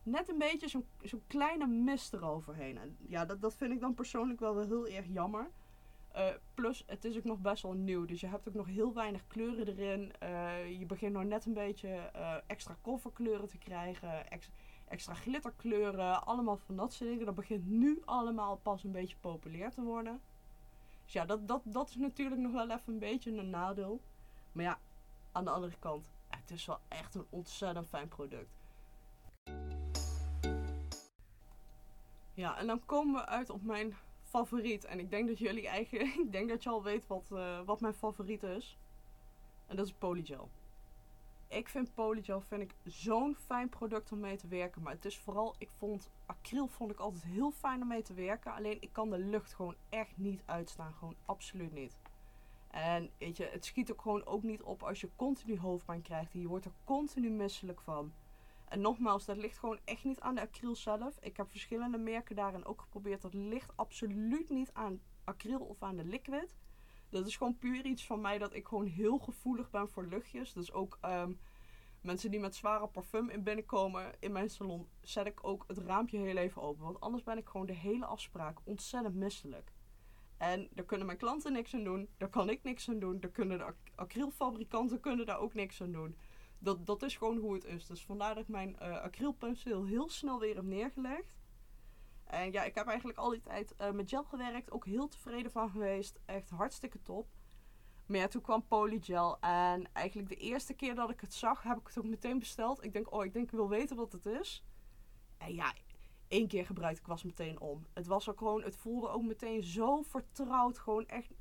net 0.02 0.28
een 0.28 0.38
beetje 0.38 0.68
zo'n 0.68 0.86
zo'n 1.02 1.22
kleine 1.26 1.66
mist 1.66 2.12
eroverheen. 2.12 2.78
En 2.78 2.96
ja, 3.08 3.24
dat, 3.24 3.40
dat 3.40 3.54
vind 3.54 3.72
ik 3.72 3.80
dan 3.80 3.94
persoonlijk 3.94 4.40
wel, 4.40 4.58
heel 4.58 4.88
erg 4.88 5.06
jammer. 5.06 5.50
Uh, 6.16 6.26
plus, 6.54 6.84
het 6.86 7.04
is 7.04 7.16
ook 7.16 7.24
nog 7.24 7.38
best 7.38 7.62
wel 7.62 7.72
nieuw. 7.72 8.04
Dus 8.04 8.20
je 8.20 8.26
hebt 8.26 8.48
ook 8.48 8.54
nog 8.54 8.66
heel 8.66 8.94
weinig 8.94 9.26
kleuren 9.26 9.66
erin. 9.66 10.12
Uh, 10.22 10.78
je 10.78 10.86
begint 10.86 11.12
nog 11.12 11.24
net 11.24 11.46
een 11.46 11.54
beetje 11.54 12.10
uh, 12.16 12.34
extra 12.46 12.76
kofferkleuren 12.80 13.48
te 13.48 13.58
krijgen. 13.58 14.30
Ex 14.30 14.50
extra 14.88 15.14
glitterkleuren. 15.14 16.26
Allemaal 16.26 16.56
van 16.56 16.76
dat 16.76 16.92
soort 16.92 17.10
dingen. 17.10 17.26
Dat 17.26 17.34
begint 17.34 17.66
nu 17.66 18.02
allemaal 18.04 18.56
pas 18.56 18.84
een 18.84 18.92
beetje 18.92 19.16
populair 19.20 19.70
te 19.70 19.82
worden. 19.82 20.20
Dus 21.04 21.12
ja, 21.12 21.24
dat, 21.24 21.48
dat, 21.48 21.62
dat 21.64 21.88
is 21.88 21.96
natuurlijk 21.96 22.40
nog 22.40 22.52
wel 22.52 22.70
even 22.70 22.92
een 22.92 22.98
beetje 22.98 23.36
een 23.36 23.50
nadeel. 23.50 24.00
Maar 24.52 24.64
ja, 24.64 24.78
aan 25.32 25.44
de 25.44 25.50
andere 25.50 25.76
kant, 25.78 26.06
het 26.28 26.50
is 26.50 26.66
wel 26.66 26.78
echt 26.88 27.14
een 27.14 27.26
ontzettend 27.28 27.86
fijn 27.86 28.08
product. 28.08 28.59
Ja, 32.40 32.58
en 32.58 32.66
dan 32.66 32.84
komen 32.86 33.14
we 33.14 33.26
uit 33.26 33.50
op 33.50 33.62
mijn 33.62 33.96
favoriet. 34.22 34.84
En 34.84 34.98
ik 34.98 35.10
denk 35.10 35.28
dat 35.28 35.38
jullie 35.38 35.68
eigenlijk, 35.68 36.14
ik 36.26 36.32
denk 36.32 36.48
dat 36.48 36.62
je 36.62 36.68
al 36.68 36.82
weet 36.82 37.06
wat, 37.06 37.28
uh, 37.32 37.60
wat 37.64 37.80
mijn 37.80 37.94
favoriet 37.94 38.42
is. 38.42 38.78
En 39.66 39.76
dat 39.76 39.86
is 39.86 39.92
Polygel. 39.92 40.48
Ik 41.48 41.68
vind 41.68 41.94
Polygel 41.94 42.40
vind 42.40 42.62
ik 42.62 42.74
zo'n 42.84 43.36
fijn 43.46 43.68
product 43.68 44.12
om 44.12 44.20
mee 44.20 44.36
te 44.36 44.48
werken. 44.48 44.82
Maar 44.82 44.92
het 44.92 45.04
is 45.04 45.18
vooral, 45.18 45.54
ik 45.58 45.68
vond 45.78 46.10
acryl 46.26 46.66
vond 46.66 46.90
ik 46.90 46.98
altijd 46.98 47.24
heel 47.24 47.50
fijn 47.50 47.82
om 47.82 47.88
mee 47.88 48.02
te 48.02 48.14
werken. 48.14 48.52
Alleen 48.52 48.82
ik 48.82 48.92
kan 48.92 49.10
de 49.10 49.18
lucht 49.18 49.54
gewoon 49.54 49.76
echt 49.88 50.16
niet 50.16 50.42
uitstaan. 50.44 50.94
Gewoon 50.94 51.16
absoluut 51.24 51.72
niet. 51.72 51.98
En 52.70 53.10
weet 53.18 53.36
je, 53.36 53.44
het 53.44 53.64
schiet 53.64 53.92
ook 53.92 54.00
gewoon 54.00 54.26
ook 54.26 54.42
niet 54.42 54.62
op 54.62 54.82
als 54.82 55.00
je 55.00 55.08
continu 55.16 55.58
hoofdpijn 55.58 56.02
krijgt. 56.02 56.34
En 56.34 56.40
je 56.40 56.48
wordt 56.48 56.64
er 56.64 56.72
continu 56.84 57.30
misselijk 57.30 57.80
van. 57.80 58.12
En 58.70 58.80
nogmaals, 58.80 59.24
dat 59.24 59.36
ligt 59.36 59.58
gewoon 59.58 59.78
echt 59.84 60.04
niet 60.04 60.20
aan 60.20 60.34
de 60.34 60.40
acryl 60.40 60.76
zelf. 60.76 61.18
Ik 61.20 61.36
heb 61.36 61.50
verschillende 61.50 61.98
merken 61.98 62.36
daarin 62.36 62.64
ook 62.64 62.80
geprobeerd. 62.80 63.22
Dat 63.22 63.34
ligt 63.34 63.76
absoluut 63.76 64.50
niet 64.50 64.70
aan 64.72 65.00
acryl 65.24 65.60
of 65.60 65.82
aan 65.82 65.96
de 65.96 66.04
liquid. 66.04 66.56
Dat 67.08 67.26
is 67.26 67.36
gewoon 67.36 67.58
puur 67.58 67.84
iets 67.84 68.06
van 68.06 68.20
mij 68.20 68.38
dat 68.38 68.54
ik 68.54 68.66
gewoon 68.66 68.86
heel 68.86 69.18
gevoelig 69.18 69.70
ben 69.70 69.88
voor 69.88 70.06
luchtjes. 70.06 70.52
Dus 70.52 70.72
ook 70.72 70.98
um, 71.04 71.38
mensen 72.00 72.30
die 72.30 72.40
met 72.40 72.54
zware 72.54 72.86
parfum 72.86 73.28
in 73.30 73.42
binnenkomen 73.42 74.12
in 74.20 74.32
mijn 74.32 74.50
salon, 74.50 74.88
zet 75.00 75.26
ik 75.26 75.44
ook 75.44 75.64
het 75.66 75.78
raampje 75.78 76.18
heel 76.18 76.36
even 76.36 76.62
open. 76.62 76.84
Want 76.84 77.00
anders 77.00 77.22
ben 77.22 77.38
ik 77.38 77.48
gewoon 77.48 77.66
de 77.66 77.72
hele 77.72 78.04
afspraak 78.04 78.58
ontzettend 78.64 79.14
misselijk. 79.14 79.72
En 80.36 80.68
daar 80.72 80.84
kunnen 80.84 81.06
mijn 81.06 81.18
klanten 81.18 81.52
niks 81.52 81.74
aan 81.74 81.84
doen. 81.84 82.08
Daar 82.16 82.28
kan 82.28 82.50
ik 82.50 82.62
niks 82.62 82.88
aan 82.88 82.98
doen. 82.98 83.20
Daar 83.20 83.30
kunnen 83.30 83.58
de 83.58 83.74
acrylfabrikanten 83.94 85.00
kunnen 85.00 85.26
daar 85.26 85.38
ook 85.38 85.54
niks 85.54 85.82
aan 85.82 85.92
doen 85.92 86.16
dat, 86.60 86.86
dat 86.86 87.02
is 87.02 87.16
gewoon 87.16 87.38
hoe 87.38 87.54
het 87.54 87.64
is. 87.64 87.86
Dus 87.86 88.04
vandaar 88.04 88.34
dat 88.34 88.42
ik 88.42 88.48
mijn 88.48 88.76
uh, 88.82 89.84
heel 89.84 90.08
snel 90.08 90.38
weer 90.38 90.54
heb 90.54 90.64
neergelegd. 90.64 91.38
En 92.24 92.52
ja, 92.52 92.64
ik 92.64 92.74
heb 92.74 92.86
eigenlijk 92.86 93.18
al 93.18 93.30
die 93.30 93.40
tijd 93.40 93.74
uh, 93.80 93.90
met 93.90 94.08
gel 94.08 94.24
gewerkt. 94.24 94.70
Ook 94.70 94.84
heel 94.84 95.08
tevreden 95.08 95.50
van 95.50 95.70
geweest. 95.70 96.20
Echt 96.24 96.50
hartstikke 96.50 97.02
top. 97.02 97.28
Maar 98.06 98.18
ja, 98.18 98.28
toen 98.28 98.42
kwam 98.42 98.66
polygel. 98.66 99.40
En 99.40 99.92
eigenlijk 99.92 100.28
de 100.28 100.36
eerste 100.36 100.74
keer 100.74 100.94
dat 100.94 101.10
ik 101.10 101.20
het 101.20 101.34
zag, 101.34 101.62
heb 101.62 101.78
ik 101.78 101.86
het 101.86 101.98
ook 101.98 102.04
meteen 102.04 102.38
besteld. 102.38 102.84
Ik 102.84 102.92
denk, 102.92 103.12
oh, 103.12 103.24
ik 103.24 103.32
denk 103.32 103.44
ik 103.44 103.50
wil 103.50 103.68
weten 103.68 103.96
wat 103.96 104.12
het 104.12 104.26
is. 104.26 104.64
En 105.38 105.54
ja, 105.54 105.74
één 106.28 106.48
keer 106.48 106.66
gebruikte 106.66 107.00
ik 107.00 107.06
was 107.06 107.22
meteen 107.22 107.60
om. 107.60 107.86
Het 107.92 108.06
was 108.06 108.28
ook 108.28 108.38
gewoon, 108.38 108.62
het 108.62 108.76
voelde 108.76 109.08
ook 109.08 109.22
meteen 109.22 109.62
zo 109.64 110.02
vertrouwd. 110.02 110.78
Gewoon 110.78 111.06
echt 111.06 111.32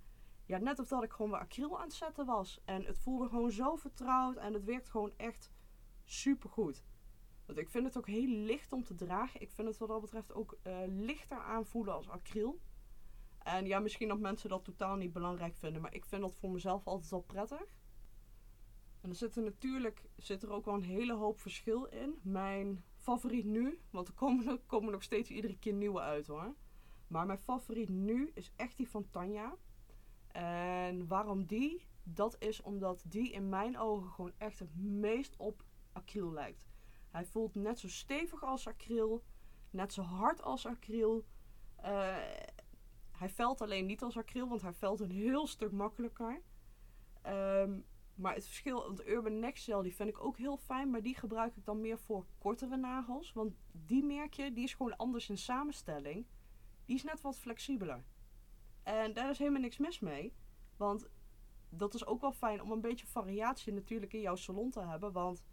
ja, 0.49 0.57
net 0.57 0.79
of 0.79 0.87
dat 0.87 1.03
ik 1.03 1.11
gewoon 1.11 1.31
weer 1.31 1.39
acryl 1.39 1.77
aan 1.77 1.83
het 1.83 1.93
zetten 1.93 2.25
was. 2.25 2.61
En 2.65 2.85
het 2.85 2.97
voelde 2.97 3.27
gewoon 3.27 3.51
zo 3.51 3.75
vertrouwd 3.75 4.35
en 4.35 4.53
het 4.53 4.63
werkt 4.63 4.89
gewoon 4.89 5.13
echt 5.17 5.51
super 6.03 6.49
goed. 6.49 6.83
Want 7.45 7.59
ik 7.59 7.69
vind 7.69 7.85
het 7.85 7.97
ook 7.97 8.07
heel 8.07 8.27
licht 8.27 8.73
om 8.73 8.83
te 8.83 8.95
dragen. 8.95 9.41
Ik 9.41 9.51
vind 9.51 9.67
het 9.67 9.77
wat 9.77 9.87
dat 9.87 10.01
betreft 10.01 10.33
ook 10.33 10.57
uh, 10.63 10.77
lichter 10.87 11.37
aanvoelen 11.37 11.93
als 11.93 12.09
acryl. 12.09 12.59
En 13.37 13.65
ja, 13.65 13.79
misschien 13.79 14.07
dat 14.07 14.19
mensen 14.19 14.49
dat 14.49 14.63
totaal 14.63 14.95
niet 14.95 15.13
belangrijk 15.13 15.55
vinden, 15.55 15.81
maar 15.81 15.93
ik 15.93 16.05
vind 16.05 16.21
dat 16.21 16.35
voor 16.35 16.51
mezelf 16.51 16.87
altijd 16.87 17.11
wel 17.11 17.21
prettig. 17.21 17.77
En 19.01 19.09
er 19.09 19.15
zit 19.15 19.35
er 19.35 19.43
natuurlijk 19.43 20.09
zit 20.15 20.43
er 20.43 20.51
ook 20.51 20.65
wel 20.65 20.73
een 20.73 20.83
hele 20.83 21.13
hoop 21.13 21.39
verschil 21.39 21.85
in. 21.85 22.19
Mijn 22.21 22.83
favoriet 22.95 23.45
nu, 23.45 23.79
want 23.89 24.07
er 24.07 24.13
komen, 24.13 24.47
er 24.47 24.59
komen 24.65 24.91
nog 24.91 25.03
steeds 25.03 25.29
iedere 25.29 25.57
keer 25.57 25.73
nieuwe 25.73 25.99
uit 25.99 26.27
hoor. 26.27 26.55
Maar 27.07 27.25
mijn 27.25 27.39
favoriet 27.39 27.89
nu 27.89 28.31
is 28.33 28.51
echt 28.55 28.77
die 28.77 28.89
van 28.89 29.09
Tanja. 29.09 29.57
En 30.39 31.07
waarom 31.07 31.45
die? 31.45 31.87
Dat 32.03 32.35
is 32.39 32.61
omdat 32.61 33.03
die 33.07 33.31
in 33.31 33.49
mijn 33.49 33.77
ogen 33.77 34.09
gewoon 34.09 34.33
echt 34.37 34.59
het 34.59 34.75
meest 34.75 35.35
op 35.37 35.63
acryl 35.91 36.31
lijkt. 36.31 36.67
Hij 37.09 37.25
voelt 37.25 37.55
net 37.55 37.79
zo 37.79 37.87
stevig 37.87 38.43
als 38.43 38.67
acryl, 38.67 39.23
net 39.69 39.93
zo 39.93 40.01
hard 40.01 40.41
als 40.41 40.65
acryl. 40.65 41.25
Uh, 41.79 42.17
hij 43.11 43.29
velt 43.29 43.61
alleen 43.61 43.85
niet 43.85 44.01
als 44.01 44.17
acryl, 44.17 44.47
want 44.47 44.61
hij 44.61 44.73
velt 44.73 44.99
een 44.99 45.11
heel 45.11 45.47
stuk 45.47 45.71
makkelijker. 45.71 46.41
Um, 47.27 47.85
maar 48.15 48.33
het 48.33 48.45
verschil, 48.45 48.95
de 48.95 49.11
Urban 49.11 49.39
Next 49.39 49.63
Gel, 49.63 49.81
die 49.81 49.95
vind 49.95 50.09
ik 50.09 50.23
ook 50.23 50.37
heel 50.37 50.57
fijn, 50.57 50.89
maar 50.89 51.01
die 51.01 51.15
gebruik 51.15 51.55
ik 51.55 51.65
dan 51.65 51.81
meer 51.81 51.99
voor 51.99 52.25
kortere 52.37 52.77
nagels. 52.77 53.33
Want 53.33 53.53
die 53.71 54.03
merk 54.03 54.33
je, 54.33 54.53
die 54.53 54.63
is 54.63 54.73
gewoon 54.73 54.97
anders 54.97 55.29
in 55.29 55.37
samenstelling. 55.37 56.25
Die 56.85 56.95
is 56.95 57.03
net 57.03 57.21
wat 57.21 57.37
flexibeler. 57.37 58.03
En 58.83 59.13
daar 59.13 59.29
is 59.29 59.37
helemaal 59.37 59.61
niks 59.61 59.77
mis 59.77 59.99
mee. 59.99 60.33
Want 60.77 61.09
dat 61.69 61.93
is 61.93 62.05
ook 62.05 62.21
wel 62.21 62.31
fijn 62.31 62.61
om 62.61 62.71
een 62.71 62.81
beetje 62.81 63.07
variatie 63.07 63.73
natuurlijk 63.73 64.13
in 64.13 64.21
jouw 64.21 64.35
salon 64.35 64.71
te 64.71 64.81
hebben. 64.81 65.11
Want 65.11 65.43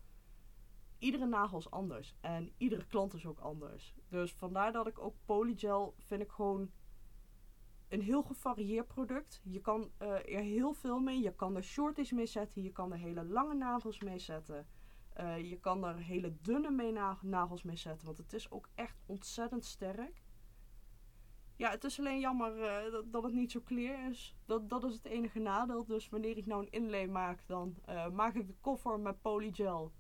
iedere 0.99 1.27
nagel 1.27 1.59
is 1.59 1.70
anders. 1.70 2.14
En 2.20 2.53
iedere 2.57 2.87
klant 2.87 3.14
is 3.14 3.27
ook 3.27 3.39
anders. 3.39 3.95
Dus 4.09 4.33
vandaar 4.33 4.72
dat 4.72 4.87
ik 4.87 4.99
ook 4.99 5.16
polygel 5.24 5.95
vind 5.99 6.22
ik 6.22 6.31
gewoon 6.31 6.70
een 7.89 8.01
heel 8.01 8.22
gevarieerd 8.22 8.87
product. 8.87 9.41
Je 9.45 9.61
kan 9.61 9.91
uh, 10.03 10.09
er 10.09 10.43
heel 10.43 10.72
veel 10.72 10.99
mee. 10.99 11.20
Je 11.20 11.35
kan 11.35 11.57
er 11.57 11.64
shorties 11.64 12.12
mee 12.12 12.27
zetten. 12.27 12.62
Je 12.62 12.72
kan 12.72 12.93
er 12.93 12.99
hele 12.99 13.24
lange 13.24 13.55
nagels 13.55 14.01
mee 14.01 14.18
zetten. 14.18 14.66
Uh, 15.20 15.51
je 15.51 15.61
kan 15.61 15.85
er 15.85 15.97
hele 15.97 16.37
dunne 16.41 16.70
mee 16.70 16.93
nagels 17.20 17.62
mee 17.62 17.77
zetten. 17.77 18.07
Want 18.07 18.18
het 18.18 18.33
is 18.33 18.51
ook 18.51 18.68
echt 18.74 19.01
ontzettend 19.07 19.64
sterk. 19.64 20.22
Ja, 21.57 21.70
het 21.70 21.84
is 21.84 21.98
alleen 21.98 22.20
jammer 22.20 22.57
uh, 22.59 22.92
dat, 22.92 23.12
dat, 23.12 23.22
het 23.22 23.32
niet 23.32 23.50
zo 23.50 23.61
clear 23.64 24.09
is. 24.09 24.36
Dat, 24.44 24.68
dat 24.68 24.84
is 24.84 24.94
het 24.94 25.04
enige 25.04 25.38
nadeel. 25.38 25.84
Dus 25.84 26.09
wanneer 26.09 26.36
ik 26.36 26.46
nou 26.46 26.62
een 26.62 26.70
inlay 26.70 27.07
maak, 27.07 27.46
dan 27.46 27.76
maak 28.12 28.34
ik 28.34 28.46
de 28.46 28.57
koffer 28.61 29.00
met 29.00 29.22
polygel. 29.22 29.92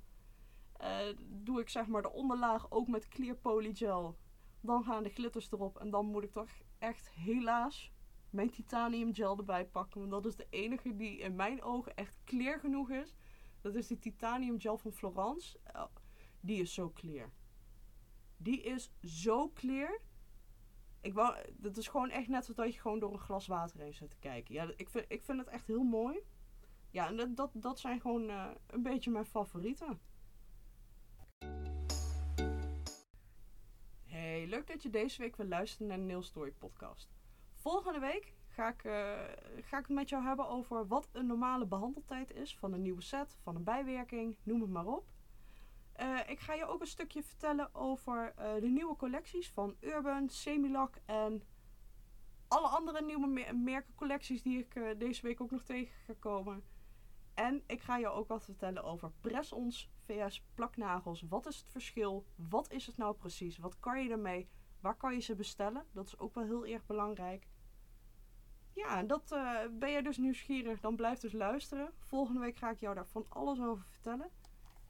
doe 1.28 1.60
ik 1.60 1.68
zeg 1.68 1.86
maar 1.86 2.02
de 2.02 2.12
onderlaag 2.12 2.70
ook 2.70 2.88
met 2.88 3.08
clear 3.08 3.36
polygel. 3.36 4.16
Dan 4.60 4.84
gaan 4.84 5.02
de 5.02 5.08
glitters 5.08 5.52
erop. 5.52 5.78
En 5.78 5.90
dan 5.90 6.06
moet 6.06 6.22
ik 6.22 6.32
toch 6.32 6.48
echt 6.78 7.10
helaas 7.10 7.92
mijn 8.30 8.50
titanium 8.50 9.14
gel 9.14 9.38
erbij 9.38 9.66
pakken. 9.66 10.00
Want 10.00 10.10
dat 10.10 10.26
is 10.26 10.36
de 10.36 10.46
enige 10.50 10.96
die 10.96 11.18
in 11.18 11.36
mijn 11.36 11.62
ogen 11.62 11.94
echt 11.94 12.16
clear 12.24 12.60
genoeg 12.60 12.90
is. 12.90 13.14
Dat 13.60 13.74
is 13.74 13.86
die 13.86 13.98
titanium 13.98 14.60
gel 14.60 14.78
van 14.78 14.92
Florence. 14.92 15.58
Uh, 15.74 15.84
die 16.40 16.60
is 16.60 16.74
zo 16.74 16.90
clear. 16.90 17.32
Die 18.36 18.62
is 18.62 18.90
zo 19.00 19.50
clear. 19.54 20.00
Ik 21.06 21.14
wou, 21.14 21.36
dat 21.56 21.76
is 21.76 21.88
gewoon 21.88 22.10
echt 22.10 22.28
net 22.28 22.44
zoals 22.44 22.74
je 22.74 22.80
gewoon 22.80 22.98
door 22.98 23.12
een 23.12 23.18
glas 23.18 23.46
water 23.46 23.80
heen 23.80 23.94
zit 23.94 24.10
te 24.10 24.16
kijken. 24.18 24.54
Ja, 24.54 24.70
ik 24.76 24.88
vind, 24.88 25.04
ik 25.08 25.22
vind 25.22 25.38
het 25.38 25.48
echt 25.48 25.66
heel 25.66 25.82
mooi. 25.82 26.18
Ja, 26.90 27.06
en 27.06 27.16
dat, 27.16 27.36
dat, 27.36 27.50
dat 27.52 27.78
zijn 27.78 28.00
gewoon 28.00 28.22
uh, 28.22 28.50
een 28.66 28.82
beetje 28.82 29.10
mijn 29.10 29.24
favorieten. 29.24 30.00
Hey, 34.04 34.46
leuk 34.46 34.66
dat 34.66 34.82
je 34.82 34.90
deze 34.90 35.20
week 35.20 35.36
weer 35.36 35.46
luistert 35.46 35.88
naar 35.88 35.98
de 35.98 36.04
Nail 36.04 36.22
Story 36.22 36.50
podcast. 36.50 37.08
Volgende 37.54 37.98
week 37.98 38.34
ga 38.48 38.68
ik, 38.68 38.84
uh, 38.84 38.92
ga 39.62 39.78
ik 39.78 39.86
het 39.86 39.88
met 39.88 40.08
jou 40.08 40.24
hebben 40.24 40.48
over 40.48 40.86
wat 40.86 41.08
een 41.12 41.26
normale 41.26 41.66
behandeltijd 41.66 42.34
is 42.34 42.56
van 42.56 42.72
een 42.72 42.82
nieuwe 42.82 43.02
set, 43.02 43.38
van 43.42 43.56
een 43.56 43.64
bijwerking, 43.64 44.36
noem 44.42 44.60
het 44.60 44.70
maar 44.70 44.86
op. 44.86 45.15
Uh, 46.00 46.18
ik 46.26 46.40
ga 46.40 46.54
je 46.54 46.66
ook 46.66 46.80
een 46.80 46.86
stukje 46.86 47.22
vertellen 47.22 47.74
over 47.74 48.34
uh, 48.38 48.54
de 48.60 48.68
nieuwe 48.68 48.96
collecties 48.96 49.50
van 49.50 49.76
Urban, 49.80 50.28
Semilac 50.28 50.94
en 51.04 51.42
alle 52.48 52.66
andere 52.66 53.02
nieuwe 53.02 53.26
mer 53.26 53.56
merkencollecties 53.56 54.42
die 54.42 54.58
ik 54.58 54.98
deze 54.98 55.22
week 55.22 55.40
ook 55.40 55.50
nog 55.50 55.62
tegen 55.62 55.94
ga 56.06 56.14
komen. 56.18 56.64
En 57.34 57.62
ik 57.66 57.80
ga 57.80 57.96
je 57.96 58.08
ook 58.08 58.28
wat 58.28 58.44
vertellen 58.44 58.84
over 58.84 59.12
press-ons 59.20 59.90
vs 60.04 60.44
plaknagels. 60.54 61.22
Wat 61.28 61.46
is 61.46 61.58
het 61.58 61.68
verschil? 61.68 62.26
Wat 62.34 62.70
is 62.70 62.86
het 62.86 62.96
nou 62.96 63.14
precies? 63.14 63.58
Wat 63.58 63.80
kan 63.80 64.02
je 64.02 64.10
ermee? 64.10 64.48
Waar 64.80 64.96
kan 64.96 65.14
je 65.14 65.20
ze 65.20 65.34
bestellen? 65.34 65.86
Dat 65.92 66.06
is 66.06 66.18
ook 66.18 66.34
wel 66.34 66.44
heel 66.44 66.66
erg 66.66 66.86
belangrijk. 66.86 67.48
Ja, 68.72 69.02
dat 69.02 69.28
ben 69.70 69.90
je 69.90 70.02
dus 70.02 70.16
nieuwsgierig, 70.16 70.80
dan 70.80 70.96
blijf 70.96 71.18
dus 71.18 71.32
luisteren. 71.32 71.92
Volgende 71.98 72.40
week 72.40 72.56
ga 72.56 72.70
ik 72.70 72.80
jou 72.80 72.94
daar 72.94 73.06
van 73.06 73.26
alles 73.28 73.60
over 73.60 73.84
vertellen. 73.84 74.30